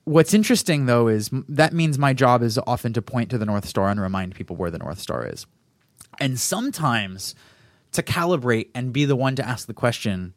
What's 0.07 0.33
interesting 0.33 0.87
though 0.87 1.09
is 1.09 1.31
that 1.49 1.73
means 1.73 1.99
my 1.99 2.13
job 2.13 2.41
is 2.45 2.61
often 2.65 2.93
to 2.93 3.03
point 3.03 3.29
to 3.31 3.39
the 3.39 3.45
North 3.45 3.67
Star 3.67 3.89
and 3.89 4.01
remind 4.01 4.37
people 4.37 4.55
where 4.55 4.71
the 4.71 4.79
North 4.79 5.01
Star 5.01 5.27
is. 5.27 5.47
And 6.21 6.39
sometimes 6.39 7.35
to 7.91 8.05
calibrate 8.05 8.69
and 8.73 8.93
be 8.93 9.05
the 9.05 9.17
one 9.17 9.35
to 9.35 9.47
ask 9.47 9.67
the 9.67 9.75
question, 9.75 10.33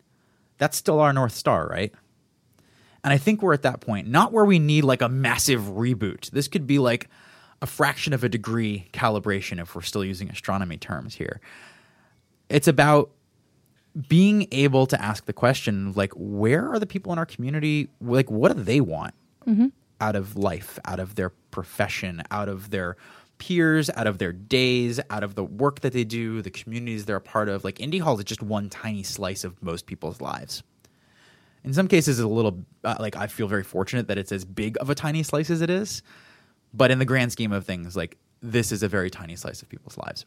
that's 0.58 0.76
still 0.76 1.00
our 1.00 1.14
North 1.14 1.34
Star, 1.34 1.68
right? 1.68 1.94
And 3.04 3.14
I 3.14 3.20
think 3.20 3.44
we're 3.44 3.54
at 3.54 3.62
that 3.62 3.80
point, 3.80 4.08
not 4.08 4.34
where 4.34 4.44
we 4.44 4.58
need 4.58 4.86
like 4.86 5.04
a 5.04 5.08
massive 5.08 5.62
reboot. 5.62 6.32
This 6.32 6.48
could 6.48 6.66
be 6.66 6.80
like 6.80 7.08
a 7.62 7.68
fraction 7.68 8.12
of 8.12 8.24
a 8.24 8.30
degree 8.30 8.90
calibration 8.92 9.62
if 9.62 9.76
we're 9.76 9.84
still 9.84 10.04
using 10.04 10.32
astronomy 10.32 10.78
terms 10.78 11.14
here. 11.14 11.42
It's 12.50 12.68
about 12.68 13.12
being 14.08 14.48
able 14.52 14.88
to 14.88 15.00
ask 15.00 15.26
the 15.26 15.34
question 15.34 15.94
like 15.94 16.12
where 16.16 16.72
are 16.72 16.80
the 16.80 16.88
people 16.88 17.14
in 17.14 17.20
our 17.20 17.26
community 17.26 17.90
like 18.02 18.30
what 18.30 18.56
do 18.56 18.64
they 18.64 18.80
want 18.80 19.14
mm-hmm. 19.48 19.68
out 20.02 20.16
of 20.16 20.38
life, 20.38 20.80
out 20.86 21.00
of 21.00 21.16
their 21.16 21.30
profession, 21.30 22.24
out 22.32 22.50
of 22.50 22.70
their 22.70 22.98
peers, 23.40 23.90
out 23.96 24.06
of 24.06 24.18
their 24.20 24.32
days, 24.32 25.00
out 25.10 25.24
of 25.24 25.36
the 25.36 25.44
work 25.44 25.80
that 25.80 25.94
they 25.94 26.04
do, 26.04 26.42
the 26.42 26.52
communities 26.52 27.06
they're 27.06 27.16
a 27.16 27.22
part 27.22 27.50
of. 27.50 27.64
Like 27.64 27.80
Indy 27.80 27.98
Hall 27.98 28.18
is 28.20 28.26
just 28.26 28.44
one 28.44 28.70
tiny 28.70 29.04
slice 29.04 29.44
of 29.44 29.62
most 29.64 29.88
people's 29.88 30.22
lives. 30.22 30.62
In 31.64 31.74
some 31.74 31.88
cases, 31.88 32.20
it's 32.20 32.24
a 32.24 32.28
little 32.28 32.64
uh, 32.84 32.96
like 33.00 33.16
I 33.16 33.28
feel 33.28 33.48
very 33.48 33.64
fortunate 33.64 34.08
that 34.08 34.18
it's 34.18 34.32
as 34.32 34.46
big 34.46 34.78
of 34.80 34.90
a 34.90 34.96
tiny 34.96 35.24
slice 35.24 35.50
as 35.50 35.62
it 35.62 35.70
is. 35.70 36.04
But 36.74 36.92
in 36.92 37.00
the 37.00 37.06
grand 37.06 37.32
scheme 37.32 37.52
of 37.52 37.66
things, 37.66 37.96
like 37.98 38.18
this 38.42 38.72
is 38.72 38.84
a 38.84 38.88
very 38.88 39.10
tiny 39.10 39.36
slice 39.36 39.62
of 39.62 39.70
people's 39.70 39.98
lives. 39.98 40.26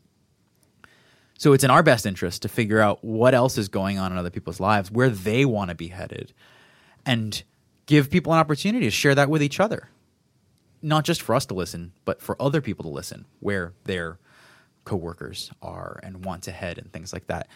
So 1.38 1.52
it's 1.52 1.64
in 1.64 1.70
our 1.70 1.82
best 1.82 2.06
interest 2.06 2.42
to 2.42 2.48
figure 2.48 2.80
out 2.80 3.02
what 3.04 3.34
else 3.34 3.58
is 3.58 3.68
going 3.68 3.98
on 3.98 4.12
in 4.12 4.18
other 4.18 4.30
people's 4.30 4.60
lives, 4.60 4.90
where 4.90 5.08
they 5.08 5.44
want 5.44 5.70
to 5.70 5.74
be 5.74 5.88
headed, 5.88 6.32
and 7.06 7.42
give 7.86 8.10
people 8.10 8.32
an 8.32 8.38
opportunity 8.38 8.86
to 8.86 8.90
share 8.90 9.14
that 9.14 9.28
with 9.30 9.42
each 9.42 9.60
other. 9.60 9.88
Not 10.82 11.04
just 11.04 11.22
for 11.22 11.34
us 11.34 11.46
to 11.46 11.54
listen, 11.54 11.92
but 12.04 12.20
for 12.20 12.40
other 12.40 12.60
people 12.60 12.82
to 12.84 12.88
listen 12.88 13.26
where 13.40 13.72
their 13.84 14.18
coworkers 14.84 15.50
are 15.62 16.00
and 16.02 16.24
want 16.24 16.42
to 16.44 16.50
head 16.52 16.78
and 16.78 16.92
things 16.92 17.12
like 17.12 17.28
that. 17.28 17.46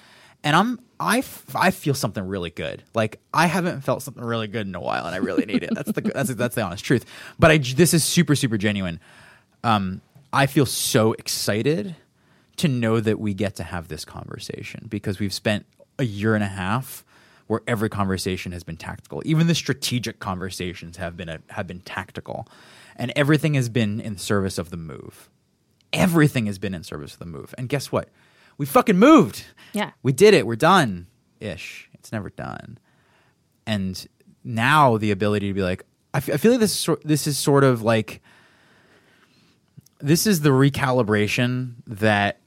and 0.45 0.55
I'm 0.55 0.79
I, 1.01 1.19
f- 1.19 1.45
I 1.57 1.71
feel 1.73 1.95
something 1.95 2.25
really 2.25 2.51
good. 2.51 2.85
Like 2.95 3.19
I 3.35 3.47
haven't 3.47 3.81
felt 3.83 4.03
something 4.03 4.23
really 4.23 4.47
good 4.47 4.67
in 4.67 4.75
a 4.75 4.81
while, 4.81 5.07
and 5.07 5.15
I 5.15 5.19
really 5.19 5.45
need 5.45 5.63
it. 5.65 5.75
That's 5.75 5.91
the 5.93 6.01
that's 6.03 6.35
that's 6.35 6.55
the 6.55 6.63
honest 6.63 6.85
truth. 6.85 7.05
But 7.39 7.51
I 7.51 7.59
this 7.59 7.93
is 7.95 8.05
super 8.05 8.37
super 8.37 8.57
genuine. 8.57 9.01
Um, 9.65 10.01
I 10.33 10.47
feel 10.47 10.67
so 10.67 11.13
excited 11.15 11.97
to 12.59 12.69
know 12.69 13.01
that 13.01 13.19
we 13.19 13.35
get 13.35 13.57
to 13.57 13.63
have 13.65 13.89
this 13.89 14.05
conversation 14.05 14.87
because 14.89 15.19
we've 15.19 15.35
spent 15.35 15.67
a 15.99 16.05
year 16.05 16.35
and 16.35 16.45
a 16.45 16.49
half 16.49 17.05
where 17.47 17.61
every 17.67 17.89
conversation 17.89 18.53
has 18.53 18.65
been 18.65 18.77
tactical. 18.77 19.23
Even 19.25 19.47
the 19.47 19.55
strategic 19.55 20.19
conversations 20.19 20.97
have 20.97 21.17
been 21.17 21.29
a, 21.29 21.41
have 21.51 21.67
been 21.67 21.81
tactical, 21.81 22.49
and 22.97 23.13
everything 23.15 23.55
has 23.55 23.69
been 23.69 24.01
in 24.01 24.17
service 24.19 24.59
of 24.59 24.71
the 24.71 24.77
move. 24.77 25.31
Everything 25.93 26.47
has 26.47 26.59
been 26.59 26.75
in 26.75 26.83
service 26.83 27.15
of 27.15 27.19
the 27.19 27.27
move. 27.27 27.55
And 27.57 27.69
guess 27.69 27.93
what? 27.93 28.09
We 28.59 28.67
fucking 28.67 28.99
moved. 28.99 29.45
Yeah. 29.73 29.93
We 30.03 30.13
did 30.13 30.35
it. 30.35 30.47
We're 30.47 30.57
done 30.57 31.07
ish. 31.41 31.89
It's 31.95 32.13
never 32.13 32.31
done. 32.31 32.79
And 33.67 34.07
now 34.45 34.97
the 34.97 35.11
ability 35.11 35.49
to 35.49 35.55
be 35.55 35.63
like, 35.63 35.85
I, 36.15 36.19
f- 36.19 36.31
I 36.31 36.37
feel 36.37 36.53
like 36.53 36.61
this 36.61 36.89
this 37.05 37.27
is 37.27 37.37
sort 37.39 37.65
of 37.65 37.83
like 37.83 38.23
this 39.99 40.27
is 40.27 40.41
the 40.41 40.51
recalibration 40.51 41.75
that 41.87 42.41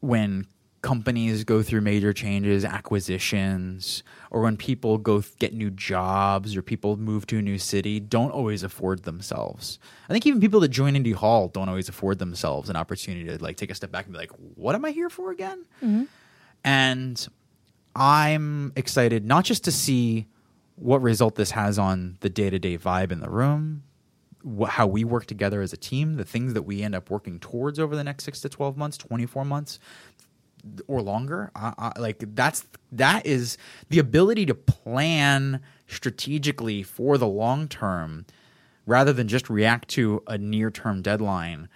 when 0.00 0.46
companies 0.86 1.42
go 1.42 1.64
through 1.64 1.80
major 1.80 2.12
changes, 2.12 2.64
acquisitions, 2.64 4.04
or 4.30 4.42
when 4.42 4.56
people 4.56 4.98
go 4.98 5.20
get 5.40 5.52
new 5.52 5.68
jobs 5.68 6.56
or 6.56 6.62
people 6.62 6.96
move 6.96 7.26
to 7.26 7.38
a 7.38 7.42
new 7.42 7.58
city, 7.58 7.98
don't 7.98 8.30
always 8.30 8.62
afford 8.62 9.02
themselves. 9.02 9.80
I 10.08 10.12
think 10.12 10.24
even 10.26 10.40
people 10.40 10.60
that 10.60 10.68
join 10.68 10.94
Indy 10.94 11.10
Hall 11.10 11.48
don't 11.48 11.68
always 11.68 11.88
afford 11.88 12.20
themselves 12.20 12.70
an 12.70 12.76
opportunity 12.76 13.26
to 13.26 13.42
like 13.42 13.56
take 13.56 13.72
a 13.72 13.74
step 13.74 13.90
back 13.90 14.04
and 14.04 14.12
be 14.12 14.18
like, 14.18 14.30
"What 14.54 14.76
am 14.76 14.84
I 14.84 14.92
here 14.92 15.10
for 15.10 15.32
again?" 15.32 15.64
Mm-hmm. 15.82 16.04
And 16.62 17.28
I'm 17.96 18.72
excited 18.76 19.24
not 19.24 19.44
just 19.44 19.64
to 19.64 19.72
see 19.72 20.28
what 20.76 21.02
result 21.02 21.34
this 21.34 21.50
has 21.50 21.80
on 21.80 22.16
the 22.20 22.28
day 22.28 22.48
to 22.48 22.60
day 22.60 22.78
vibe 22.78 23.10
in 23.10 23.18
the 23.18 23.30
room, 23.30 23.82
wh- 24.46 24.68
how 24.68 24.86
we 24.86 25.02
work 25.02 25.26
together 25.26 25.62
as 25.62 25.72
a 25.72 25.76
team, 25.76 26.14
the 26.14 26.24
things 26.24 26.54
that 26.54 26.62
we 26.62 26.82
end 26.82 26.94
up 26.94 27.10
working 27.10 27.40
towards 27.40 27.80
over 27.80 27.96
the 27.96 28.04
next 28.04 28.22
six 28.22 28.40
to 28.42 28.48
12 28.48 28.76
months, 28.76 28.96
24 28.96 29.44
months 29.44 29.80
or 30.86 31.02
longer. 31.02 31.50
I, 31.54 31.72
I, 31.78 32.00
like 32.00 32.22
that's 32.34 32.66
that 32.92 33.26
is 33.26 33.58
the 33.88 33.98
ability 33.98 34.46
to 34.46 34.54
plan 34.54 35.60
strategically 35.86 36.82
for 36.82 37.18
the 37.18 37.26
long 37.26 37.68
term 37.68 38.26
rather 38.86 39.12
than 39.12 39.28
just 39.28 39.50
react 39.50 39.88
to 39.90 40.22
a 40.26 40.38
near 40.38 40.70
term 40.70 41.02
deadline 41.02 41.68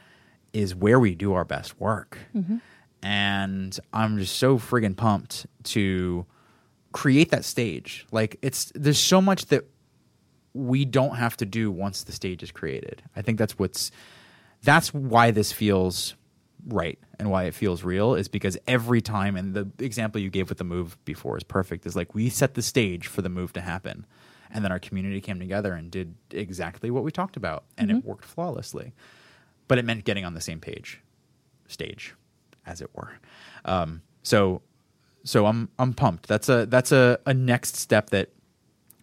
is 0.52 0.74
where 0.74 0.98
we 0.98 1.14
do 1.14 1.32
our 1.32 1.44
best 1.44 1.78
work. 1.80 2.18
Mm-hmm. 2.34 2.58
And 3.02 3.78
I'm 3.92 4.18
just 4.18 4.36
so 4.36 4.58
friggin' 4.58 4.96
pumped 4.96 5.46
to 5.64 6.26
create 6.92 7.30
that 7.30 7.44
stage. 7.44 8.06
Like 8.12 8.36
it's 8.42 8.72
there's 8.74 8.98
so 8.98 9.20
much 9.20 9.46
that 9.46 9.64
we 10.52 10.84
don't 10.84 11.16
have 11.16 11.36
to 11.38 11.46
do 11.46 11.70
once 11.70 12.02
the 12.04 12.12
stage 12.12 12.42
is 12.42 12.50
created. 12.50 13.02
I 13.14 13.22
think 13.22 13.38
that's 13.38 13.58
what's 13.58 13.90
that's 14.62 14.92
why 14.92 15.30
this 15.30 15.52
feels 15.52 16.14
right 16.66 16.98
and 17.18 17.30
why 17.30 17.44
it 17.44 17.54
feels 17.54 17.82
real 17.82 18.14
is 18.14 18.28
because 18.28 18.56
every 18.66 19.00
time 19.00 19.36
and 19.36 19.54
the 19.54 19.68
example 19.78 20.20
you 20.20 20.30
gave 20.30 20.48
with 20.48 20.58
the 20.58 20.64
move 20.64 21.02
before 21.04 21.36
is 21.36 21.42
perfect 21.42 21.86
is 21.86 21.96
like 21.96 22.14
we 22.14 22.28
set 22.28 22.54
the 22.54 22.62
stage 22.62 23.06
for 23.06 23.22
the 23.22 23.28
move 23.28 23.52
to 23.54 23.60
happen. 23.60 24.06
And 24.52 24.64
then 24.64 24.72
our 24.72 24.80
community 24.80 25.20
came 25.20 25.38
together 25.38 25.74
and 25.74 25.90
did 25.90 26.14
exactly 26.32 26.90
what 26.90 27.04
we 27.04 27.12
talked 27.12 27.36
about 27.36 27.64
and 27.78 27.90
it 27.90 28.04
worked 28.04 28.24
flawlessly. 28.24 28.92
But 29.68 29.78
it 29.78 29.84
meant 29.84 30.04
getting 30.04 30.24
on 30.24 30.34
the 30.34 30.40
same 30.40 30.60
page 30.60 31.00
stage 31.68 32.14
as 32.66 32.80
it 32.80 32.90
were. 32.94 33.12
Um, 33.64 34.02
so 34.22 34.62
so 35.24 35.46
i'm 35.46 35.68
i'm 35.78 35.92
pumped. 35.92 36.26
That's 36.26 36.48
a 36.48 36.66
that's 36.66 36.92
a, 36.92 37.18
a 37.26 37.34
next 37.34 37.76
step 37.76 38.10
that 38.10 38.30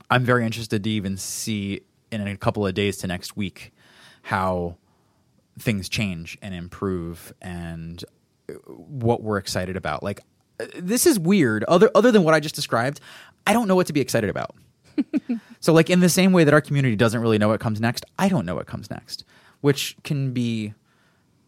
i'm 0.09 0.23
very 0.23 0.45
interested 0.45 0.83
to 0.83 0.89
even 0.89 1.17
see 1.17 1.81
in 2.11 2.25
a 2.25 2.37
couple 2.37 2.65
of 2.65 2.73
days 2.73 2.97
to 2.97 3.07
next 3.07 3.35
week 3.37 3.71
how 4.23 4.77
things 5.59 5.89
change 5.89 6.37
and 6.41 6.53
improve 6.53 7.33
and 7.41 8.03
uh, 8.49 8.53
what 8.53 9.23
we're 9.23 9.37
excited 9.37 9.75
about. 9.75 10.03
Like 10.03 10.21
uh, 10.59 10.65
this 10.75 11.05
is 11.05 11.19
weird. 11.19 11.63
Other 11.65 11.89
other 11.95 12.11
than 12.11 12.23
what 12.23 12.33
I 12.33 12.39
just 12.39 12.55
described, 12.55 12.99
I 13.45 13.53
don't 13.53 13.67
know 13.67 13.75
what 13.75 13.87
to 13.87 13.93
be 13.93 14.01
excited 14.01 14.29
about. 14.29 14.55
so 15.59 15.73
like 15.73 15.89
in 15.89 15.99
the 15.99 16.09
same 16.09 16.31
way 16.31 16.43
that 16.43 16.53
our 16.53 16.61
community 16.61 16.95
doesn't 16.95 17.21
really 17.21 17.37
know 17.37 17.49
what 17.49 17.59
comes 17.59 17.79
next, 17.79 18.05
I 18.17 18.29
don't 18.29 18.45
know 18.45 18.55
what 18.55 18.67
comes 18.67 18.89
next, 18.89 19.23
which 19.61 19.95
can 20.03 20.31
be 20.31 20.73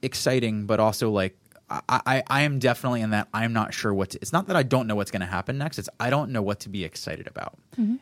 exciting, 0.01 0.65
but 0.65 0.79
also 0.79 1.09
like 1.09 1.35
I, 1.69 1.81
I, 1.89 2.23
I 2.27 2.41
am 2.41 2.59
definitely 2.59 3.01
in 3.01 3.11
that 3.11 3.27
I'm 3.33 3.53
not 3.53 3.73
sure 3.73 3.93
what 3.93 4.11
to, 4.11 4.19
it's 4.21 4.33
not 4.33 4.47
that 4.47 4.55
I 4.55 4.63
don't 4.63 4.87
know 4.87 4.95
what's 4.95 5.11
going 5.11 5.21
to 5.21 5.27
happen 5.27 5.57
next. 5.57 5.77
It's 5.79 5.89
I 5.99 6.09
don't 6.09 6.31
know 6.31 6.41
what 6.41 6.59
to 6.61 6.69
be 6.69 6.83
excited 6.83 7.27
about. 7.27 7.57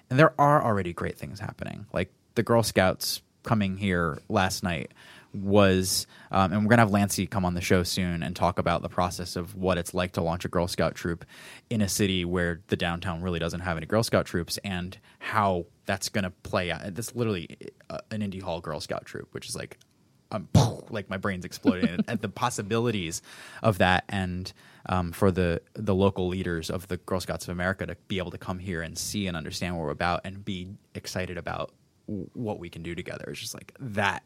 And 0.10 0.20
there 0.20 0.34
are 0.40 0.64
already 0.64 0.94
great 0.94 1.18
things 1.18 1.40
happening. 1.40 1.86
Like 1.94 2.12
the 2.36 2.44
Girl 2.44 2.64
Scouts 2.64 3.22
coming 3.44 3.78
here 3.78 4.20
last 4.30 4.64
night 4.64 4.92
was, 5.34 6.08
um, 6.32 6.52
and 6.52 6.62
we're 6.64 6.70
going 6.70 6.78
to 6.78 6.84
have 6.84 6.92
Lancey 6.92 7.28
come 7.28 7.46
on 7.46 7.54
the 7.54 7.62
show 7.62 7.84
soon 7.84 8.24
and 8.24 8.36
talk 8.36 8.60
about 8.60 8.82
the 8.82 8.90
process 8.90 9.36
of 9.36 9.56
what 9.56 9.78
it's 9.78 9.94
like 9.94 10.14
to 10.14 10.22
launch 10.22 10.46
a 10.46 10.48
Girl 10.48 10.68
Scout 10.68 10.96
troop 10.96 11.26
in 11.70 11.82
a 11.82 11.90
city 11.90 12.26
where 12.26 12.62
the 12.68 12.76
downtown 12.76 13.22
really 13.22 13.40
doesn't 13.40 13.62
have 13.62 13.78
any 13.78 13.86
Girl 13.86 14.04
Scout 14.04 14.26
troops 14.26 14.58
and 14.64 14.98
how 15.20 15.66
that's 15.86 16.10
going 16.10 16.24
to 16.24 16.32
play 16.32 16.72
out. 16.72 16.94
That's 16.94 17.16
literally 17.16 17.58
uh, 17.90 18.00
an 18.12 18.22
Indy 18.22 18.40
Hall 18.40 18.62
Girl 18.62 18.80
Scout 18.80 19.06
troop, 19.06 19.34
which 19.34 19.48
is 19.48 19.56
like, 19.56 19.78
um, 20.32 20.48
like 20.90 21.10
my 21.10 21.18
brain's 21.18 21.46
exploding 21.46 22.04
at, 22.08 22.22
the 22.22 22.30
possibilities 22.30 23.22
of 23.64 23.78
that, 23.80 24.04
and 24.10 24.52
um, 24.88 25.12
for 25.12 25.32
the 25.32 25.62
the 25.74 25.96
local 25.96 26.28
leaders 26.28 26.70
of 26.70 26.88
the 26.88 26.98
Girl 26.98 27.20
Scouts 27.20 27.46
of 27.46 27.50
America 27.50 27.86
to 27.86 27.96
be 28.08 28.18
able 28.18 28.32
to 28.32 28.38
come 28.38 28.60
here 28.60 28.82
and 28.82 28.98
see 28.98 29.28
and 29.28 29.38
understand 29.38 29.76
what 29.76 29.86
we're 29.86 29.92
about 29.92 30.22
and 30.26 30.44
be 30.44 30.70
excited 30.96 31.38
about 31.38 31.72
what 32.08 32.60
we 32.60 32.70
can 32.70 32.84
do 32.84 32.96
together. 32.96 33.26
It's 33.30 33.40
just 33.40 33.54
like 33.54 33.74
that. 33.80 34.24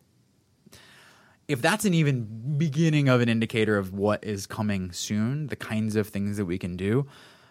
If 1.52 1.62
that's 1.62 1.86
an 1.86 1.94
even 1.94 2.58
beginning 2.58 3.10
of 3.10 3.22
an 3.22 3.30
indicator 3.30 3.78
of 3.78 3.94
what 3.94 4.24
is 4.24 4.46
coming 4.46 4.92
soon, 4.92 5.48
the 5.48 5.56
kinds 5.56 5.96
of 5.96 6.08
things 6.08 6.38
that 6.38 6.46
we 6.46 6.58
can 6.58 6.76
do, 6.76 7.06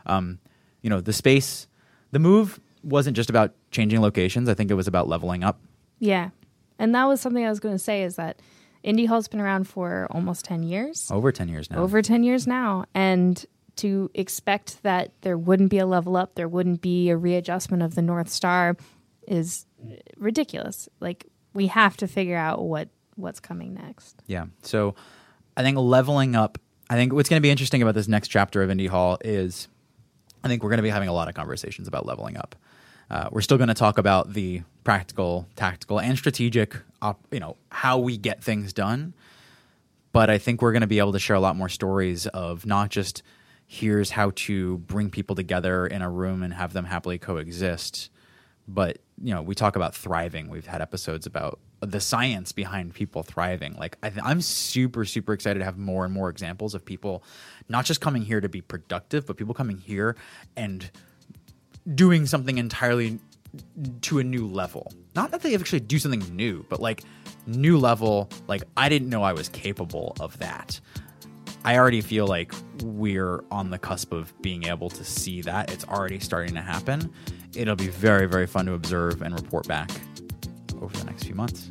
um, 0.07 0.39
you 0.83 0.91
know, 0.91 1.01
the 1.01 1.13
space, 1.13 1.67
the 2.11 2.19
move 2.19 2.61
wasn't 2.83 3.17
just 3.17 3.31
about 3.31 3.53
changing 3.71 4.01
locations. 4.01 4.49
I 4.49 4.55
think 4.55 4.71
it 4.71 4.75
was 4.75 4.89
about 4.89 5.09
leveling 5.09 5.45
up. 5.45 5.61
Yeah. 5.99 6.31
And 6.79 6.95
that 6.95 7.05
was 7.05 7.21
something 7.21 7.45
I 7.45 7.51
was 7.51 7.61
going 7.61 7.75
to 7.75 7.79
say 7.79 8.03
is 8.03 8.17
that 8.17 8.41
Indy 8.83 9.05
Hall's 9.05 9.29
been 9.29 9.41
around 9.41 9.65
for 9.65 10.07
almost 10.11 10.45
10 10.47 10.63
years. 10.63 11.11
Over 11.11 11.31
10 11.31 11.49
years 11.49 11.71
now. 11.71 11.79
Over 11.79 12.01
10 12.01 12.23
years 12.23 12.47
now. 12.47 12.87
And 12.95 13.45
to 13.77 14.11
expect 14.15 14.83
that 14.83 15.13
there 15.21 15.37
wouldn't 15.37 15.71
be 15.71 15.79
a 15.79 15.87
level 15.87 16.17
up, 16.17 16.35
there 16.35 16.49
wouldn't 16.49 16.81
be 16.81 17.11
a 17.11 17.17
readjustment 17.17 17.83
of 17.83 17.95
the 17.95 18.03
North 18.03 18.29
Star 18.29 18.77
is 19.29 19.67
ridiculous. 20.17 20.89
Like 21.01 21.27
we 21.53 21.67
have 21.69 21.97
to 21.99 22.09
figure 22.09 22.37
out 22.37 22.63
what 22.63 22.89
what's 23.21 23.41
coming 23.41 23.75
next. 23.75 24.23
Yeah. 24.27 24.47
So 24.63 24.95
I 25.57 25.63
think 25.63 25.79
leveling 25.79 26.37
up, 26.37 26.59
I 26.89 26.95
think 26.95 27.13
what's 27.13 27.29
going 27.29 27.41
to 27.41 27.43
be 27.43 27.51
interesting 27.51 27.83
about 27.83 27.95
this 27.95 28.09
next 28.09 28.29
chapter 28.29 28.63
of 28.63 28.71
Indy 28.71 28.87
Hall 28.87 29.19
is 29.25 29.69
I 30.43 30.49
think 30.49 30.63
we're 30.63 30.71
going 30.71 30.79
to 30.79 30.83
be 30.83 30.91
having 30.91 31.09
a 31.09 31.13
lot 31.13 31.29
of 31.29 31.35
conversations 31.35 31.87
about 31.87 32.07
leveling 32.07 32.37
up. 32.37 32.57
Uh, 33.11 33.29
we're 33.33 33.41
still 33.41 33.59
going 33.59 33.69
to 33.69 33.75
talk 33.75 33.99
about 33.99 34.33
the 34.33 34.63
practical, 34.85 35.47
tactical, 35.57 36.01
and 36.01 36.17
strategic, 36.17 36.77
op- 37.03 37.27
you 37.33 37.41
know, 37.41 37.57
how 37.71 37.99
we 37.99 38.17
get 38.17 38.43
things 38.43 38.73
done. 38.73 39.15
But 40.13 40.31
I 40.31 40.39
think 40.39 40.63
we're 40.63 40.73
going 40.73 40.81
to 40.81 40.89
be 40.89 40.99
able 40.99 41.13
to 41.13 41.19
share 41.19 41.37
a 41.37 41.41
lot 41.41 41.57
more 41.57 41.69
stories 41.69 42.27
of 42.29 42.67
not 42.67 42.91
just 42.91 43.23
here's 43.67 44.11
how 44.11 44.33
to 44.35 44.79
bring 44.79 45.11
people 45.11 45.37
together 45.37 45.87
in 45.87 46.03
a 46.03 46.11
room 46.11 46.43
and 46.43 46.53
have 46.55 46.73
them 46.73 46.85
happily 46.85 47.19
coexist, 47.19 48.11
but 48.67 48.99
you 49.23 49.33
know, 49.35 49.43
we 49.43 49.55
talk 49.55 49.77
about 49.77 49.95
thriving. 49.95 50.49
We've 50.49 50.67
had 50.67 50.81
episodes 50.81 51.27
about 51.27 51.61
the 51.81 52.01
science 52.01 52.53
behind 52.53 52.95
people 52.95 53.23
thriving. 53.23 53.75
Like 53.75 53.97
I 54.03 54.13
I'm 54.23 54.41
super 54.41 55.05
super 55.05 55.33
excited 55.33 55.61
to 55.61 55.65
have 55.65 55.79
more 55.79 56.05
and 56.05 56.13
more 56.13 56.29
examples 56.29 56.75
of 56.75 56.85
people 56.85 57.23
not 57.69 57.85
just 57.85 58.01
coming 58.01 58.23
here 58.23 58.41
to 58.41 58.49
be 58.49 58.61
productive, 58.61 59.27
but 59.27 59.37
people 59.37 59.55
coming 59.55 59.79
here 59.79 60.17
and 60.57 60.91
doing 61.95 62.27
something 62.27 62.59
entirely 62.59 63.19
to 64.03 64.19
a 64.19 64.25
new 64.25 64.47
level. 64.47 64.93
Not 65.15 65.31
that 65.33 65.41
they 65.41 65.55
actually 65.55 65.81
do 65.81 65.99
something 65.99 66.25
new, 66.37 66.65
but 66.69 66.81
like 66.81 67.03
new 67.47 67.79
level, 67.79 68.29
like 68.47 68.63
I 68.77 68.89
didn't 68.89 69.09
know 69.09 69.23
I 69.23 69.33
was 69.33 69.49
capable 69.49 70.15
of 70.21 70.39
that. 70.39 70.79
I 71.65 71.77
already 71.77 72.01
feel 72.01 72.27
like 72.27 72.55
we're 72.83 73.45
on 73.51 73.71
the 73.71 73.79
cusp 73.79 74.13
of 74.13 74.33
being 74.41 74.67
able 74.67 74.89
to 74.91 75.05
see 75.05 75.43
that. 75.43 75.71
It's 75.71 75.85
already 75.85 76.19
starting 76.19 76.55
to 76.55 76.63
happen. 76.63 77.13
It'll 77.55 77.77
be 77.77 77.89
very, 77.89 78.27
very 78.27 78.47
fun 78.47 78.67
to 78.67 78.75
observe 78.75 79.21
and 79.21 79.35
report 79.35 79.67
back 79.67 79.91
over 80.81 80.97
the 80.97 81.05
next 81.05 81.25
few 81.25 81.35
months. 81.35 81.71